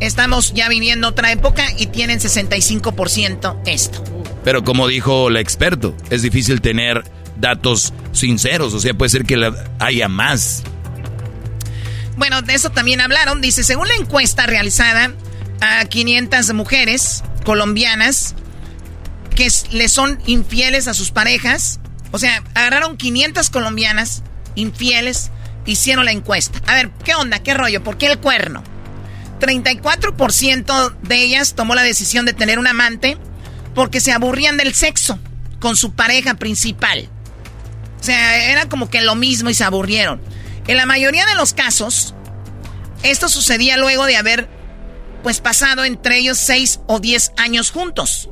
[0.00, 4.21] estamos ya viviendo otra época y tienen 65% esto.
[4.44, 7.04] Pero como dijo la experto, es difícil tener
[7.36, 10.62] datos sinceros, o sea, puede ser que haya más.
[12.16, 13.40] Bueno, de eso también hablaron.
[13.40, 15.12] Dice, según la encuesta realizada
[15.60, 18.34] a 500 mujeres colombianas
[19.34, 24.22] que le son infieles a sus parejas, o sea, agarraron 500 colombianas
[24.54, 25.30] infieles,
[25.64, 26.60] hicieron la encuesta.
[26.66, 27.38] A ver, ¿qué onda?
[27.38, 27.82] ¿Qué rollo?
[27.82, 28.62] ¿Por qué el cuerno?
[29.40, 33.16] 34% de ellas tomó la decisión de tener un amante
[33.74, 35.18] porque se aburrían del sexo
[35.60, 37.08] con su pareja principal.
[38.00, 40.20] O sea, era como que lo mismo y se aburrieron.
[40.66, 42.14] En la mayoría de los casos,
[43.02, 44.48] esto sucedía luego de haber
[45.22, 48.28] pues pasado entre ellos 6 o 10 años juntos.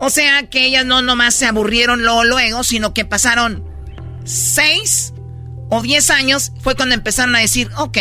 [0.00, 3.64] O sea que ellas no nomás se aburrieron luego, luego, sino que pasaron
[4.24, 5.14] 6
[5.70, 7.98] o 10 años, fue cuando empezaron a decir, ok,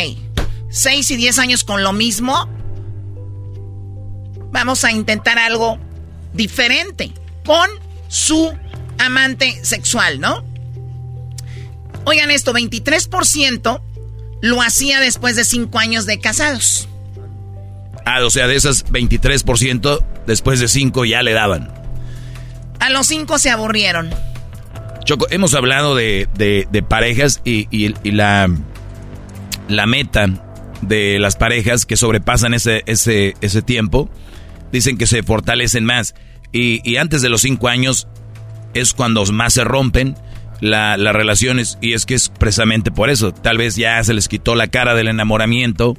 [0.70, 2.49] 6 y 10 años con lo mismo,
[4.52, 5.80] vamos a intentar algo
[6.36, 7.12] diferente
[7.45, 7.70] con
[8.07, 8.53] su
[8.98, 10.44] amante sexual, ¿no?
[12.06, 13.82] Oigan esto, 23%
[14.41, 16.88] lo hacía después de 5 años de casados.
[18.06, 21.74] Ah, o sea, de esas 23%, después de 5 ya le daban.
[22.80, 24.12] A los 5 se aburrieron.
[25.03, 26.28] Choco, hemos hablado de,
[26.88, 27.68] parejas y,
[28.12, 28.49] la,
[29.68, 30.28] la meta
[30.82, 34.10] de las parejas que sobrepasan ese, ese, ese tiempo,
[34.72, 36.14] dicen que se fortalecen más.
[36.57, 38.07] Y, antes de los cinco años
[38.73, 40.15] es cuando más se rompen
[40.61, 43.34] las relaciones y es que es precisamente por eso.
[43.34, 45.98] Tal vez ya se les quitó la cara del enamoramiento,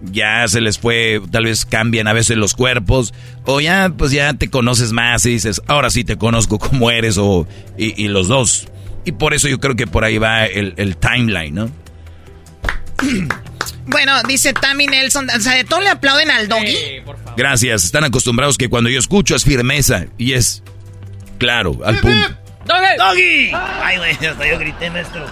[0.00, 3.14] ya se les fue, tal vez cambian a veces los cuerpos
[3.46, 7.18] o ya pues ya te conoces más y dices, ahora sí te conozco como eres
[7.18, 8.68] o y, los dos.
[9.04, 11.70] Y por eso yo creo que por ahí va el, timeline, ¿no?
[13.86, 17.02] Bueno, dice Tammy Nelson, o sea, de todo le aplauden al doggy.
[17.36, 20.62] Gracias, están acostumbrados que cuando yo escucho es firmeza y es
[21.38, 22.36] claro, al punto.
[22.64, 22.96] ¡Doggy!
[22.98, 23.50] ¡Doggy!
[23.82, 25.24] Ay, güey, hasta yo grité, maestro.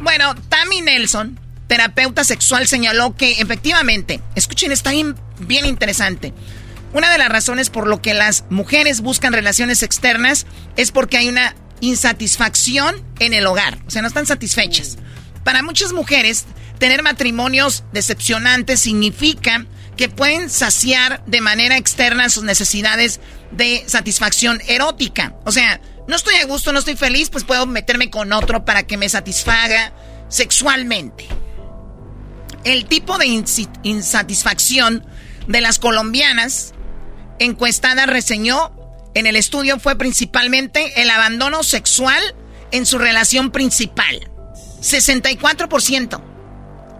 [0.00, 6.34] Bueno, Tammy Nelson, terapeuta sexual, señaló que efectivamente, escuchen, está bien, bien interesante.
[6.92, 11.28] Una de las razones por lo que las mujeres buscan relaciones externas es porque hay
[11.28, 13.78] una insatisfacción en el hogar.
[13.86, 14.98] O sea, no están satisfechas.
[15.44, 16.46] Para muchas mujeres,
[16.78, 19.66] tener matrimonios decepcionantes significa
[19.96, 23.20] que pueden saciar de manera externa sus necesidades
[23.50, 25.34] de satisfacción erótica.
[25.44, 28.86] O sea, no estoy a gusto, no estoy feliz, pues puedo meterme con otro para
[28.86, 29.92] que me satisfaga
[30.28, 31.26] sexualmente.
[32.64, 33.26] El tipo de
[33.82, 35.06] insatisfacción
[35.48, 36.74] de las colombianas
[37.38, 38.72] encuestadas reseñó
[39.14, 42.22] en el estudio fue principalmente el abandono sexual
[42.70, 44.30] en su relación principal.
[44.82, 46.35] 64%.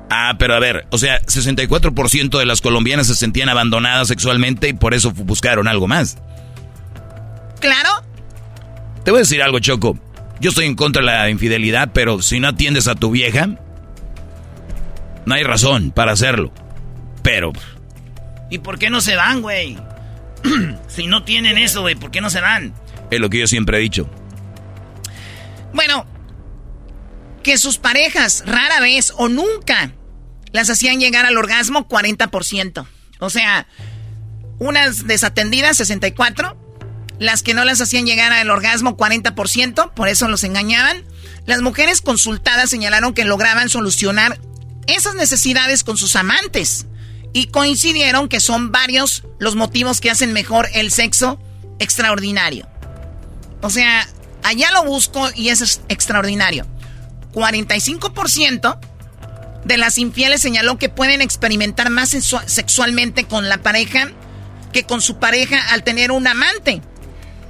[0.08, 4.72] Ah, pero a ver, o sea, 64% de las colombianas se sentían abandonadas sexualmente y
[4.72, 6.18] por eso buscaron algo más.
[7.60, 7.90] Claro.
[9.04, 9.98] Te voy a decir algo, Choco.
[10.40, 13.48] Yo estoy en contra de la infidelidad, pero si no atiendes a tu vieja,
[15.24, 16.52] no hay razón para hacerlo.
[17.22, 17.52] Pero...
[18.48, 19.76] ¿Y por qué no se van, güey?
[20.86, 22.74] si no tienen eso, güey, ¿por qué no se van?
[23.10, 24.08] Es lo que yo siempre he dicho.
[25.72, 26.06] Bueno,
[27.46, 29.92] que sus parejas rara vez o nunca
[30.50, 32.88] las hacían llegar al orgasmo 40%.
[33.20, 33.68] O sea,
[34.58, 36.60] unas desatendidas 64,
[37.20, 41.04] las que no las hacían llegar al orgasmo 40%, por eso los engañaban.
[41.44, 44.40] Las mujeres consultadas señalaron que lograban solucionar
[44.88, 46.86] esas necesidades con sus amantes
[47.32, 51.38] y coincidieron que son varios los motivos que hacen mejor el sexo
[51.78, 52.68] extraordinario.
[53.62, 54.04] O sea,
[54.42, 56.66] allá lo busco y es extraordinario.
[57.36, 58.78] 45%
[59.66, 64.10] de las infieles señaló que pueden experimentar más sexualmente con la pareja
[64.72, 66.80] que con su pareja al tener un amante.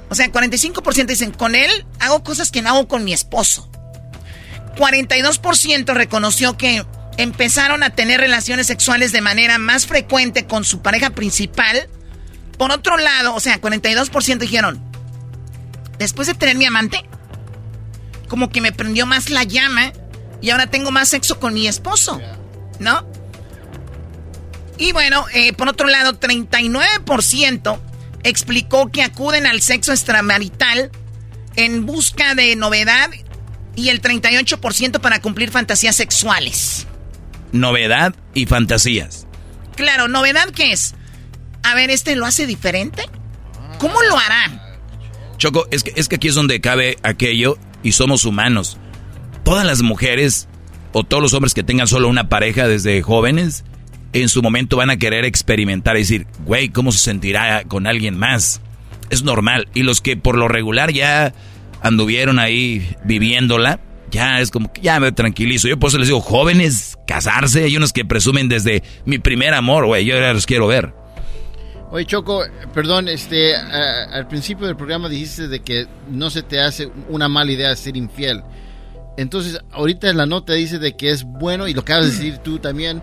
[0.09, 3.69] O sea, 45% dicen, con él hago cosas que no hago con mi esposo.
[4.75, 6.85] 42% reconoció que
[7.17, 11.87] empezaron a tener relaciones sexuales de manera más frecuente con su pareja principal.
[12.57, 14.83] Por otro lado, o sea, 42% dijeron,
[15.97, 17.05] después de tener mi amante,
[18.27, 19.91] como que me prendió más la llama
[20.41, 22.21] y ahora tengo más sexo con mi esposo,
[22.79, 23.07] ¿no?
[24.77, 27.79] Y bueno, eh, por otro lado, 39%
[28.23, 30.91] explicó que acuden al sexo extramarital
[31.55, 33.09] en busca de novedad
[33.75, 36.85] y el 38% para cumplir fantasías sexuales.
[37.51, 39.25] Novedad y fantasías.
[39.75, 40.93] Claro, novedad qué es?
[41.63, 43.03] A ver, ¿este lo hace diferente?
[43.79, 44.79] ¿Cómo lo hará?
[45.37, 48.77] Choco, es que, es que aquí es donde cabe aquello y somos humanos.
[49.43, 50.47] Todas las mujeres
[50.93, 53.63] o todos los hombres que tengan solo una pareja desde jóvenes,
[54.13, 58.17] en su momento van a querer experimentar y decir, güey, ¿cómo se sentirá con alguien
[58.17, 58.61] más?
[59.09, 59.67] Es normal.
[59.73, 61.33] Y los que por lo regular ya
[61.81, 63.79] anduvieron ahí viviéndola,
[64.11, 65.67] ya es como que ya me tranquilizo.
[65.67, 67.65] Yo por eso les digo, jóvenes, casarse.
[67.65, 70.05] Hay unos que presumen desde mi primer amor, güey.
[70.05, 70.93] Yo ya los quiero ver.
[71.89, 72.43] Oye, Choco,
[72.73, 77.51] perdón, este, al principio del programa dijiste de que no se te hace una mala
[77.51, 78.43] idea ser infiel.
[79.15, 82.37] Entonces, ahorita en la nota dice de que es bueno, y lo acabas de decir
[82.39, 83.01] tú también,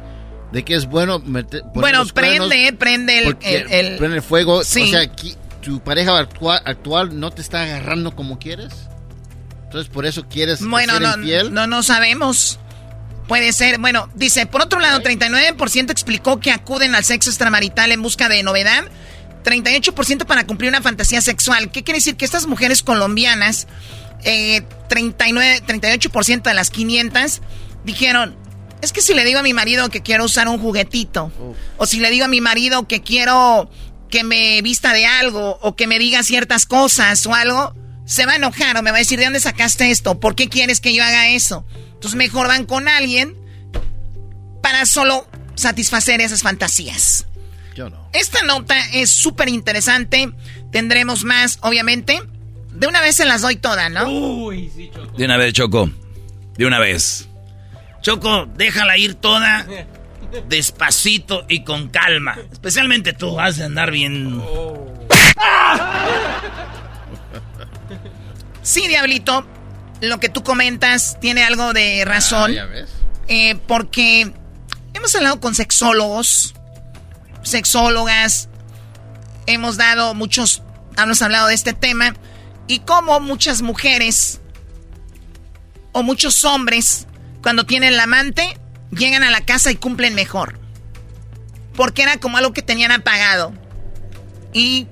[0.53, 1.19] de que es bueno
[1.75, 4.59] Bueno, prende, prende el, el, Prende el fuego.
[4.59, 5.11] O sea,
[5.61, 8.73] tu pareja actual, actual no te está agarrando como quieres.
[9.65, 11.53] Entonces, por eso quieres bueno, ser no, infiel.
[11.53, 12.61] No, no sabemos.
[13.29, 13.79] Puede ser.
[13.79, 18.43] Bueno, dice, por otro lado, 39% explicó que acuden al sexo extramarital en busca de
[18.43, 18.85] novedad.
[19.45, 21.71] 38% para cumplir una fantasía sexual.
[21.71, 22.17] ¿Qué quiere decir?
[22.17, 23.67] Que estas mujeres colombianas,
[24.25, 27.43] eh, 39, 38% de las 500
[27.85, 28.37] dijeron,
[28.81, 31.31] es que si le digo a mi marido que quiero usar un juguetito,
[31.77, 33.71] o si le digo a mi marido que quiero
[34.11, 37.75] que me vista de algo, o que me diga ciertas cosas o algo,
[38.05, 40.21] se va a enojar o me va a decir, ¿de dónde sacaste esto?
[40.21, 41.65] ¿Por qué quieres que yo haga eso?
[41.95, 43.37] Entonces mejor van con alguien
[44.63, 47.27] para solo satisfacer esas fantasías.
[47.75, 48.09] Yo no.
[48.13, 50.31] Esta nota es súper interesante.
[50.71, 52.23] Tendremos más, obviamente.
[52.71, 54.09] De una vez se las doy todas, ¿no?
[54.09, 55.17] Uy, sí, Choco.
[55.17, 55.91] De una vez, Choco.
[56.57, 57.29] De una vez.
[58.03, 59.67] Choco, déjala ir toda
[60.49, 62.37] despacito y con calma.
[62.53, 64.43] Especialmente tú, vas a andar bien.
[68.65, 69.47] Sí, Diablito,
[70.01, 72.57] lo que tú comentas tiene algo de razón.
[72.59, 72.67] Ah,
[73.29, 74.33] eh, porque
[74.95, 76.55] hemos hablado con sexólogos,
[77.43, 78.49] sexólogas,
[79.47, 80.63] hemos dado muchos,
[80.97, 82.15] hemos hablado de este tema
[82.67, 84.41] y cómo muchas mujeres
[85.93, 87.07] o muchos hombres,
[87.43, 88.59] cuando tienen la amante,
[88.91, 90.59] llegan a la casa y cumplen mejor.
[91.77, 93.53] Porque era como algo que tenían apagado.
[94.55, 94.89] Y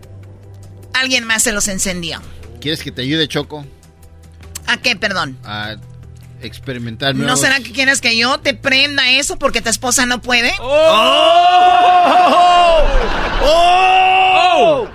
[0.93, 2.21] alguien más se los encendió.
[2.63, 3.67] ¿Quieres que te ayude, Choco?
[4.69, 5.37] ¿A qué, perdón?
[5.45, 5.75] A
[6.41, 10.55] experimentar ¿No será que quieres que yo te prenda eso porque tu esposa no puede?
[10.61, 11.99] ¡Oh!
[13.45, 14.89] ¡Oh!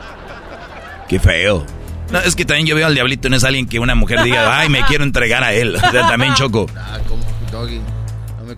[1.10, 1.65] ¡Qué feo!
[2.10, 4.60] No, es que también yo veo al diablito, no es alguien que una mujer diga,
[4.61, 5.77] ay, me quiero entregar a él.
[5.91, 6.68] también choco.
[6.73, 7.22] Ah, como
[7.52, 7.81] doggy.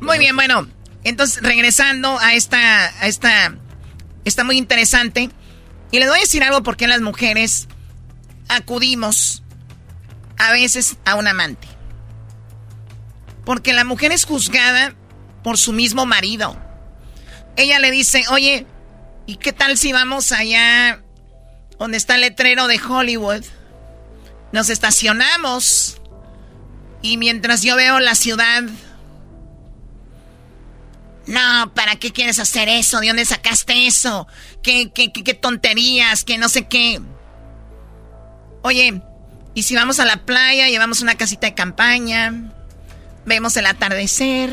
[0.01, 0.67] muy bien, bueno.
[1.03, 3.55] Entonces, regresando a esta, a esta,
[4.23, 5.31] está muy interesante.
[5.91, 7.67] Y le voy a decir algo porque las mujeres
[8.49, 9.43] acudimos
[10.37, 11.67] a veces a un amante.
[13.45, 14.93] Porque la mujer es juzgada
[15.43, 16.57] por su mismo marido.
[17.55, 18.65] Ella le dice, oye,
[19.25, 21.01] ¿y qué tal si vamos allá
[21.77, 23.43] donde está el letrero de Hollywood?
[24.51, 26.01] Nos estacionamos
[27.01, 28.63] y mientras yo veo la ciudad...
[31.27, 32.99] No, ¿para qué quieres hacer eso?
[32.99, 34.27] ¿De dónde sacaste eso?
[34.63, 36.23] ¿Qué, qué, qué, tonterías?
[36.23, 36.99] ¿Qué no sé qué?
[38.61, 39.01] Oye,
[39.53, 42.51] ¿y si vamos a la playa, llevamos una casita de campaña,
[43.25, 44.51] vemos el atardecer?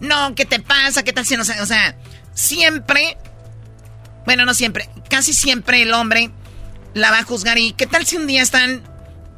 [0.00, 1.02] No, ¿qué te pasa?
[1.02, 1.96] ¿Qué tal si no O sea,
[2.34, 3.16] siempre,
[4.24, 6.30] bueno, no siempre, casi siempre el hombre
[6.94, 7.58] la va a juzgar.
[7.58, 8.82] ¿Y qué tal si un día están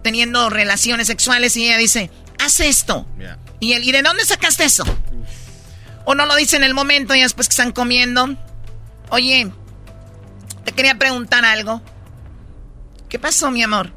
[0.02, 3.06] teniendo relaciones sexuales y ella dice, haz esto?
[3.60, 4.84] ¿Y, ¿Y de dónde sacaste eso?
[6.05, 8.36] O no lo dice en el momento y después que están comiendo.
[9.10, 9.51] Oye,
[10.64, 11.82] te quería preguntar algo.
[13.16, 13.93] ¿Qué pasó, mi amor?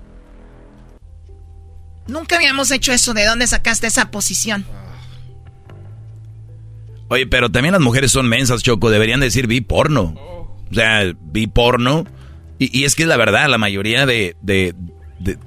[2.08, 3.14] Nunca habíamos hecho eso.
[3.14, 4.66] ¿De dónde sacaste esa posición?
[7.10, 8.90] Oye, pero también las mujeres son mensas, Choco.
[8.90, 10.14] Deberían decir vi porno.
[10.72, 12.06] O sea, vi porno.
[12.60, 14.74] Y, es que es la verdad, la mayoría de, de,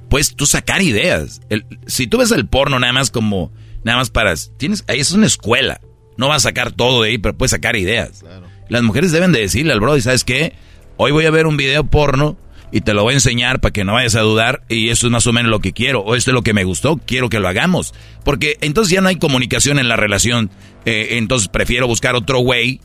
[0.07, 1.41] Pues tú sacar ideas.
[1.87, 3.51] si tú ves el porno nada más como...
[3.83, 4.35] Nada más para...
[4.35, 5.81] Tienes, ahí es una escuela.
[6.15, 8.23] No vas a sacar todo de ahí, pero puedes sacar ideas.
[8.69, 10.53] Las mujeres deben de decirle al brother, ¿sabes qué?
[10.97, 12.37] Hoy voy a ver un video porno
[12.73, 15.11] y te lo voy a enseñar para que no vayas a dudar y eso es
[15.11, 17.39] más o menos lo que quiero o esto es lo que me gustó, quiero que
[17.39, 17.93] lo hagamos.
[18.25, 20.49] Porque entonces ya no hay comunicación en la relación,
[20.85, 22.81] eh, entonces prefiero buscar otro güey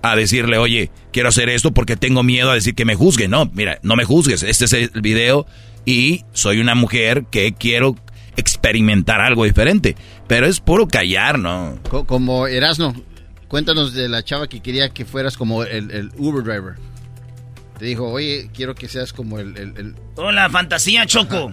[0.00, 3.28] a decirle, oye, quiero hacer esto porque tengo miedo a decir que me juzgue.
[3.28, 5.44] No, mira, no me juzgues, este es el video
[5.84, 7.96] y soy una mujer que quiero
[8.38, 9.94] experimentar algo diferente.
[10.26, 11.78] Pero es puro callar, ¿no?
[12.06, 12.94] como Erasno,
[13.46, 16.76] cuéntanos de la chava que quería que fueras como el Uber driver.
[17.78, 19.56] Te dijo, oye, quiero que seas como el...
[19.56, 21.52] el, Hola, fantasía, Choco.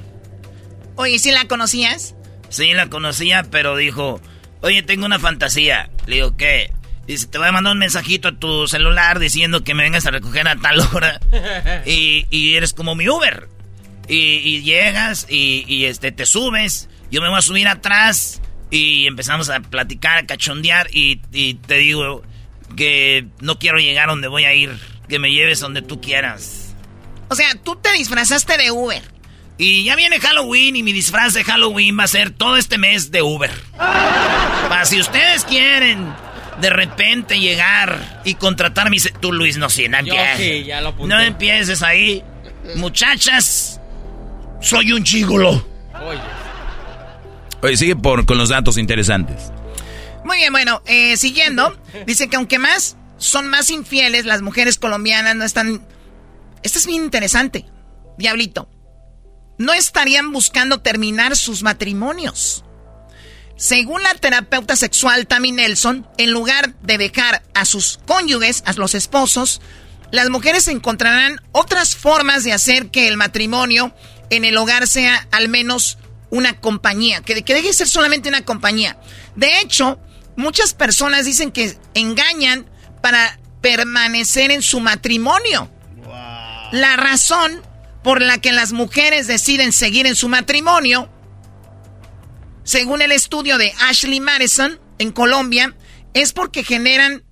[0.95, 2.15] Oye, ¿sí la conocías?
[2.49, 4.21] Sí, la conocía, pero dijo,
[4.61, 5.89] oye, tengo una fantasía.
[6.07, 6.71] Le digo, ¿qué?
[7.05, 10.11] Dice, te voy a mandar un mensajito a tu celular diciendo que me vengas a
[10.11, 11.19] recoger a tal hora.
[11.85, 13.47] y, eres como mi Uber.
[14.07, 16.89] Y, llegas y, este, te subes.
[17.11, 18.41] Yo me voy a subir atrás.
[18.71, 20.87] Y empezamos a platicar, a cachondear.
[20.91, 22.23] Y, y te digo
[22.75, 24.71] que no quiero llegar donde voy a ir
[25.07, 26.75] que me lleves donde tú quieras.
[27.29, 29.01] O sea, tú te disfrazaste de Uber.
[29.57, 33.11] Y ya viene Halloween y mi disfraz de Halloween va a ser todo este mes
[33.11, 33.51] de Uber.
[33.77, 36.13] Para si ustedes quieren
[36.59, 38.97] de repente llegar y contratar mi...
[38.99, 40.67] Tú, Luis, no, si no empieces.
[40.99, 42.23] no empieces ahí.
[42.75, 43.79] Muchachas,
[44.61, 45.65] soy un chigolo.
[46.05, 46.19] Oye.
[47.61, 49.51] Oye, sigue por, con los datos interesantes.
[50.25, 55.35] Muy bien, bueno, eh, siguiendo, dice que aunque más son más infieles, las mujeres colombianas
[55.35, 55.85] no están...
[56.63, 57.65] Esto es bien interesante,
[58.17, 58.69] diablito.
[59.57, 62.63] No estarían buscando terminar sus matrimonios.
[63.57, 68.95] Según la terapeuta sexual Tammy Nelson, en lugar de dejar a sus cónyuges, a los
[68.95, 69.61] esposos,
[70.11, 73.95] las mujeres encontrarán otras formas de hacer que el matrimonio
[74.29, 75.97] en el hogar sea al menos
[76.29, 78.99] una compañía, que, que deje de ser solamente una compañía.
[79.35, 79.99] De hecho,
[80.35, 82.69] muchas personas dicen que engañan
[83.05, 85.69] para permanecer en su matrimonio.
[86.71, 87.61] La razón
[88.03, 91.07] por la que las mujeres deciden seguir en su matrimonio,
[92.63, 95.75] según el estudio de Ashley Madison en Colombia,
[96.15, 97.23] es porque generan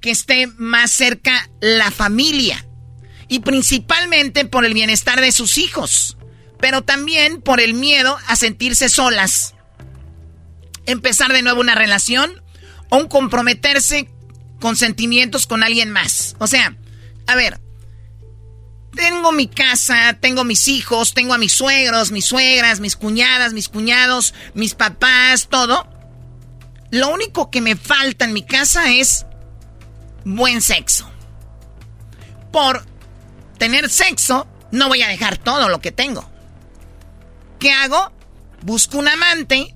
[0.00, 2.66] que esté más cerca la familia
[3.28, 6.16] y principalmente por el bienestar de sus hijos,
[6.58, 9.54] pero también por el miedo a sentirse solas,
[10.86, 12.42] empezar de nuevo una relación
[12.88, 14.08] o un comprometerse
[14.60, 16.36] con sentimientos con alguien más.
[16.38, 16.76] O sea,
[17.26, 17.60] a ver,
[18.96, 23.68] tengo mi casa, tengo mis hijos, tengo a mis suegros, mis suegras, mis cuñadas, mis
[23.68, 25.86] cuñados, mis papás, todo.
[26.90, 29.26] Lo único que me falta en mi casa es
[30.24, 31.10] buen sexo.
[32.52, 32.84] Por
[33.58, 36.28] tener sexo, no voy a dejar todo lo que tengo.
[37.58, 38.12] ¿Qué hago?
[38.62, 39.74] Busco un amante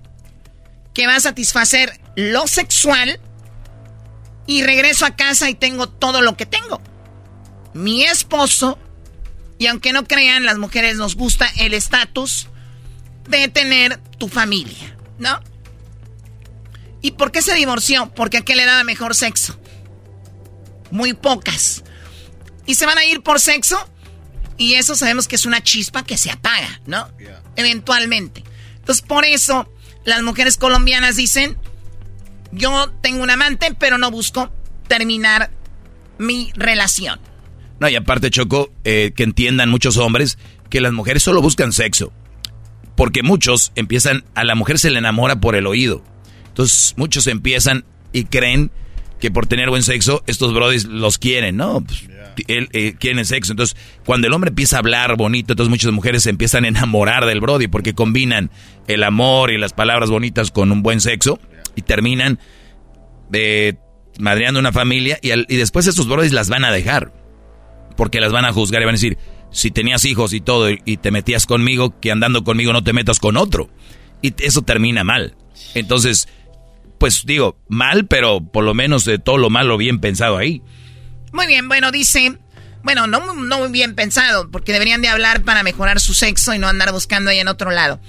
[0.94, 3.20] que va a satisfacer lo sexual
[4.50, 6.82] y regreso a casa y tengo todo lo que tengo.
[7.72, 8.80] Mi esposo,
[9.58, 12.48] y aunque no crean, las mujeres nos gusta el estatus
[13.28, 15.40] de tener tu familia, ¿no?
[17.00, 18.12] ¿Y por qué se divorció?
[18.12, 19.56] Porque a qué le daba mejor sexo.
[20.90, 21.84] Muy pocas.
[22.66, 23.78] Y se van a ir por sexo.
[24.58, 27.08] Y eso sabemos que es una chispa que se apaga, ¿no?
[27.54, 28.42] Eventualmente.
[28.78, 29.72] Entonces, por eso
[30.04, 31.56] las mujeres colombianas dicen,
[32.52, 34.50] yo tengo un amante, pero no busco
[34.88, 35.50] terminar
[36.18, 37.20] mi relación.
[37.78, 42.12] No, y aparte, Choco, eh, que entiendan muchos hombres que las mujeres solo buscan sexo.
[42.94, 46.04] Porque muchos empiezan, a la mujer se le enamora por el oído.
[46.48, 48.70] Entonces, muchos empiezan y creen
[49.18, 51.82] que por tener buen sexo, estos brodis los quieren, ¿no?
[51.82, 52.04] Pues,
[52.48, 53.52] él, eh, quieren sexo.
[53.52, 57.26] Entonces, cuando el hombre empieza a hablar bonito, entonces muchas mujeres se empiezan a enamorar
[57.26, 58.50] del brody porque combinan
[58.88, 61.38] el amor y las palabras bonitas con un buen sexo
[61.82, 62.38] terminan
[63.28, 63.78] de
[64.18, 67.12] madreando una familia y, y después estos brodis las van a dejar.
[67.96, 69.18] Porque las van a juzgar y van a decir,
[69.50, 73.18] si tenías hijos y todo y, te metías conmigo, que andando conmigo no te metas
[73.18, 73.70] con otro.
[74.22, 75.34] Y eso termina mal.
[75.74, 76.28] Entonces,
[76.98, 80.62] pues digo, mal, pero por lo menos de todo lo malo bien pensado ahí.
[81.32, 82.38] Muy bien, bueno, dice,
[82.82, 86.58] bueno, no, no muy bien pensado, porque deberían de hablar para mejorar su sexo y
[86.58, 88.00] no andar buscando ahí en otro lado.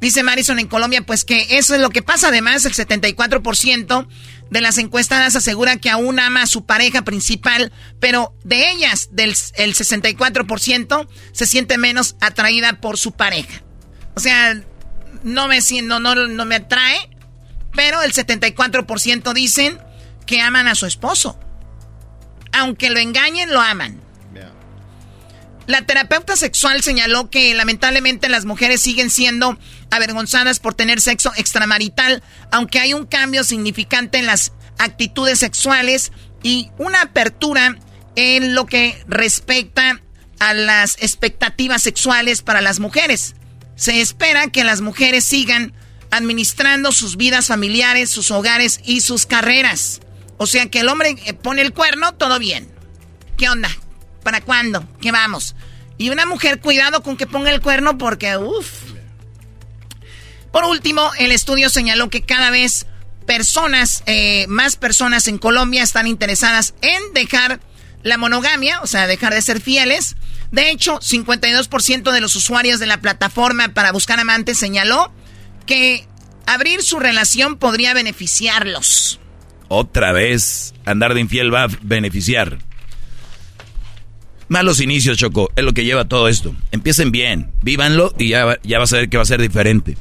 [0.00, 2.28] Dice Marison en Colombia, pues que eso es lo que pasa.
[2.28, 4.06] Además, el 74%
[4.50, 9.34] de las encuestadas asegura que aún ama a su pareja principal, pero de ellas, del
[9.54, 13.62] el 64% se siente menos atraída por su pareja.
[14.14, 14.60] O sea,
[15.22, 17.10] no me, no, no, no me atrae,
[17.74, 19.78] pero el 74% dicen
[20.26, 21.38] que aman a su esposo.
[22.52, 24.00] Aunque lo engañen, lo aman.
[25.66, 29.58] La terapeuta sexual señaló que lamentablemente las mujeres siguen siendo
[29.90, 32.22] avergonzadas por tener sexo extramarital,
[32.52, 36.12] aunque hay un cambio significante en las actitudes sexuales
[36.42, 37.76] y una apertura
[38.14, 40.00] en lo que respecta
[40.38, 43.34] a las expectativas sexuales para las mujeres.
[43.74, 45.72] Se espera que las mujeres sigan
[46.10, 50.00] administrando sus vidas familiares, sus hogares y sus carreras.
[50.38, 52.68] O sea que el hombre eh, pone el cuerno, todo bien.
[53.36, 53.70] ¿Qué onda?
[54.26, 54.84] ¿Para cuándo?
[55.00, 55.54] ¿Qué vamos?
[55.98, 58.82] Y una mujer, cuidado con que ponga el cuerno porque, uff.
[60.50, 62.88] Por último, el estudio señaló que cada vez
[63.24, 67.60] personas, eh, más personas en Colombia están interesadas en dejar
[68.02, 70.16] la monogamia, o sea, dejar de ser fieles.
[70.50, 75.12] De hecho, 52% de los usuarios de la plataforma para buscar amantes señaló
[75.66, 76.08] que
[76.46, 79.20] abrir su relación podría beneficiarlos.
[79.68, 82.58] Otra vez, andar de infiel va a beneficiar.
[84.48, 86.54] Malos inicios, Choco, es lo que lleva todo esto.
[86.70, 89.96] Empiecen bien, vívanlo y ya, ya vas a ver que va a ser diferente.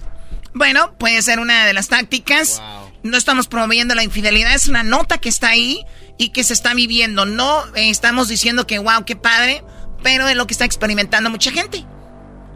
[0.53, 2.61] Bueno, puede ser una de las tácticas.
[3.03, 5.81] No estamos promoviendo la infidelidad, es una nota que está ahí
[6.17, 7.25] y que se está viviendo.
[7.25, 9.63] No eh, estamos diciendo que, wow, qué padre,
[10.03, 11.85] pero es lo que está experimentando mucha gente.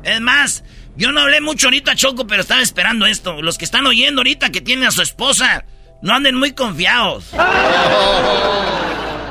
[0.03, 0.63] Es más,
[0.95, 3.41] yo no hablé mucho ahorita, Choco, pero estaba esperando esto.
[3.41, 5.65] Los que están oyendo ahorita que tienen a su esposa,
[6.01, 7.25] no anden muy confiados.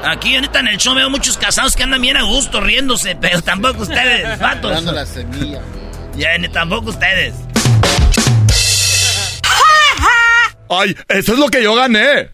[0.04, 3.42] Aquí ahorita en el show veo muchos casados que andan bien a gusto riéndose, pero
[3.42, 4.70] tampoco ustedes, vatos.
[4.70, 5.60] Dando la semilla.
[6.16, 7.34] Ya, tampoco ustedes.
[10.70, 12.30] ¡Ay, eso es lo que yo gané!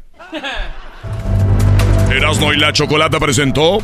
[2.11, 3.78] Erasmo y la Chocolata presentó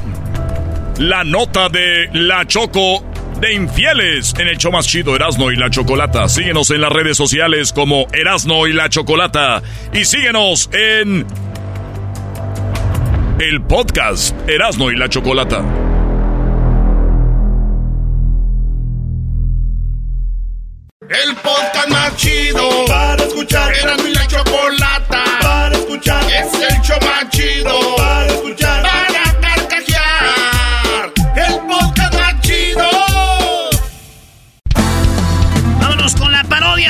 [0.98, 3.04] la nota de La Choco
[3.40, 6.28] de infieles en el show más chido Erasno y la Chocolata.
[6.28, 9.62] Síguenos en las redes sociales como Erasno y la Chocolata.
[9.94, 11.26] Y síguenos en
[13.40, 15.64] el podcast Erasno y la Chocolata.
[21.08, 23.74] El podcast más chido para escuchar.
[23.74, 26.22] Erasno y la Chocolata para escuchar.
[26.30, 28.59] Es el show más chido para escuchar.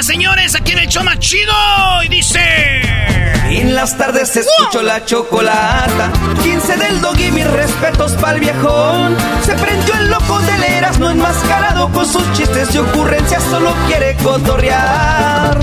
[0.02, 1.52] Señores, aquí en el show más chido.
[2.04, 2.40] Y dice...
[3.50, 6.12] En las tardes escucho la chocolata.
[6.42, 9.16] 15 del dog y mis respetos pa'l viejón.
[9.44, 10.60] Se prendió el loco del
[11.00, 15.58] no enmascarado con sus chistes y ocurrencias, solo quiere cotorrear.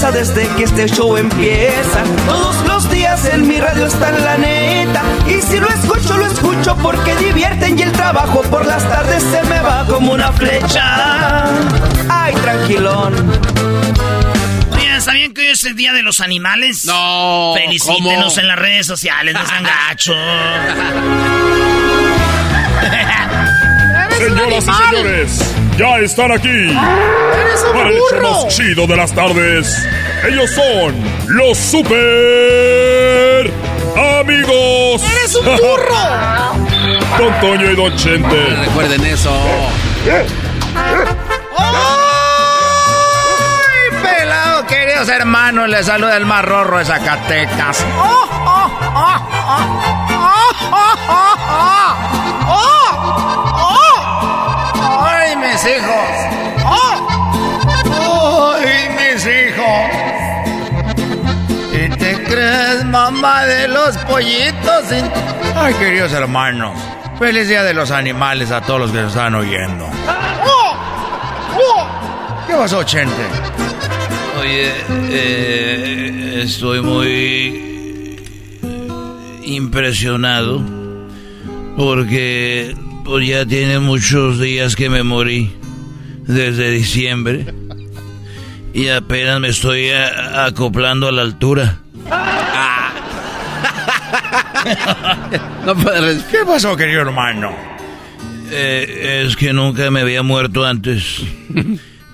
[0.00, 2.02] Desde que este show empieza.
[2.26, 5.02] Todos los días en mi radio está en la neta.
[5.28, 9.42] Y si lo escucho, lo escucho porque divierten y el trabajo por las tardes se
[9.44, 11.44] me va como una flecha.
[12.08, 13.14] Ay, tranquilón.
[14.72, 16.84] Oigan, ¿sabían que hoy es el Día de los Animales?
[16.86, 17.52] No.
[17.54, 20.16] Felicítenos en las redes sociales, no sean gachos.
[24.18, 26.74] Señoras y señores, ya están aquí.
[27.72, 29.86] para el show más chido de las tardes.
[30.28, 30.94] Ellos son
[31.28, 33.50] los super
[34.20, 35.02] amigos.
[35.02, 35.96] ¡Eres un burro!
[37.18, 38.56] Don Toño y Don Chente.
[38.64, 39.32] Recuerden eso.
[40.76, 41.06] ¡Ay,
[44.02, 45.68] pelado, queridos hermanos!
[45.68, 47.84] Les saluda el más rorro de Zacatecas.
[47.98, 50.10] ¡Oh, oh, oh, oh,
[52.52, 52.79] ay
[55.60, 56.08] mis hijos!
[58.64, 59.80] ¡Ay, mis hijos!
[61.72, 64.84] ¿Y te crees mamá de los pollitos?
[65.54, 66.78] Ay, queridos hermanos.
[67.18, 69.86] Feliz Día de los Animales a todos los que nos están oyendo.
[72.46, 73.22] ¿Qué pasó, Chente?
[74.40, 74.72] Oye,
[75.10, 78.16] eh, estoy muy
[79.44, 80.62] impresionado
[81.76, 82.74] porque
[83.10, 85.50] pues, ya tiene muchos días que me morí
[86.28, 87.44] desde diciembre
[88.72, 91.80] y apenas me estoy a- acoplando a la altura.
[96.30, 97.50] ¿Qué pasó, querido hermano?
[98.52, 101.20] Eh, es que nunca me había muerto antes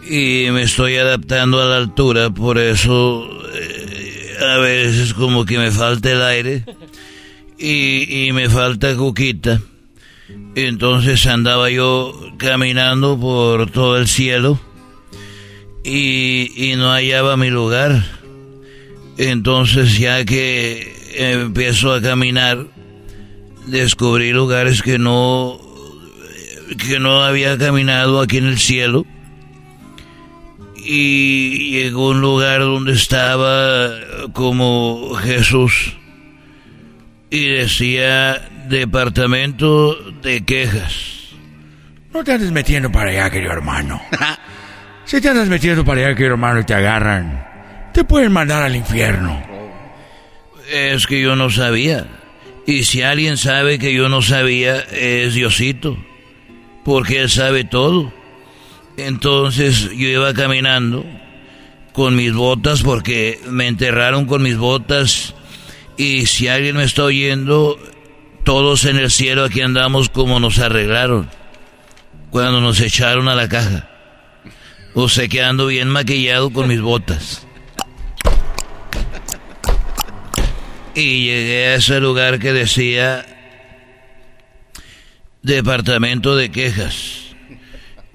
[0.09, 5.71] y me estoy adaptando a la altura, por eso eh, a veces como que me
[5.71, 6.65] falta el aire
[7.59, 9.61] y, y me falta coquita.
[10.57, 14.59] Entonces andaba yo caminando por todo el cielo
[15.85, 18.03] y, no hallaba mi lugar.
[19.19, 22.69] Entonces ya que empiezo a caminar,
[23.67, 25.61] descubrí lugares que no
[26.89, 29.05] que no había caminado aquí en el cielo
[30.75, 33.91] y llegó a un lugar donde estaba
[34.33, 35.93] como Jesús
[37.31, 41.35] y decía departamento de quejas.
[42.13, 44.01] No te andes metiendo para allá, querido hermano.
[45.05, 47.47] Si te andas metiendo para allá, querido hermano, y te agarran,
[47.95, 49.41] te pueden mandar al infierno.
[50.69, 52.09] Es que yo no sabía.
[52.67, 55.97] Y si alguien sabe que yo no sabía, es Diosito,
[56.85, 58.13] porque Él sabe todo.
[58.97, 61.05] Entonces yo iba caminando
[61.93, 65.35] con mis botas porque me enterraron con mis botas
[65.97, 67.79] y si alguien me está oyendo,
[68.47, 71.29] todos en el cielo aquí andamos como nos arreglaron
[72.31, 73.91] cuando nos echaron a la caja.
[74.95, 77.45] O sea, quedando bien maquillado con mis botas.
[80.95, 83.27] Y llegué a ese lugar que decía
[85.43, 87.35] Departamento de Quejas.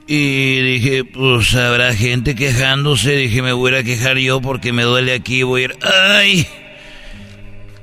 [0.08, 3.18] Y dije, pues habrá gente quejándose.
[3.18, 5.44] Dije, me voy a quejar yo porque me duele aquí.
[5.44, 6.48] Voy a ir, ¡ay!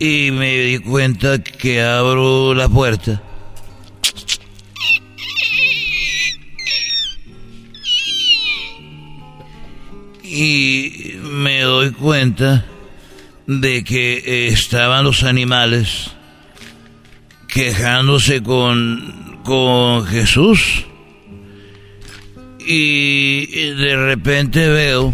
[0.00, 3.20] Y me di cuenta que abro la puerta.
[10.22, 12.64] Y me doy cuenta
[13.48, 16.12] de que estaban los animales
[17.48, 20.84] quejándose con, con Jesús.
[22.60, 25.12] Y de repente veo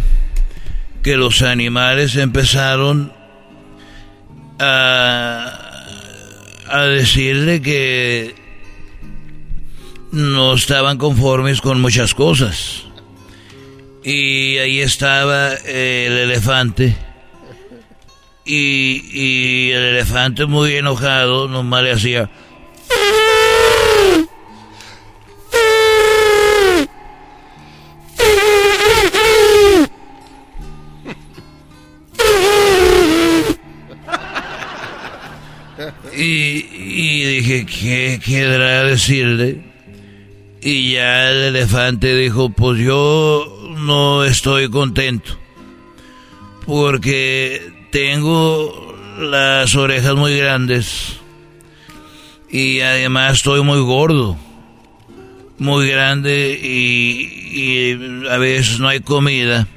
[1.03, 3.14] que los animales empezaron
[6.69, 8.35] a, decirle que
[10.13, 12.85] no estaban conformes con muchas cosas.
[14.03, 16.97] Y ahí estaba el elefante
[18.45, 22.31] y, y el elefante muy enojado nomás le hacía...
[36.17, 39.61] Y, dije, ¿qué querrá decirle?
[40.61, 45.39] Y ya el elefante dijo, pues yo no estoy contento.
[46.67, 51.19] Porque tengo las orejas muy grandes
[52.51, 54.37] y además estoy muy gordo,
[55.59, 59.69] muy grande y, a veces no hay comida.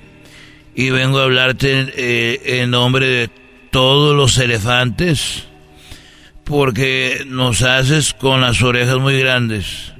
[0.75, 3.29] Y vengo a hablarte eh, en nombre de
[3.71, 5.47] todos los elefantes
[6.47, 9.93] porque nos haces con las orejas muy grandes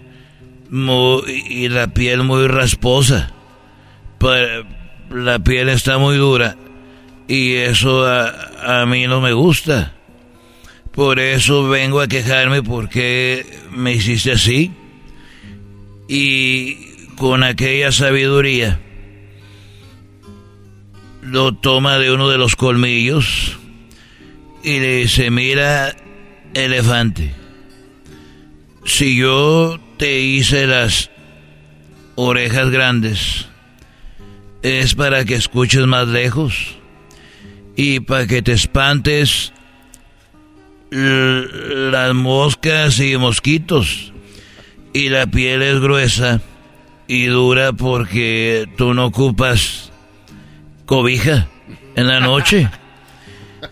[0.70, 3.34] y la piel muy rasposa.
[5.10, 6.56] La piel está muy dura
[7.28, 9.94] y eso a, mí no me gusta.
[10.94, 14.72] Por eso vengo a quejarme porque me hiciste así.
[16.08, 16.76] Y
[17.18, 18.80] con aquella sabiduría
[21.22, 23.58] lo toma de uno de los colmillos
[24.64, 25.94] y le dice, mira,
[26.54, 27.34] elefante,
[28.86, 31.10] si yo te hice las
[32.16, 33.48] orejas grandes,
[34.62, 36.78] es para que escuches más lejos
[37.76, 39.54] y para que te espantes
[40.90, 44.14] las moscas y mosquitos.
[44.94, 46.42] Y la piel es gruesa
[47.08, 49.92] y dura porque tú no ocupas
[50.86, 51.48] cobija
[51.96, 52.70] en la noche.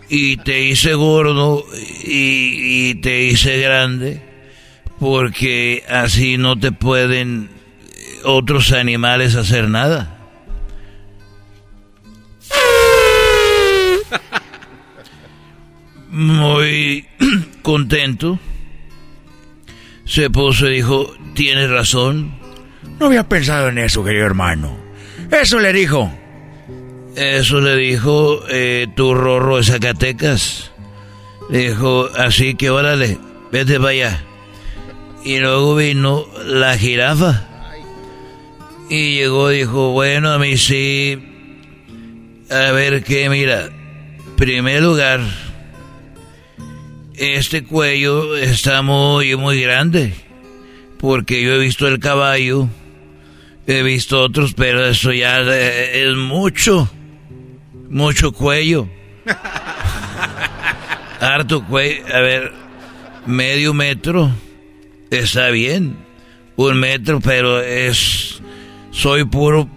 [0.08, 1.64] Y te hice gordo
[2.04, 4.22] y, te hice grande
[4.98, 7.50] porque así no te pueden
[8.24, 10.12] otros animales hacer nada.
[16.10, 17.06] muy
[17.62, 18.38] contento.
[20.06, 22.34] Se puso y dijo, tienes razón.
[22.98, 24.76] No había pensado en eso, querido hermano.
[25.30, 26.10] Eso le dijo.
[27.16, 30.70] Eso le dijo eh, tu rorro de Zacatecas.
[31.50, 33.18] Le dijo, así que órale,
[33.50, 34.24] vete para allá.
[35.24, 37.48] Y luego vino la jirafa.
[38.88, 41.18] Y llegó y dijo, bueno, a mí sí.
[42.50, 43.70] A ver qué, mira.
[44.36, 45.20] Primer lugar
[47.16, 50.12] este cuello está muy, muy grande.
[50.98, 52.68] Porque yo he visto el caballo,
[53.66, 56.90] he visto otros, pero eso ya es mucho,
[57.88, 58.88] mucho cuello.
[61.20, 62.52] Harto cuello, a ver,
[63.26, 64.30] medio metro,
[65.10, 65.96] está bien.
[66.56, 68.40] Un metro, pero es,
[68.90, 69.68] soy puro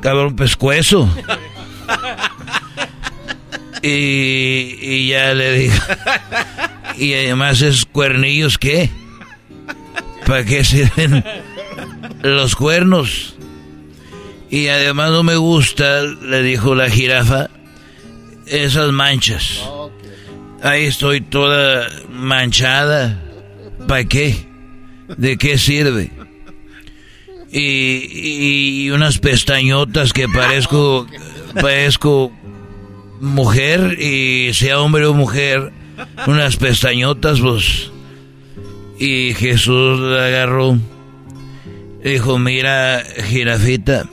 [0.00, 1.08] cabrón pescuezo.
[3.82, 5.74] Y, y ya le digo,
[6.96, 8.90] y además esos cuernillos, ¿qué?
[10.26, 11.24] ¿Para qué sirven
[12.22, 13.36] los cuernos?
[14.50, 17.50] Y además no me gusta, le dijo la jirafa,
[18.46, 19.62] esas manchas.
[20.62, 23.22] Ahí estoy toda manchada.
[23.86, 24.36] ¿Para qué?
[25.16, 26.10] ¿De qué sirve?
[27.52, 31.06] Y, y unas pestañotas que parezco,
[31.54, 32.32] parezco
[33.20, 35.72] mujer y sea hombre o mujer
[36.26, 37.90] unas pestañotas, pues.
[38.98, 40.78] Y Jesús la agarró.
[42.02, 44.08] Dijo, mira, jirafita,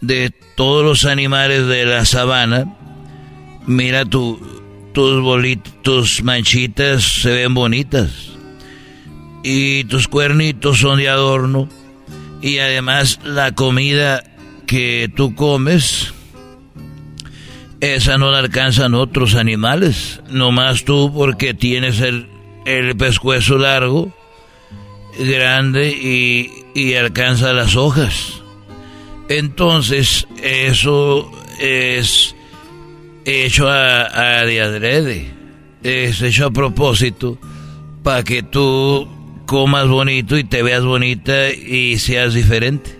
[0.00, 2.76] de todos los animales de la sabana,
[3.68, 4.40] mira tu,
[4.92, 8.10] tus bolitas, tus manchitas se ven bonitas.
[9.44, 11.68] Y tus cuernitos son de adorno.
[12.42, 14.24] Y además la comida
[14.66, 16.12] que tú comes,
[17.80, 20.20] esa no la alcanzan otros animales.
[20.30, 22.28] Nomás tú porque tienes el,
[22.64, 24.12] el pescuezo largo,
[25.18, 28.42] grande y, y alcanza las hojas.
[29.28, 31.30] Entonces, eso
[31.60, 32.34] es
[33.28, 35.30] hecho a, a de adrede.
[35.82, 37.38] Es hecho a propósito
[38.02, 39.08] para que tú
[39.46, 42.98] comas bonito y te veas bonita y seas diferente.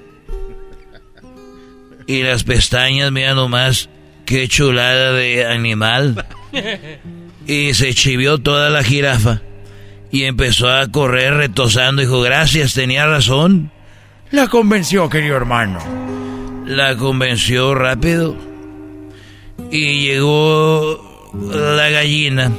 [2.06, 3.90] Y las pestañas, mira nomás,
[4.24, 6.24] qué chulada de animal.
[7.46, 9.42] Y se chivió toda la jirafa.
[10.10, 12.00] Y empezó a correr retosando.
[12.00, 13.70] Dijo, gracias, tenía razón.
[14.30, 15.80] La convenció, querido hermano.
[16.66, 18.47] La convenció rápido.
[19.70, 21.04] Y llegó
[21.34, 22.50] la gallina.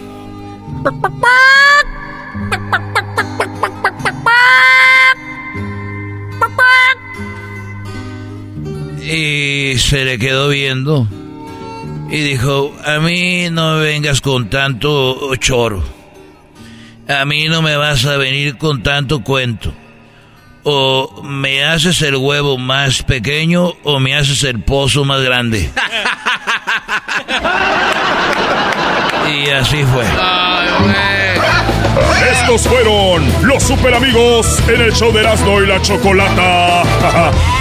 [9.02, 11.08] Y se le quedó viendo.
[12.12, 15.84] Y dijo, a mí no me vengas con tanto choro.
[17.08, 19.74] A mí no me vas a venir con tanto cuento.
[20.64, 25.72] O me haces el huevo más pequeño o me haces el pozo más grande.
[29.32, 30.06] y así fue.
[32.32, 36.84] Estos fueron los super amigos en el show de Erasmo y la Chocolata.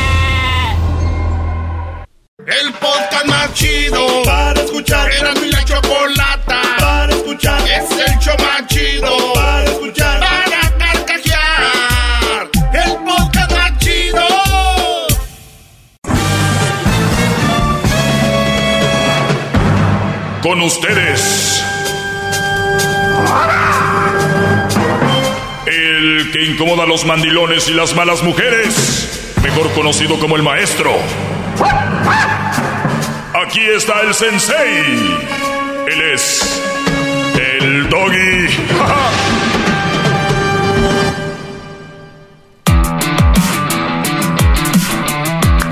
[26.59, 29.33] incomoda a los mandilones y las malas mujeres.
[29.45, 30.91] Mejor conocido como el maestro.
[33.47, 34.85] Aquí está el sensei.
[35.87, 36.61] Él es
[37.61, 38.49] el doggy.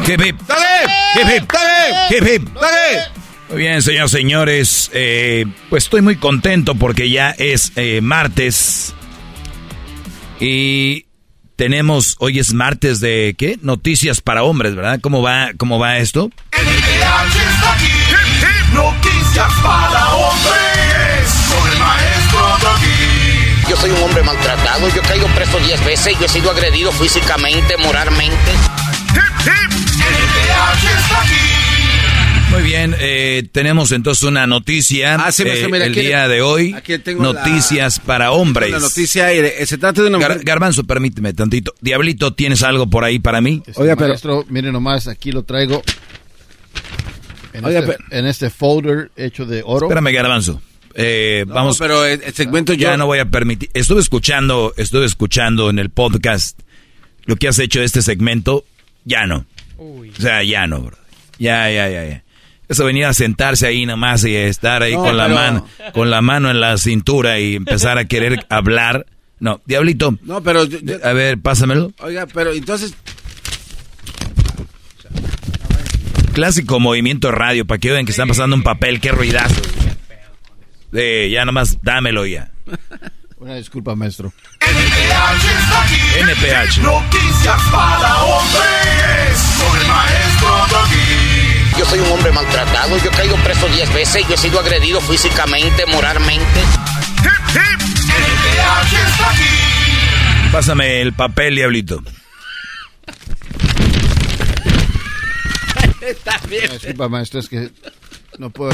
[0.06, 0.36] Hip, hip.
[1.16, 1.52] Hip, hip.
[2.10, 2.48] Hip, hip.
[3.48, 4.90] Muy bien, señores, señores.
[4.94, 8.94] eh, pues estoy muy contento porque ya es eh, martes.
[10.40, 11.06] Y
[11.56, 13.58] tenemos, hoy es martes de, ¿qué?
[13.62, 15.00] Noticias para hombres, ¿verdad?
[15.00, 16.30] ¿Cómo va, cómo va esto?
[16.52, 17.90] está aquí.
[18.74, 21.54] Noticias para hombres.
[21.58, 23.70] Con el maestro Doggy.
[23.70, 26.92] Yo soy un hombre maltratado, yo he caído preso 10 veces, yo he sido agredido
[26.92, 28.52] físicamente, moralmente.
[30.82, 31.55] está aquí.
[32.50, 36.40] Muy bien, eh, tenemos entonces una noticia Ah, sí, eh, mira, el aquí- día de
[36.42, 36.72] hoy.
[36.72, 38.70] aquí tengo la- noticias para hombres.
[38.70, 41.74] La noticia, eh, se trata de una Gar- Garbanzo, permíteme tantito.
[41.80, 43.62] Diablito, ¿tienes algo por ahí para mí?
[43.74, 45.82] Oiga, maestro, miren nomás, aquí lo traigo.
[47.52, 49.86] En, Oiga, este, en este folder hecho de oro.
[49.86, 50.62] Espérame, Garbanzo.
[50.94, 51.78] Eh, No, vamos.
[51.78, 52.88] pero el, el segmento yo...
[52.88, 53.68] Ya no voy a permitir.
[53.74, 56.58] Estuve escuchando, estuve escuchando en el podcast
[57.26, 58.64] lo que has hecho de este segmento.
[59.04, 59.44] Ya no.
[59.78, 60.96] O sea, ya no, bro.
[61.38, 62.22] Ya, ya, ya, ya.
[62.68, 66.20] Eso venía a sentarse ahí nomás y estar ahí No, con la mano, con la
[66.20, 69.06] mano en la cintura y empezar a querer hablar.
[69.38, 70.16] No, diablito.
[70.22, 70.64] No, pero...
[70.64, 71.92] yo- yo- A ver, pásamelo.
[72.00, 72.94] oiga, pero entonces...
[76.32, 79.54] Clásico movimiento radio para que vean que están pasando un papel, qué ruidazo.
[80.92, 82.50] Eh, ya nomás dámelo ya.
[83.38, 84.32] Una disculpa, maestro.
[84.60, 85.94] está aquí.
[86.20, 86.78] NPH.
[86.82, 89.54] Noticias para hombres.
[89.58, 91.25] Con el maestro Doggy.
[91.78, 95.00] Yo soy un hombre maltratado, yo he caído preso 10 veces, yo he sido agredido
[95.00, 96.60] físicamente, moralmente.
[98.92, 99.44] está aquí.
[100.52, 102.02] Pásame el papel, diablito.
[106.00, 106.70] Está bien.
[106.70, 107.70] Disculpa, maestro, es que
[108.38, 108.72] no puedo.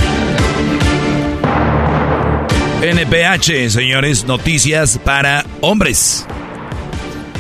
[2.83, 6.27] NPH, señores, noticias para hombres.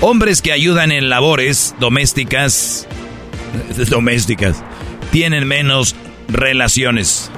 [0.00, 2.86] Hombres que ayudan en labores domésticas,
[3.90, 4.62] domésticas,
[5.12, 5.94] tienen menos
[6.26, 7.30] relaciones.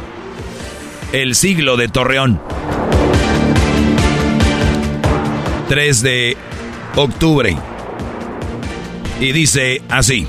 [1.12, 2.40] El siglo de Torreón.
[5.68, 6.36] 3 de
[6.94, 7.56] octubre.
[9.20, 10.28] Y dice así.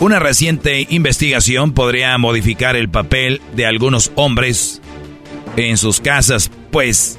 [0.00, 4.82] Una reciente investigación podría modificar el papel de algunos hombres
[5.56, 7.18] en sus casas, pues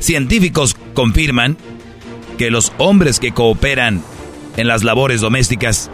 [0.00, 1.56] científicos confirman
[2.36, 4.02] que los hombres que cooperan
[4.56, 5.90] en las labores domésticas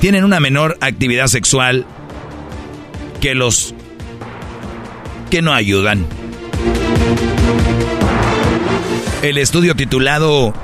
[0.00, 1.86] tienen una menor actividad sexual
[3.20, 3.74] que los
[5.30, 6.06] que no ayudan.
[9.22, 10.54] El estudio titulado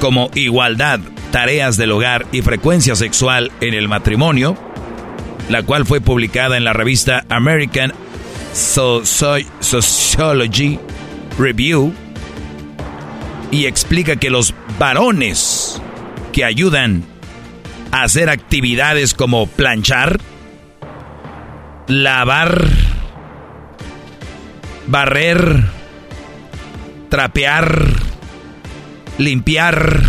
[0.00, 1.00] como Igualdad,
[1.30, 4.56] Tareas del Hogar y Frecuencia Sexual en el Matrimonio,
[5.48, 7.92] la cual fue publicada en la revista American
[9.60, 10.78] Sociology
[11.38, 11.94] Review,
[13.50, 15.80] y explica que los varones
[16.32, 17.04] que ayudan
[18.02, 20.20] hacer actividades como planchar,
[21.86, 22.68] lavar,
[24.86, 25.64] barrer,
[27.08, 27.86] trapear,
[29.18, 30.02] limpiar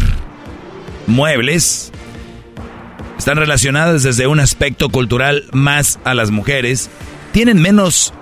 [1.07, 1.91] muebles,
[3.17, 6.89] están relacionadas desde un aspecto cultural más a las mujeres,
[7.31, 8.13] tienen menos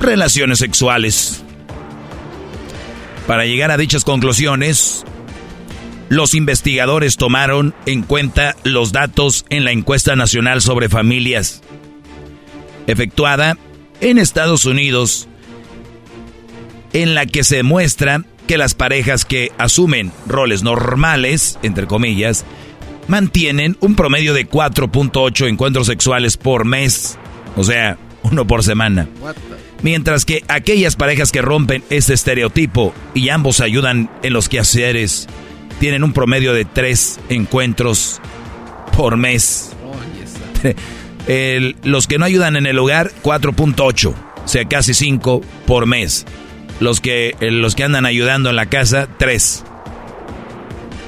[0.00, 1.42] relaciones sexuales.
[3.26, 5.04] Para llegar a dichas conclusiones,
[6.08, 11.62] los investigadores tomaron en cuenta los datos en la encuesta nacional sobre familias,
[12.86, 13.56] efectuada
[14.00, 15.28] en Estados Unidos,
[16.92, 22.44] en la que se muestra que las parejas que asumen roles normales, entre comillas,
[23.08, 27.18] mantienen un promedio de 4.8 encuentros sexuales por mes,
[27.56, 29.08] o sea, uno por semana.
[29.82, 35.28] Mientras que aquellas parejas que rompen este estereotipo y ambos ayudan en los quehaceres,
[35.78, 38.20] tienen un promedio de tres encuentros
[38.96, 39.74] por mes.
[41.82, 46.26] los que no ayudan en el hogar, 4.8, o sea, casi 5 por mes.
[46.80, 49.64] Los que, los que andan ayudando en la casa, 3.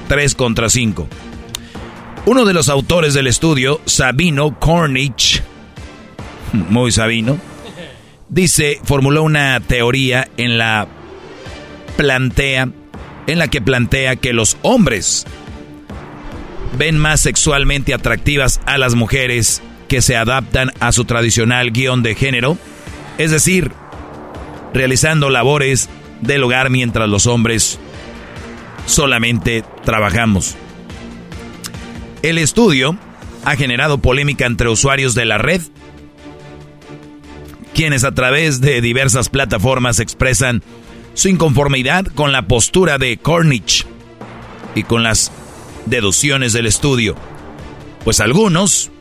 [0.07, 1.07] 3 contra 5.
[2.25, 5.41] Uno de los autores del estudio, Sabino Cornich,
[6.53, 7.37] muy Sabino,
[8.29, 10.87] dice, formuló una teoría en la
[11.95, 12.69] plantea,
[13.27, 15.25] en la que plantea que los hombres
[16.77, 22.15] ven más sexualmente atractivas a las mujeres que se adaptan a su tradicional guion de
[22.15, 22.57] género,
[23.17, 23.71] es decir,
[24.73, 25.89] realizando labores
[26.21, 27.79] del hogar mientras los hombres
[28.85, 30.55] solamente trabajamos.
[32.21, 32.97] El estudio
[33.45, 35.61] ha generado polémica entre usuarios de la red
[37.77, 40.63] quienes a través de diversas plataformas expresan
[41.17, 43.87] su inconformidad con la postura de Cornish
[44.75, 45.31] y con las
[45.87, 47.15] deducciones del estudio.
[48.03, 48.91] Pues algunos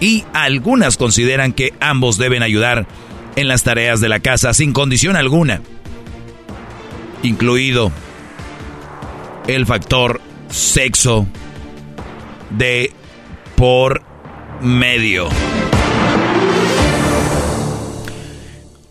[0.00, 2.88] y algunas consideran que ambos deben ayudar
[3.36, 5.62] en las tareas de la casa sin condición alguna,
[7.22, 7.92] incluido
[9.46, 10.20] el factor
[10.50, 11.28] sexo
[12.50, 12.92] de
[13.54, 14.02] por
[14.60, 15.28] medio.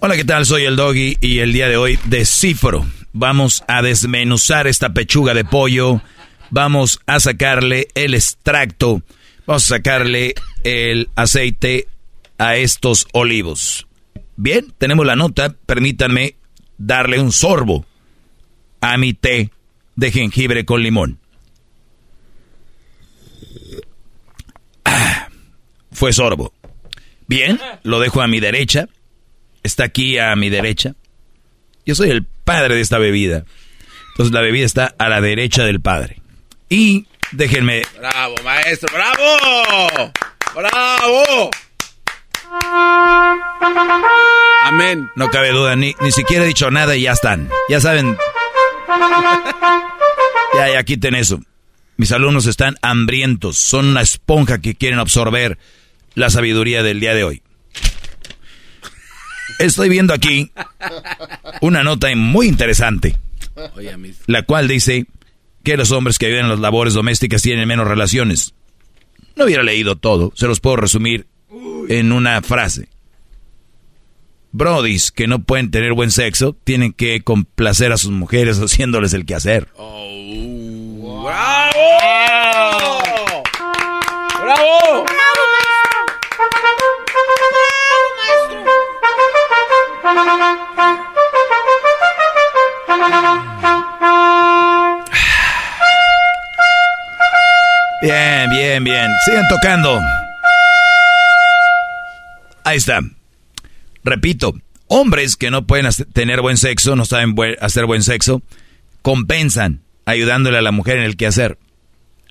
[0.04, 0.48] Hola, ¿qué tal?
[0.48, 2.88] Soy el Doggy y el día de hoy descifro.
[3.14, 6.02] Vamos a desmenuzar esta pechuga de pollo.
[6.50, 9.04] Vamos a sacarle el extracto.
[9.46, 10.34] Vamos a sacarle
[10.64, 11.88] el aceite
[12.40, 13.86] a estos olivos.
[14.38, 15.56] Bien, tenemos la nota.
[15.68, 16.34] Permítanme
[16.80, 17.86] darle un sorbo
[18.82, 19.52] a mi té
[19.96, 21.20] de jengibre con limón.
[24.84, 25.30] Ah,
[25.92, 26.54] fue sorbo.
[27.28, 28.90] Bien, lo dejo a mi derecha
[29.64, 30.96] está aquí a mi derecha.
[31.86, 33.46] Yo soy el padre de esta bebida.
[34.12, 36.22] Entonces la bebida está a la derecha del padre.
[36.70, 37.82] Y déjenme...
[37.98, 40.12] Bravo, maestro, bravo.
[40.56, 41.50] Bravo.
[44.64, 45.10] Amén.
[45.16, 47.50] No cabe duda, ni, ni siquiera he dicho nada y ya están.
[47.70, 48.18] Ya saben.
[50.54, 51.40] Ya, ya quiten eso.
[51.98, 53.58] Mis alumnos están hambrientos.
[53.58, 55.58] Son una esponja que quieren absorber
[56.14, 57.42] la sabiduría del día de hoy.
[59.62, 60.52] Estoy viendo aquí
[61.62, 63.16] una nota muy interesante,
[64.26, 65.06] la cual dice
[65.64, 68.56] que los hombres que viven en las labores domésticas tienen menos relaciones.
[69.36, 71.28] No hubiera leído todo, se los puedo resumir
[71.90, 72.90] en una frase.
[74.52, 79.28] Brodis que no pueden tener buen sexo tienen que complacer a sus mujeres haciéndoles el
[79.28, 79.68] quehacer.
[79.78, 83.02] Oh, ¡Bravo!
[84.42, 85.06] ¡Bravo!
[98.02, 99.12] Bien, bien, bien.
[99.26, 100.00] Sigan tocando.
[102.64, 103.02] Ahí está.
[104.04, 104.56] Repito,
[104.88, 108.42] hombres que no pueden tener buen sexo, no saben hacer buen sexo,
[109.04, 111.60] compensan ayudándole a la mujer en el quehacer.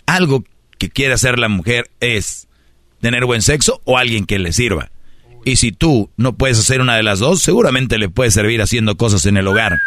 [0.06, 0.44] Algo
[0.78, 2.48] que quiere hacer la mujer es
[3.01, 4.90] tener buen sexo o alguien que le sirva.
[5.44, 8.97] Y si tú no puedes hacer una de las dos, seguramente le puede servir haciendo
[8.97, 9.78] cosas en el hogar.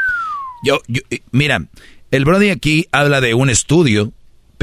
[0.64, 1.68] Yo, yo eh, mira,
[2.10, 4.14] el Brody aquí habla de un estudio,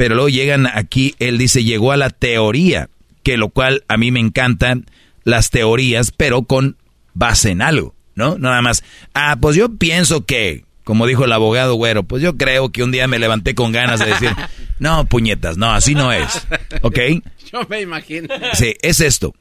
[0.01, 2.89] pero luego llegan aquí, él dice, llegó a la teoría,
[3.21, 4.87] que lo cual a mí me encantan
[5.25, 6.75] las teorías, pero con
[7.13, 8.39] base en algo, ¿no?
[8.39, 8.83] Nada más,
[9.13, 12.91] ah, pues yo pienso que, como dijo el abogado güero, pues yo creo que un
[12.91, 14.31] día me levanté con ganas de decir,
[14.79, 16.47] no, puñetas, no, así no es,
[16.81, 16.97] ¿ok?
[17.51, 18.27] Yo me imagino.
[18.53, 19.35] Sí, es esto.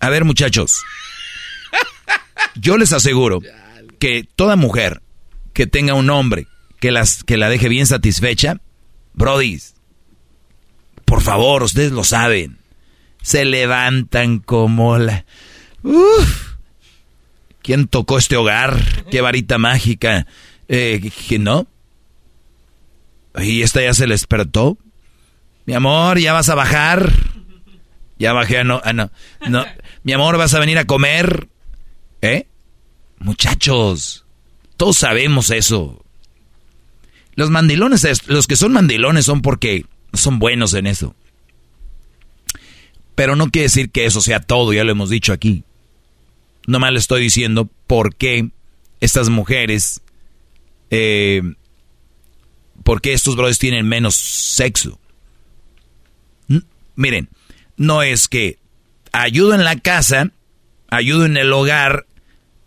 [0.00, 0.82] A ver, muchachos,
[2.54, 3.40] yo les aseguro
[3.98, 5.02] que toda mujer
[5.52, 6.46] que tenga un hombre
[6.80, 8.62] que, las, que la deje bien satisfecha,
[9.14, 9.60] Brody,
[11.04, 12.58] por favor, ustedes lo saben,
[13.22, 15.24] se levantan como la...
[15.82, 16.54] Uf,
[17.64, 19.04] ¿Quién tocó este hogar?
[19.10, 20.26] ¿Qué varita mágica?
[20.68, 21.10] Eh,
[21.40, 21.66] no?
[23.38, 24.76] ¿Y esta ya se despertó?
[25.64, 27.10] Mi amor, ¿ya vas a bajar?
[28.18, 29.10] Ya bajé, no, ah, no,
[29.48, 29.64] no.
[30.02, 31.48] Mi amor, ¿vas a venir a comer?
[32.20, 32.46] ¿Eh?
[33.18, 34.26] Muchachos,
[34.76, 36.04] todos sabemos eso.
[37.34, 41.14] Los mandilones, los que son mandilones son porque son buenos en eso.
[43.14, 45.64] Pero no quiere decir que eso sea todo, ya lo hemos dicho aquí.
[46.66, 48.50] Nomás le estoy diciendo por qué
[49.00, 50.00] estas mujeres,
[50.90, 51.42] eh,
[52.82, 54.98] por qué estos brothers tienen menos sexo.
[56.96, 57.28] miren,
[57.76, 58.58] no es que
[59.12, 60.30] ayudo en la casa,
[60.88, 62.06] ayudo en el hogar,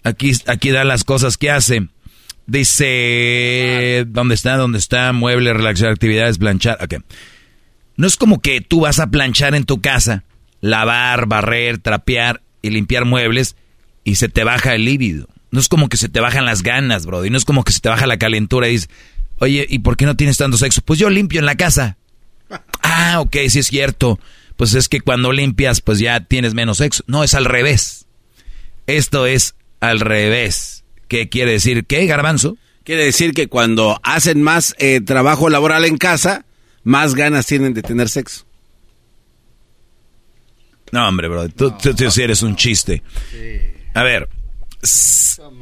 [0.03, 1.87] aquí, aquí dan las cosas que hace.
[2.45, 4.55] Dice, ¿dónde está?
[4.55, 5.11] ¿Dónde está?
[5.11, 6.77] Mueble, relaxar, actividades, planchar.
[6.81, 7.03] Ok.
[7.97, 10.23] No es como que tú vas a planchar en tu casa,
[10.61, 13.55] lavar, barrer, trapear y limpiar muebles
[14.03, 15.27] y se te baja el líbido.
[15.51, 17.25] No es como que se te bajan las ganas, bro.
[17.25, 18.89] Y no es como que se te baja la calentura y dices,
[19.39, 20.81] oye, ¿y por qué no tienes tanto sexo?
[20.81, 21.97] Pues yo limpio en la casa.
[22.81, 24.19] ah, ok, sí es cierto.
[24.55, 27.03] Pues es que cuando limpias, pues ya tienes menos sexo.
[27.07, 28.05] No, es al revés.
[28.87, 30.83] Esto es al revés.
[31.07, 31.85] ¿Qué quiere decir?
[31.85, 32.57] ¿Qué, garbanzo?
[32.83, 36.45] Quiere decir que cuando hacen más eh, trabajo laboral en casa,
[36.87, 38.45] más ganas tienen de tener sexo.
[40.93, 41.91] No, hombre, bro, tú, tú,
[42.21, 43.03] eres un chiste.
[43.93, 44.29] A ver,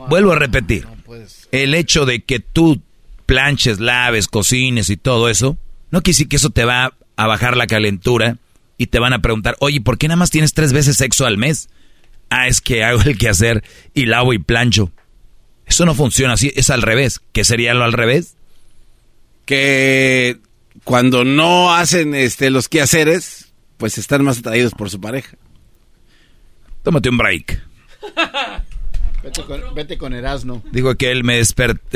[0.08, 0.86] vuelvo a repetir.
[1.52, 2.80] El hecho de que tú
[3.26, 5.58] planches, laves, cocines y todo eso,
[5.90, 8.38] no quiere decir que eso te va a bajar la calentura
[8.78, 11.40] y te van a preguntar, oye, ¿por qué nada más tienes tres veces sexo al
[11.40, 11.70] mes?
[12.30, 13.64] Ah, es que hago el quehacer
[13.96, 14.92] y lavo y plancho.
[15.66, 17.20] Eso no funciona así, es al revés.
[17.34, 18.36] ¿Qué sería lo al revés?
[19.46, 20.40] Que
[20.86, 25.36] cuando no hacen este, los quehaceres, pues están más atraídos por su pareja.
[26.84, 27.62] Tómate un break.
[29.74, 30.62] Vete con, Erasno.
[30.72, 31.42] Digo que él me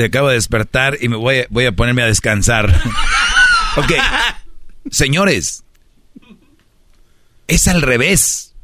[0.04, 2.68] acabo de despertar y me voy, voy a ponerme a descansar.
[3.76, 3.92] ok.
[4.90, 5.62] Señores,
[7.46, 8.54] es al revés.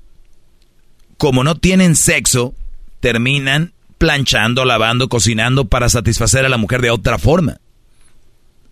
[1.18, 2.52] Como no tienen sexo,
[2.98, 7.60] terminan planchando, lavando, cocinando para satisfacer a la mujer de otra forma.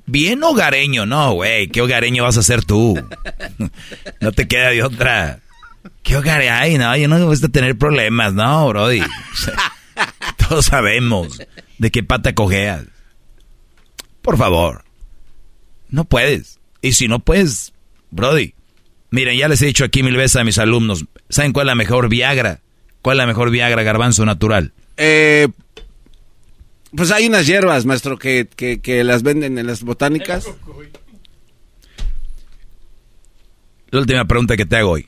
[0.06, 2.94] Bien hogareño, no, güey, ¿qué hogareño vas a ser tú?
[4.20, 5.40] no te queda de otra.
[6.02, 6.52] ¿Qué hogareño?
[6.54, 9.02] Ay, no, yo no me gusta tener problemas, no, brody.
[10.48, 11.40] todos sabemos
[11.78, 12.84] de qué pata cojeas.
[14.20, 14.84] Por favor.
[15.88, 16.58] No puedes.
[16.82, 17.72] Y si no puedes,
[18.10, 18.54] brody.
[19.10, 21.74] Miren, ya les he dicho aquí mil veces a mis alumnos, ¿saben cuál es la
[21.76, 22.60] mejor Viagra?
[23.00, 24.72] ¿Cuál es la mejor Viagra garbanzo natural?
[24.96, 25.48] Eh,
[26.96, 28.48] pues hay unas hierbas, maestro, que,
[29.04, 30.46] las venden en las botánicas.
[33.90, 35.06] La última pregunta que te hago hoy.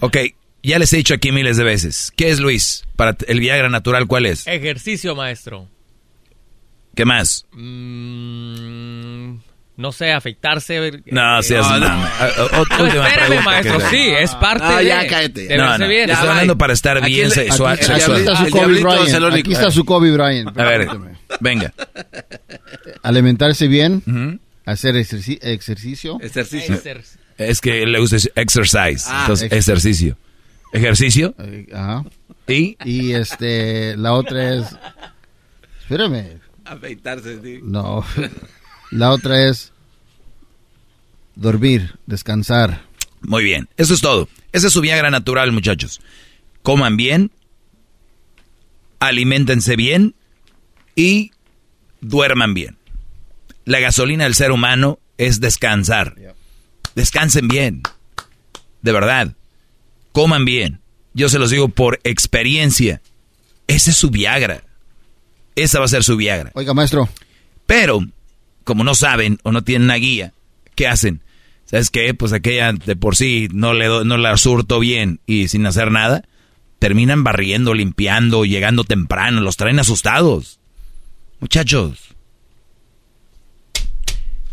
[0.00, 0.16] Ok,
[0.62, 2.12] ya les he dicho aquí miles de veces.
[2.16, 2.84] ¿Qué es, Luis?
[2.96, 4.46] Para el Viagra natural, ¿cuál es?
[4.46, 5.68] Ejercicio, maestro.
[6.94, 7.46] ¿Qué más?
[7.52, 9.36] Mm,
[9.78, 11.02] no sé, afeitarse.
[11.06, 11.96] No, seas no, no.
[11.96, 14.84] no espérame, maestro, sí, es parte ah, de...
[14.86, 15.56] ya, cállate.
[15.56, 16.10] No, no, bien.
[16.10, 17.74] Estoy hablando para estar bien sexual.
[17.74, 19.34] Aquí, está su Kobe Bryant.
[19.34, 20.58] Aquí está su Kobe Bryant.
[20.58, 20.88] A ver,
[21.38, 21.72] venga.
[23.04, 26.18] Alimentarse bien, hacer ejercicio.
[26.20, 26.80] Ejercicio.
[27.38, 30.18] Es que le gusta exercise, ah, entonces ejercicio.
[30.72, 31.36] ¿Ejercicio?
[31.38, 32.04] Eh, ajá.
[32.48, 32.76] ¿Y?
[32.84, 34.66] Y este, la otra es...
[35.82, 36.40] Espérame.
[36.64, 37.60] Afeitarse, sí.
[37.62, 38.04] No.
[38.90, 39.72] La otra es
[41.34, 42.82] dormir, descansar.
[43.20, 44.28] Muy bien, eso es todo.
[44.52, 46.00] Esa es su Viagra natural, muchachos.
[46.62, 47.30] Coman bien,
[48.98, 50.14] alimentense bien
[50.94, 51.32] y
[52.00, 52.76] duerman bien.
[53.64, 56.16] La gasolina del ser humano es descansar.
[56.94, 57.82] Descansen bien.
[58.82, 59.34] De verdad.
[60.12, 60.80] Coman bien.
[61.12, 63.02] Yo se los digo por experiencia.
[63.66, 64.64] Ese es su Viagra.
[65.54, 66.52] Esa va a ser su Viagra.
[66.54, 67.08] Oiga, maestro.
[67.66, 68.00] Pero
[68.68, 70.34] como no saben o no tienen una guía,
[70.74, 71.22] ¿qué hacen?
[71.64, 72.12] ¿Sabes qué?
[72.12, 76.24] Pues aquella de por sí no, le no la surto bien y sin hacer nada.
[76.78, 80.60] terminan barriendo, limpiando, llegando temprano, los traen asustados.
[81.40, 82.14] Muchachos,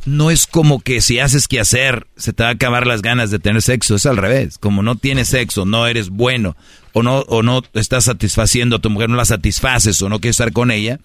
[0.06, 3.32] no es como que si haces que hacer, se te va a acabar las ganas
[3.32, 4.58] de tener sexo, es al revés.
[4.58, 6.56] Como no tienes sexo, no eres bueno,
[6.94, 10.36] o no, o no estás satisfaciendo a tu mujer, no la satisfaces o no quieres
[10.36, 11.02] estar con ella,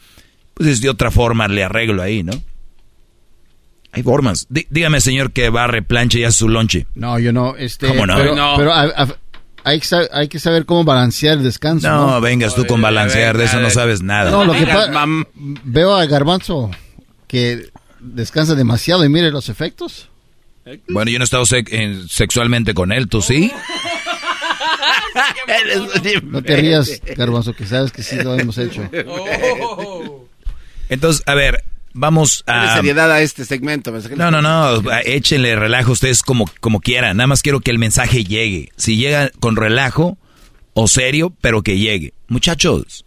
[0.54, 2.40] pues es de otra forma le arreglo ahí, ¿no?
[3.92, 4.46] Hay formas.
[4.48, 6.86] dígame, señor, que barre, plancha y hace su lonche.
[6.94, 7.56] No, yo no.
[7.56, 8.16] Este, ¿Cómo no?
[8.56, 8.72] Pero,
[9.64, 9.80] hay,
[10.28, 11.88] que saber, cómo balancear el descanso.
[11.88, 14.30] No, vengas tú con balancear, de eso no sabes nada.
[14.30, 15.04] No, lo que pasa,
[15.34, 16.70] veo a Garbanzo
[17.26, 17.68] que
[18.00, 20.08] descansa demasiado y mire los efectos.
[20.88, 23.52] Bueno, yo no he estado sexualmente con él, ¿tú sí?
[26.22, 28.88] no te rías, Garbanzo, que sabes que sí lo hemos hecho.
[30.88, 32.76] Entonces, a ver, vamos a...
[32.76, 33.92] seriedad a este segmento.
[34.16, 37.16] No, no, no, échenle relajo ustedes como, como quieran.
[37.16, 38.70] Nada más quiero que el mensaje llegue.
[38.76, 40.18] Si llega con relajo
[40.74, 42.14] o serio, pero que llegue.
[42.28, 43.04] Muchachos,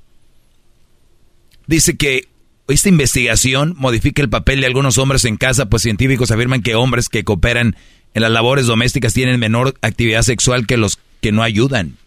[1.67, 2.27] dice que
[2.67, 7.09] esta investigación modifica el papel de algunos hombres en casa, pues científicos afirman que hombres
[7.09, 7.75] que cooperan
[8.13, 11.97] en las labores domésticas tienen menor actividad sexual que los que no ayudan.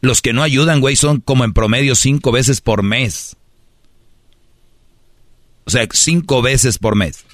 [0.00, 3.36] Los que no ayudan, güey, son como en promedio cinco veces por mes.
[5.68, 7.26] O sea, cinco veces por mes.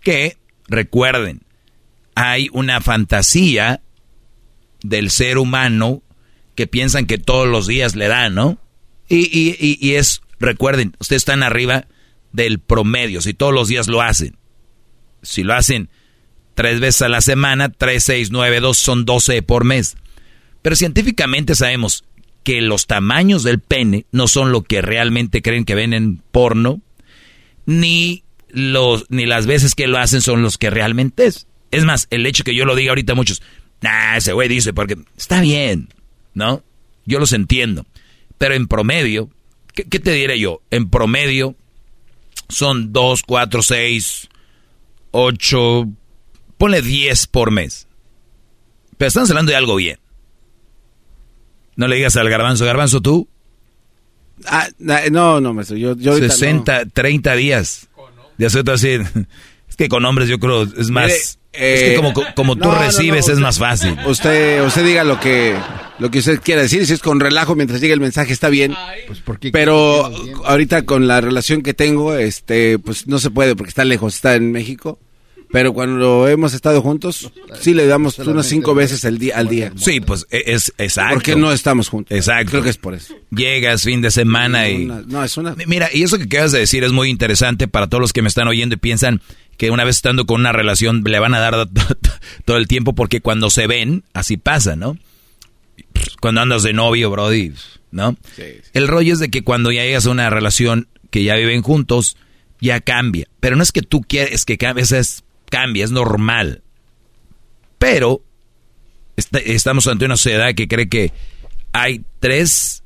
[0.00, 1.42] Que, recuerden,
[2.16, 3.80] hay una fantasía
[4.82, 6.02] del ser humano
[6.56, 8.58] que piensan que todos los días le dan, ¿no?
[9.08, 11.86] Y, y, y, es, recuerden, ustedes están arriba
[12.32, 14.36] del promedio, si todos los días lo hacen.
[15.22, 15.88] Si lo hacen
[16.56, 19.96] tres veces a la semana, tres, seis, nueve, dos, son doce por mes.
[20.60, 22.02] Pero científicamente sabemos
[22.42, 26.80] que los tamaños del pene no son lo que realmente creen que ven en porno,
[27.66, 31.46] ni, los, ni las veces que lo hacen son los que realmente es.
[31.70, 33.42] Es más, el hecho que yo lo diga ahorita muchos,
[33.80, 35.88] nah, ese güey dice, porque está bien,
[36.34, 36.62] ¿no?
[37.04, 37.84] Yo los entiendo.
[38.38, 39.30] Pero en promedio,
[39.72, 40.62] ¿qué, te diré yo?
[40.70, 41.56] En promedio
[42.48, 44.28] son 2, 4, 6,
[45.10, 45.88] 8,
[46.58, 47.88] ponle 10 por mes.
[48.96, 49.98] Pero estamos hablando de algo bien.
[51.76, 53.28] No le digas al garbanzo, garbanzo tú,
[54.46, 55.76] Ah, no, no, maestro.
[55.76, 57.88] Yo, yo 60, 30 días.
[58.36, 58.98] De hacer así.
[59.68, 61.10] Es que con hombres yo creo es más.
[61.10, 63.96] es que como, eh, como tú recibes es más fácil.
[64.06, 65.56] Usted, usted diga lo que,
[65.98, 66.86] lo que usted quiera decir.
[66.86, 68.76] Si es con relajo mientras llegue el mensaje está bien.
[69.08, 69.20] Pues
[69.52, 70.12] pero
[70.44, 74.36] ahorita con la relación que tengo, este, pues no se puede porque está lejos, está
[74.36, 75.00] en México.
[75.54, 79.38] Pero cuando hemos estado juntos, sí le damos unas cinco veces al día.
[79.38, 79.72] Al día.
[79.76, 81.14] Sí, pues e, es exacto.
[81.14, 82.10] Porque no estamos juntos.
[82.10, 82.50] Exacto.
[82.50, 83.14] Creo que es por eso.
[83.30, 84.84] Llegas fin de semana y...
[84.84, 85.54] no, es una...
[85.68, 88.26] Mira, y eso que acabas de decir es muy interesante para todos los que me
[88.26, 89.22] están oyendo y piensan
[89.56, 91.68] que una vez estando con una relación le van a dar
[92.44, 94.98] todo el tiempo porque cuando se ven, así pasa, ¿no?
[96.20, 97.52] Cuando andas de novio, Brody,
[97.92, 98.16] ¿no?
[98.72, 102.16] El rollo es de que cuando ya llegas a una relación que ya viven juntos,
[102.60, 103.28] ya cambia.
[103.38, 106.62] Pero no es que tú quieres que cambie, es cambia, es normal.
[107.78, 108.22] Pero
[109.16, 111.12] estamos ante una sociedad que cree que
[111.72, 112.82] hay tres,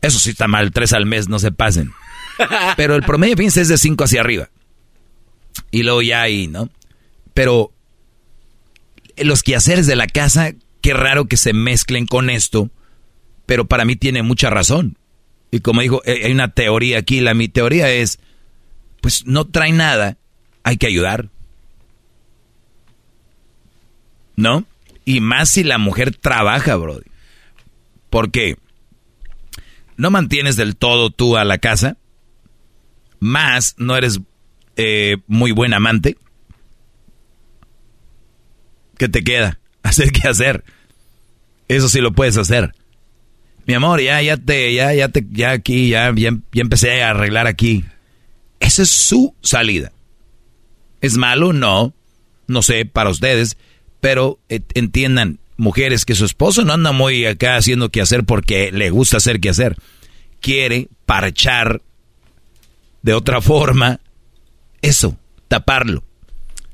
[0.00, 1.92] eso sí está mal, tres al mes, no se pasen.
[2.76, 4.50] Pero el promedio, fíjense, es de cinco hacia arriba.
[5.70, 6.70] Y luego ya ahí, ¿no?
[7.34, 7.72] Pero
[9.16, 12.70] los quehaceres de la casa, qué raro que se mezclen con esto,
[13.46, 14.98] pero para mí tiene mucha razón.
[15.50, 18.18] Y como dijo, eh, hay una teoría aquí, la mi teoría es,
[19.00, 20.16] pues no trae nada,
[20.62, 21.28] hay que ayudar.
[24.36, 24.64] ¿No?
[25.04, 27.06] Y más si la mujer trabaja, Brody.
[28.10, 28.56] Porque
[29.96, 31.96] no mantienes del todo tú a la casa,
[33.20, 34.20] más no eres
[34.76, 36.16] eh, muy buen amante.
[38.98, 39.58] ¿Qué te queda?
[39.82, 40.64] Hacer qué hacer.
[41.68, 42.72] Eso sí lo puedes hacer.
[43.66, 47.10] Mi amor, ya, ya te, ya, ya te, ya aquí, ya, ya, ya empecé a
[47.10, 47.84] arreglar aquí.
[48.60, 49.92] Esa es su salida.
[51.00, 51.52] ¿Es malo?
[51.52, 51.94] No.
[52.46, 53.56] No sé, para ustedes
[54.02, 58.72] pero eh, entiendan, mujeres, que su esposo no anda muy acá haciendo que hacer porque
[58.72, 59.76] le gusta hacer que hacer.
[60.40, 61.82] Quiere parchar
[63.02, 64.00] de otra forma
[64.82, 65.16] eso,
[65.46, 66.02] taparlo.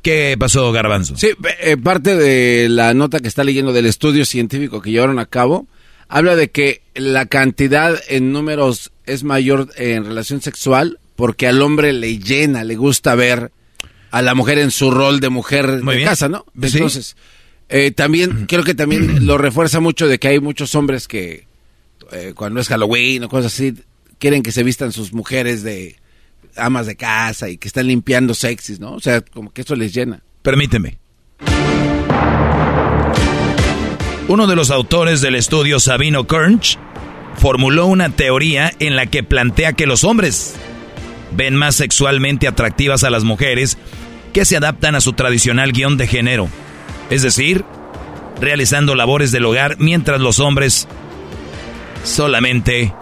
[0.00, 1.18] ¿Qué pasó, Garbanzo?
[1.18, 5.26] Sí, eh, parte de la nota que está leyendo del estudio científico que llevaron a
[5.26, 5.66] cabo,
[6.08, 11.92] habla de que la cantidad en números es mayor en relación sexual porque al hombre
[11.92, 13.52] le llena, le gusta ver
[14.10, 16.44] a la mujer en su rol de mujer de casa, ¿no?
[16.60, 17.16] Entonces,
[17.68, 21.46] eh, también creo que también lo refuerza mucho de que hay muchos hombres que
[22.12, 23.74] eh, cuando es Halloween o cosas así,
[24.18, 25.96] quieren que se vistan sus mujeres de
[26.56, 28.92] amas de casa y que están limpiando sexys, ¿no?
[28.92, 30.22] O sea, como que eso les llena.
[30.42, 30.98] Permíteme.
[34.28, 36.78] Uno de los autores del estudio, Sabino Kernch,
[37.36, 40.54] formuló una teoría en la que plantea que los hombres
[41.32, 43.78] ven más sexualmente atractivas a las mujeres
[44.32, 46.48] que se adaptan a su tradicional guion de género.
[47.10, 47.64] Es decir,
[48.40, 50.86] realizando labores del hogar mientras los hombres
[52.04, 52.94] solamente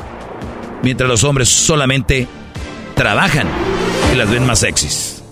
[0.83, 2.27] mientras los hombres solamente
[2.95, 3.49] trabajan
[4.13, 5.23] y las ven más sexys.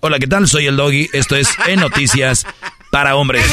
[0.00, 0.48] Hola, ¿qué tal?
[0.48, 1.08] Soy el Doggy.
[1.12, 2.44] Esto es En Noticias
[2.90, 3.44] para Hombres.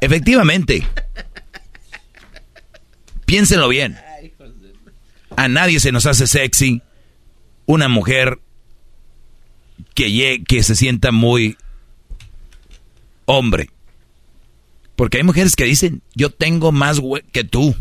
[0.00, 0.86] Efectivamente.
[3.26, 3.98] Piénsenlo bien.
[5.36, 6.82] A nadie se nos hace sexy
[7.66, 8.38] una mujer
[9.94, 11.56] que, que se sienta muy
[13.26, 13.70] hombre.
[14.94, 17.00] Porque hay mujeres que dicen, yo tengo más
[17.32, 17.74] que tú.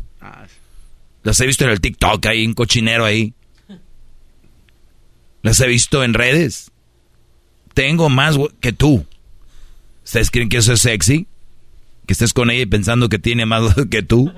[1.23, 3.34] Las he visto en el TikTok, hay un cochinero ahí.
[5.41, 6.72] Las he visto en redes.
[7.73, 9.06] Tengo más que tú.
[10.03, 11.27] ¿Ustedes creen que eso es sexy?
[12.06, 14.32] Que estés con ella pensando que tiene más que tú.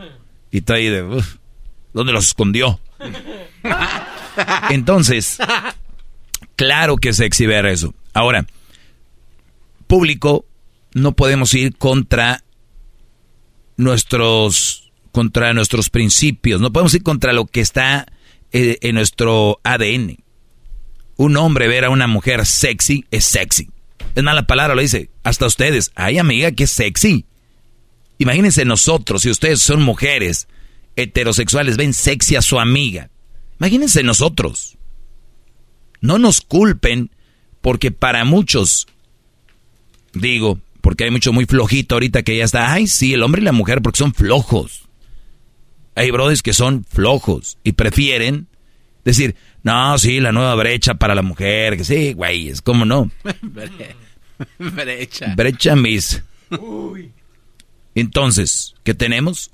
[0.52, 1.24] Y está ahí de...
[1.94, 2.80] ¿Dónde los escondió?
[4.70, 5.38] Entonces,
[6.56, 7.94] claro que sexy ver eso.
[8.14, 8.46] Ahora,
[9.88, 10.46] público,
[10.94, 12.44] no podemos ir contra
[13.78, 18.06] nuestros contra nuestros principios, no podemos ir contra lo que está
[18.52, 20.18] eh, en nuestro ADN.
[21.16, 23.70] Un hombre ver a una mujer sexy es sexy.
[24.14, 25.10] Es mala palabra, lo dice.
[25.24, 25.92] Hasta ustedes.
[25.96, 27.26] Ay, amiga, que sexy.
[28.20, 30.48] Imagínense nosotros, si ustedes son mujeres
[30.98, 33.10] heterosexuales, ven sexy a su amiga.
[33.60, 34.78] Imagínense nosotros.
[36.02, 37.12] No nos culpen
[37.62, 38.88] porque para muchos,
[40.14, 43.46] digo, porque hay mucho muy flojito ahorita que ya está, ay, sí, el hombre y
[43.46, 44.84] la mujer porque son flojos.
[45.96, 48.48] Hay brothers que son flojos y prefieren
[49.04, 53.10] decir, no, sí, la nueva brecha para la mujer, que sí, güey, es como no.
[54.60, 55.34] brecha.
[55.36, 56.24] Brecha mis.
[57.96, 59.52] Entonces, ¿qué tenemos?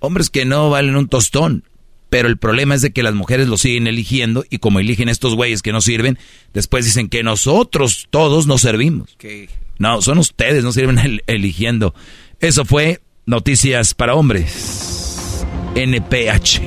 [0.00, 1.64] Hombres que no valen un tostón.
[2.10, 5.34] Pero el problema es de que las mujeres lo siguen eligiendo y como eligen estos
[5.34, 6.18] güeyes que no sirven,
[6.54, 9.14] después dicen que nosotros todos nos servimos.
[9.18, 9.50] ¿Qué?
[9.78, 11.94] No, son ustedes, no sirven eligiendo.
[12.40, 15.44] Eso fue Noticias para Hombres.
[15.74, 16.62] NPH.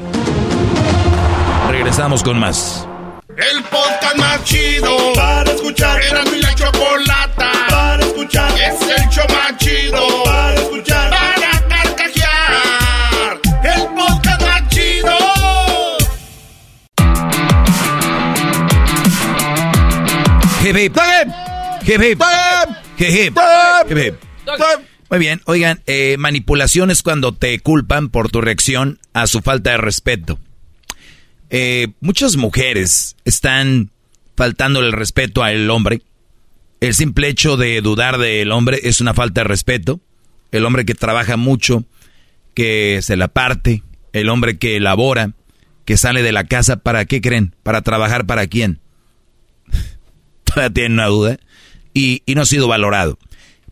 [1.71, 2.87] Regresamos con más.
[3.29, 6.01] El podcast más chido para escuchar.
[6.03, 8.51] Era mi la chocolata para escuchar.
[8.59, 11.20] Es el show más chido para escuchar.
[20.72, 20.98] Hip hip.
[22.98, 24.15] Hip hip.
[25.10, 29.72] Muy bien, oigan, eh, manipulación es cuando te culpan por tu reacción a su falta
[29.72, 30.39] de respeto.
[31.49, 33.91] Eh, muchas mujeres están
[34.38, 36.03] faltando el respeto al hombre.
[36.80, 39.99] El simple hecho de dudar del hombre es una falta de respeto.
[40.53, 41.84] El hombre que trabaja mucho,
[42.53, 43.84] que se la parte,
[44.14, 45.34] el hombre que elabora,
[45.84, 47.56] que sale de la casa, ¿para qué creen?
[47.61, 48.80] ¿Para trabajar para quién?
[50.53, 51.38] Todavía tienen una duda
[51.94, 53.18] y, no ha sido valorado.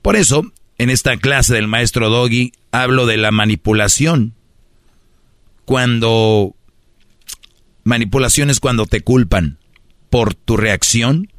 [0.02, 0.44] Por eso,
[0.78, 4.34] en esta clase del maestro Doggy, hablo de la manipulación.
[5.66, 6.56] Cuando...
[7.84, 9.58] Manipulación es cuando te culpan
[10.10, 11.32] por tu reacción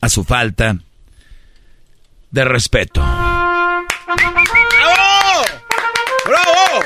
[0.00, 0.78] a su falta
[2.30, 3.00] de respeto.
[3.02, 3.84] ¡Bravo!
[6.26, 6.80] ¡Bravo!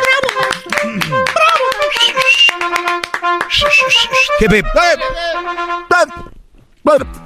[6.85, 7.19] ¡Bravo!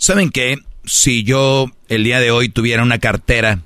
[0.00, 0.56] ¿Saben qué?
[0.86, 3.60] Si yo el día de hoy tuviera una cartera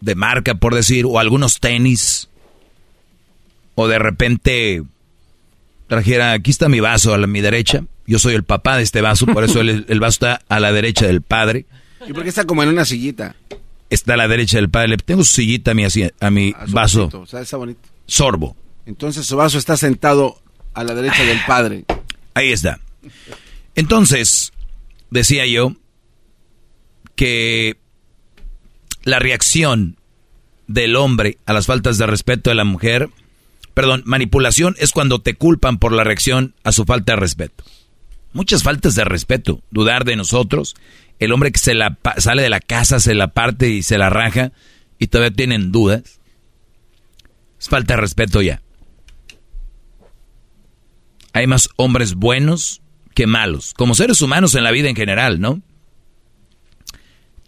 [0.00, 2.28] de marca, por decir, o algunos tenis,
[3.76, 4.82] o de repente
[5.86, 9.26] trajera, aquí está mi vaso a mi derecha, yo soy el papá de este vaso,
[9.26, 11.66] por eso el, vaso está a la derecha del padre.
[12.04, 13.36] ¿Y por qué está como en una sillita?
[13.90, 17.10] Está a la derecha del padre, tengo su sillita a mi, a mi ah, vaso.
[17.12, 17.80] o sea, está bonito.
[18.06, 18.56] Sorbo.
[18.86, 20.42] Entonces su vaso está sentado
[20.74, 21.84] a la derecha del padre.
[22.34, 22.80] Ahí está.
[23.76, 24.52] Entonces,
[25.10, 25.72] decía yo
[27.16, 27.78] que
[29.04, 29.96] la reacción
[30.66, 33.08] del hombre a las faltas de respeto de la mujer,
[33.74, 37.64] perdón, manipulación es cuando te culpan por la reacción a su falta de respeto.
[38.32, 40.76] Muchas faltas de respeto, dudar de nosotros,
[41.18, 44.10] el hombre que se la sale de la casa, se la parte y se la
[44.10, 44.52] raja
[44.98, 46.20] y todavía tienen dudas.
[47.58, 48.62] Es falta de respeto ya.
[51.32, 52.82] Hay más hombres buenos
[53.18, 55.60] que malos, como seres humanos en la vida en general, ¿no?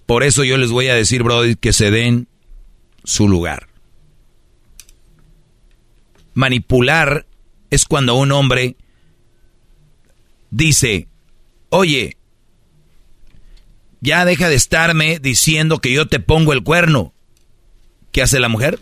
[0.04, 2.26] Por eso yo les voy a decir, Brody, que se den
[3.04, 3.68] su lugar.
[6.34, 7.24] Manipular
[7.70, 8.74] es cuando un hombre
[10.50, 11.06] dice,
[11.68, 12.16] oye,
[14.00, 17.14] ya deja de estarme diciendo que yo te pongo el cuerno.
[18.10, 18.80] ¿Qué hace la mujer?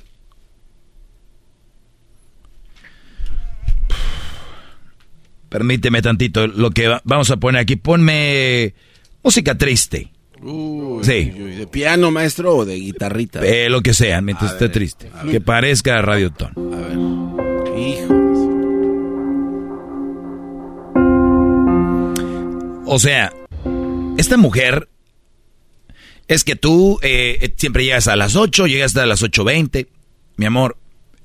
[5.49, 7.77] Permíteme tantito lo que vamos a poner aquí.
[7.77, 8.75] Ponme
[9.23, 10.10] música triste.
[11.02, 11.25] sí.
[11.31, 13.44] ¿De piano, maestro, o de guitarrita?
[13.44, 15.10] Eh, lo que sea, mientras esté triste.
[15.31, 16.52] Que parezca radiotón.
[16.73, 16.99] A ver.
[22.91, 23.33] O sea,
[24.17, 24.89] esta mujer
[26.27, 29.89] es que tú eh, siempre llegas a las 8, llegas a las 8.20.
[30.36, 30.77] Mi amor,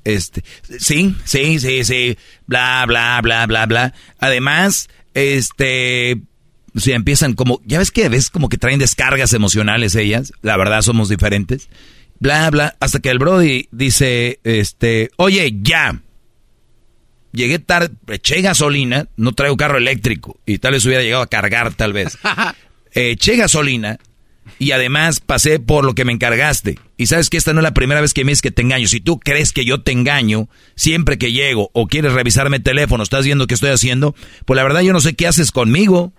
[0.03, 0.43] este,
[0.80, 3.93] sí, sí, sí, sí, bla, bla, bla, bla, bla.
[4.19, 6.22] Además, este,
[6.75, 10.82] si empiezan como, ya ves que ves como que traen descargas emocionales ellas, la verdad
[10.82, 11.69] somos diferentes,
[12.19, 16.01] bla, bla, hasta que el Brody dice, este, oye, ya,
[17.32, 21.73] llegué tarde, eché gasolina, no traigo carro eléctrico, y tal vez hubiera llegado a cargar
[21.73, 22.17] tal vez,
[22.91, 23.99] eché gasolina,
[24.64, 26.80] y además pasé por lo que me encargaste.
[26.98, 28.88] Y sabes que esta no es la primera vez que me dices que te engaño.
[28.88, 33.03] Si tú crees que yo te engaño, siempre que llego o quieres revisarme el teléfono,
[33.03, 36.14] estás viendo qué estoy haciendo, pues la verdad yo no sé qué haces conmigo.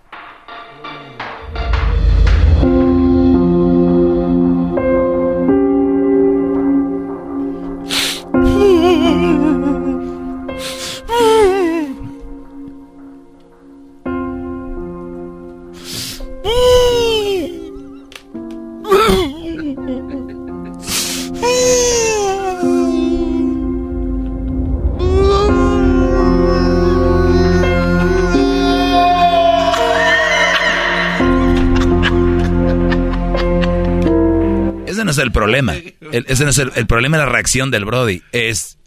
[35.11, 35.75] Es el problema.
[36.11, 38.21] ese no es el, problema de la reacción del Brody.
[38.31, 38.77] Es.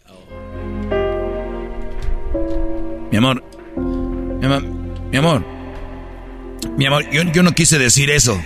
[3.11, 3.43] Mi amor.
[3.75, 4.63] Mi amor.
[5.11, 5.59] Mi amor.
[6.77, 8.39] Mi amor, yo, no quise decir eso.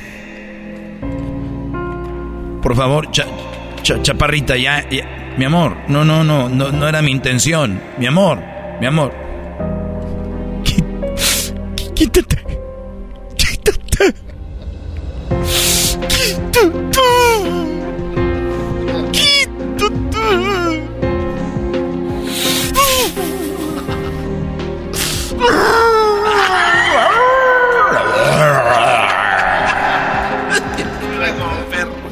[2.62, 3.10] Por favor,
[3.82, 4.88] chaparrita, ya,
[5.38, 7.82] Mi amor, no, no, no, no, no era mi intención.
[7.98, 8.40] Mi amor,
[8.80, 9.14] mi amor.
[11.94, 12.38] Quítate.
[13.38, 14.14] Quítate.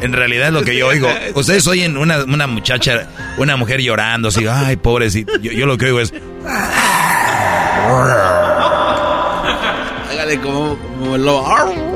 [0.01, 4.45] En realidad lo que yo oigo, ustedes oyen una, una muchacha, una mujer llorando así,
[4.47, 5.37] ay, pobrecito.
[5.37, 6.13] Yo, lo que oigo es...
[10.09, 11.90] Hágale como el lobo.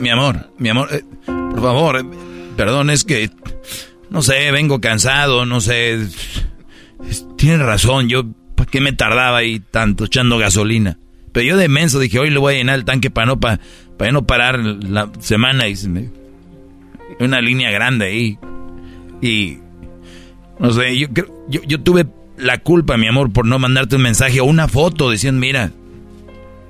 [0.00, 2.04] Mi amor, mi amor, eh, por favor, eh,
[2.56, 3.30] perdón, es que,
[4.10, 6.06] no sé, vengo cansado, no sé.
[7.36, 10.98] Tiene razón, yo, ¿para qué me tardaba ahí tanto echando gasolina?
[11.32, 13.60] Pero yo de menso dije, hoy le voy a llenar el tanque para no, para,
[13.98, 15.68] para no parar la semana.
[15.68, 15.78] Y
[17.20, 18.38] una línea grande ahí.
[19.20, 19.58] Y,
[20.58, 21.08] no sé, yo,
[21.48, 22.06] yo, yo tuve
[22.38, 25.72] la culpa, mi amor, por no mandarte un mensaje o una foto diciendo, mira,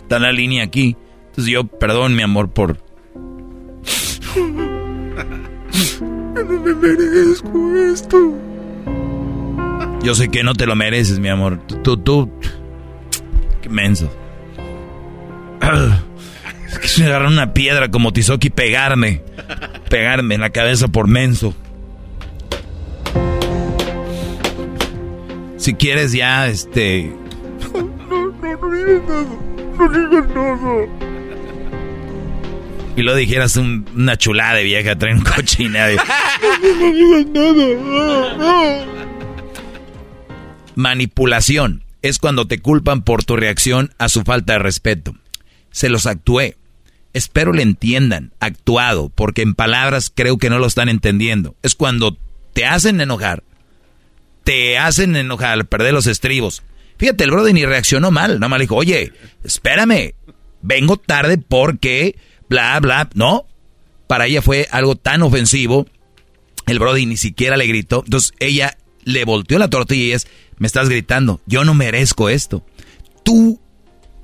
[0.03, 0.97] está la línea aquí.
[1.29, 2.86] Entonces yo, perdón, mi amor, por
[6.45, 8.35] no me merezco esto.
[10.03, 11.59] Yo sé que no te lo mereces, mi amor.
[11.83, 12.31] Tú, tú,
[13.61, 14.11] Qué menso.
[16.69, 19.23] Es que se me agarrar una piedra como Tizoki y pegarme.
[19.89, 21.55] Pegarme en la cabeza por menso.
[25.57, 27.13] Si quieres ya, este...
[27.73, 29.27] No, no, no digas nada.
[29.79, 31.16] No digas nada.
[32.97, 35.99] Y lo dijeras una chulada de vieja, trae un coche y nadie.
[40.75, 45.15] Manipulación es cuando te culpan por tu reacción a su falta de respeto.
[45.71, 46.57] Se los actué.
[47.13, 51.55] Espero le entiendan, actuado, porque en palabras creo que no lo están entendiendo.
[51.63, 52.17] Es cuando
[52.53, 53.43] te hacen enojar,
[54.45, 56.63] te hacen enojar, perder los estribos.
[56.99, 59.13] Fíjate, el brother ni reaccionó mal, nada más le dijo, oye,
[59.45, 60.15] espérame,
[60.63, 62.17] vengo tarde porque
[62.49, 63.09] bla, bla.
[63.15, 63.47] No,
[64.07, 65.87] para ella fue algo tan ofensivo.
[66.67, 68.03] El Brody ni siquiera le gritó.
[68.05, 70.27] Entonces ella le volteó la tortilla y es,
[70.59, 72.65] me estás gritando, yo no merezco esto.
[73.25, 73.61] Tú,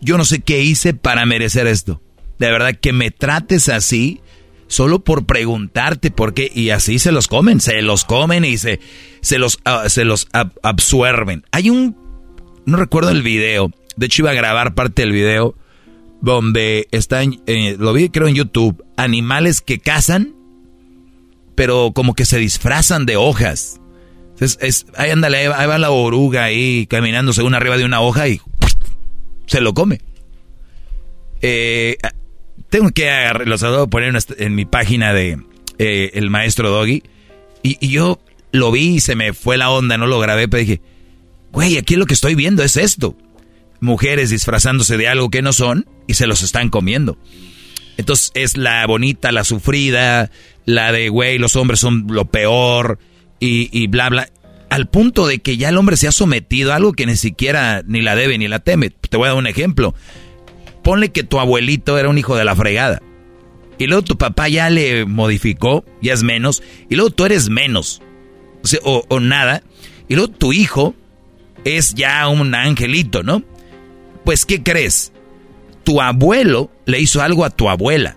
[0.01, 2.03] yo no sé qué hice para merecer esto.
[2.39, 4.21] De verdad que me trates así
[4.67, 8.81] solo por preguntarte por qué y así se los comen, se los comen y se,
[9.21, 10.29] se los, ah, se los
[10.63, 11.45] absorben.
[11.53, 11.97] Hay un,
[12.67, 15.55] no recuerdo el video, de hecho iba a grabar parte del video
[16.23, 20.35] donde está, eh, lo vi creo en YouTube, animales que cazan
[21.55, 23.81] pero como que se disfrazan de hojas.
[24.41, 28.41] Es, ahí ándale, ahí va la oruga ahí caminando según arriba de una hoja y
[29.47, 30.01] se lo come.
[31.41, 31.97] Eh,
[32.71, 35.39] tengo que agarrar, los a poner en mi página de
[35.79, 37.03] eh, el maestro Doggy.
[37.63, 38.19] Y, y, yo
[38.51, 40.81] lo vi y se me fue la onda, no lo grabé, pero dije,
[41.53, 43.17] güey, aquí lo que estoy viendo es esto.
[43.83, 47.19] Mujeres disfrazándose de algo que no son y se los están comiendo.
[47.97, 50.31] Entonces es la bonita, la sufrida,
[50.65, 52.99] la de, güey, los hombres son lo peor
[53.41, 54.29] y, y bla, bla.
[54.71, 57.83] Al punto de que ya el hombre se ha sometido a algo que ni siquiera
[57.85, 58.91] ni la debe ni la teme.
[58.91, 59.95] Te voy a dar un ejemplo.
[60.83, 63.03] Ponle que tu abuelito era un hijo de la fregada.
[63.79, 66.63] Y luego tu papá ya le modificó, ya es menos.
[66.89, 68.01] Y luego tú eres menos.
[68.85, 69.63] O, o nada.
[70.09, 70.95] Y luego tu hijo
[71.65, 73.43] es ya un angelito, ¿no?
[74.25, 75.13] Pues, ¿qué crees?
[75.85, 78.17] Tu abuelo le hizo algo a tu abuela.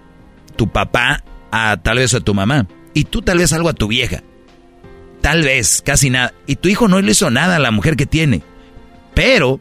[0.55, 2.67] Tu papá a tal vez a tu mamá.
[2.93, 4.23] Y tú tal vez algo a tu vieja.
[5.21, 6.33] Tal vez, casi nada.
[6.45, 8.43] Y tu hijo no le hizo nada a la mujer que tiene.
[9.13, 9.59] Pero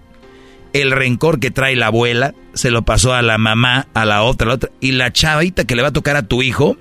[0.75, 4.47] el rencor que trae la abuela se lo pasó a la mamá, a la otra,
[4.47, 4.71] a la otra.
[4.81, 6.77] Y la chavita que le va a tocar a tu hijo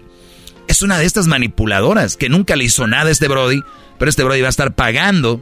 [0.67, 3.61] es una de estas manipuladoras que nunca le hizo nada a este Brody.
[3.98, 5.42] Pero este Brody va a estar pagando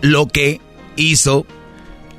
[0.00, 0.60] lo que
[0.96, 1.46] hizo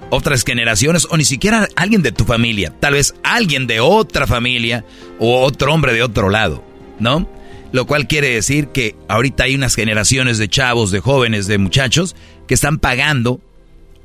[0.10, 4.86] otras generaciones o ni siquiera alguien de tu familia, tal vez alguien de otra familia
[5.20, 6.64] o otro hombre de otro lado,
[7.00, 7.30] ¿no?
[7.72, 12.16] Lo cual quiere decir que ahorita hay unas generaciones de chavos, de jóvenes, de muchachos
[12.48, 13.42] que están pagando,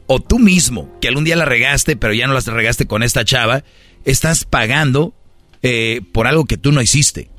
[0.06, 3.26] o tú mismo, que algún día la regaste, pero ya no la regaste con esta
[3.26, 3.64] chava,
[4.06, 5.14] estás pagando
[5.62, 7.30] eh, por algo que tú no hiciste.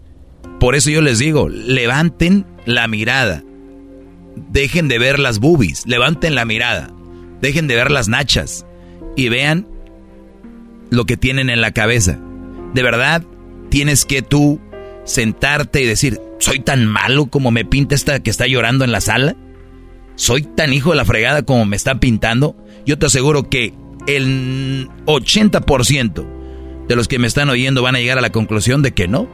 [0.59, 3.43] Por eso yo les digo, levanten la mirada.
[4.35, 6.91] Dejen de ver las boobies, levanten la mirada.
[7.41, 8.65] Dejen de ver las nachas
[9.15, 9.67] y vean
[10.89, 12.19] lo que tienen en la cabeza.
[12.73, 13.23] De verdad,
[13.69, 14.59] tienes que tú
[15.05, 19.01] sentarte y decir, ¿soy tan malo como me pinta esta que está llorando en la
[19.01, 19.35] sala?
[20.15, 22.55] ¿Soy tan hijo de la fregada como me está pintando?
[22.85, 23.73] Yo te aseguro que
[24.07, 26.25] el 80%
[26.87, 29.29] de los que me están oyendo van a llegar a la conclusión de que no,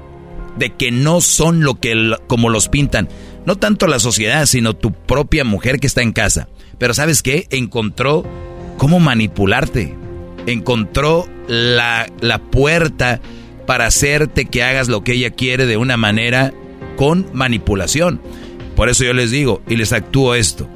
[0.58, 3.10] de que no son lo que como los pintan,
[3.46, 6.48] no tanto la sociedad, sino tu propia mujer que está en casa.
[6.78, 7.48] Pero ¿sabes qué?
[7.52, 8.26] Encontró
[8.78, 9.94] cómo manipularte.
[10.48, 13.22] Encontró la, la puerta
[13.66, 16.54] para hacerte que hagas lo que ella quiere de una manera
[16.96, 18.22] con manipulación.
[18.76, 20.68] Por eso yo les digo y les actúo esto.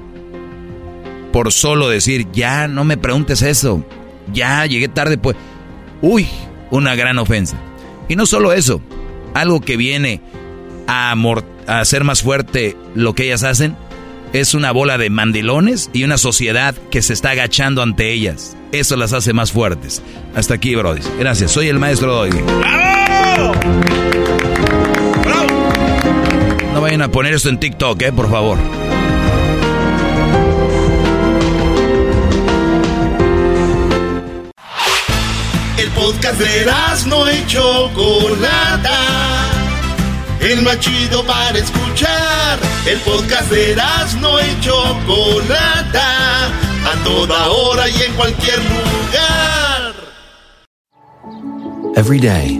[1.32, 3.84] Por solo decir, ya no me preguntes eso.
[4.34, 5.36] Ya llegué tarde, pues.
[6.02, 6.28] Uy,
[6.72, 7.58] una gran ofensa.
[8.08, 8.82] Y no solo eso,
[9.34, 10.22] algo que viene
[10.90, 11.16] a,
[11.68, 13.76] hacer más fuerte lo que ellas hacen
[14.34, 18.56] es una bola de mandilones y una sociedad que se está agachando ante ellas.
[18.72, 20.02] Eso las hace más fuertes.
[20.36, 21.02] Hasta aquí, Brody.
[21.18, 21.52] Gracias.
[21.52, 22.42] Soy el maestro Doggy.
[26.74, 28.58] No vayan a poner esto en TikTok, eh, por favor.
[35.78, 36.66] El podcast de
[37.08, 39.59] no y Chocolata
[40.42, 42.60] el más chido para escuchar.
[42.86, 49.94] El podcast de y Chocolata, a toda hora y en cualquier lugar.
[51.96, 52.60] Every day,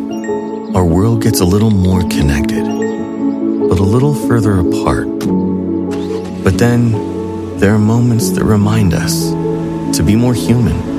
[0.76, 2.64] our world gets a little more connected,
[3.70, 5.08] but a little further apart.
[6.44, 6.92] But then,
[7.60, 9.32] there are moments that remind us
[9.96, 10.99] to be more human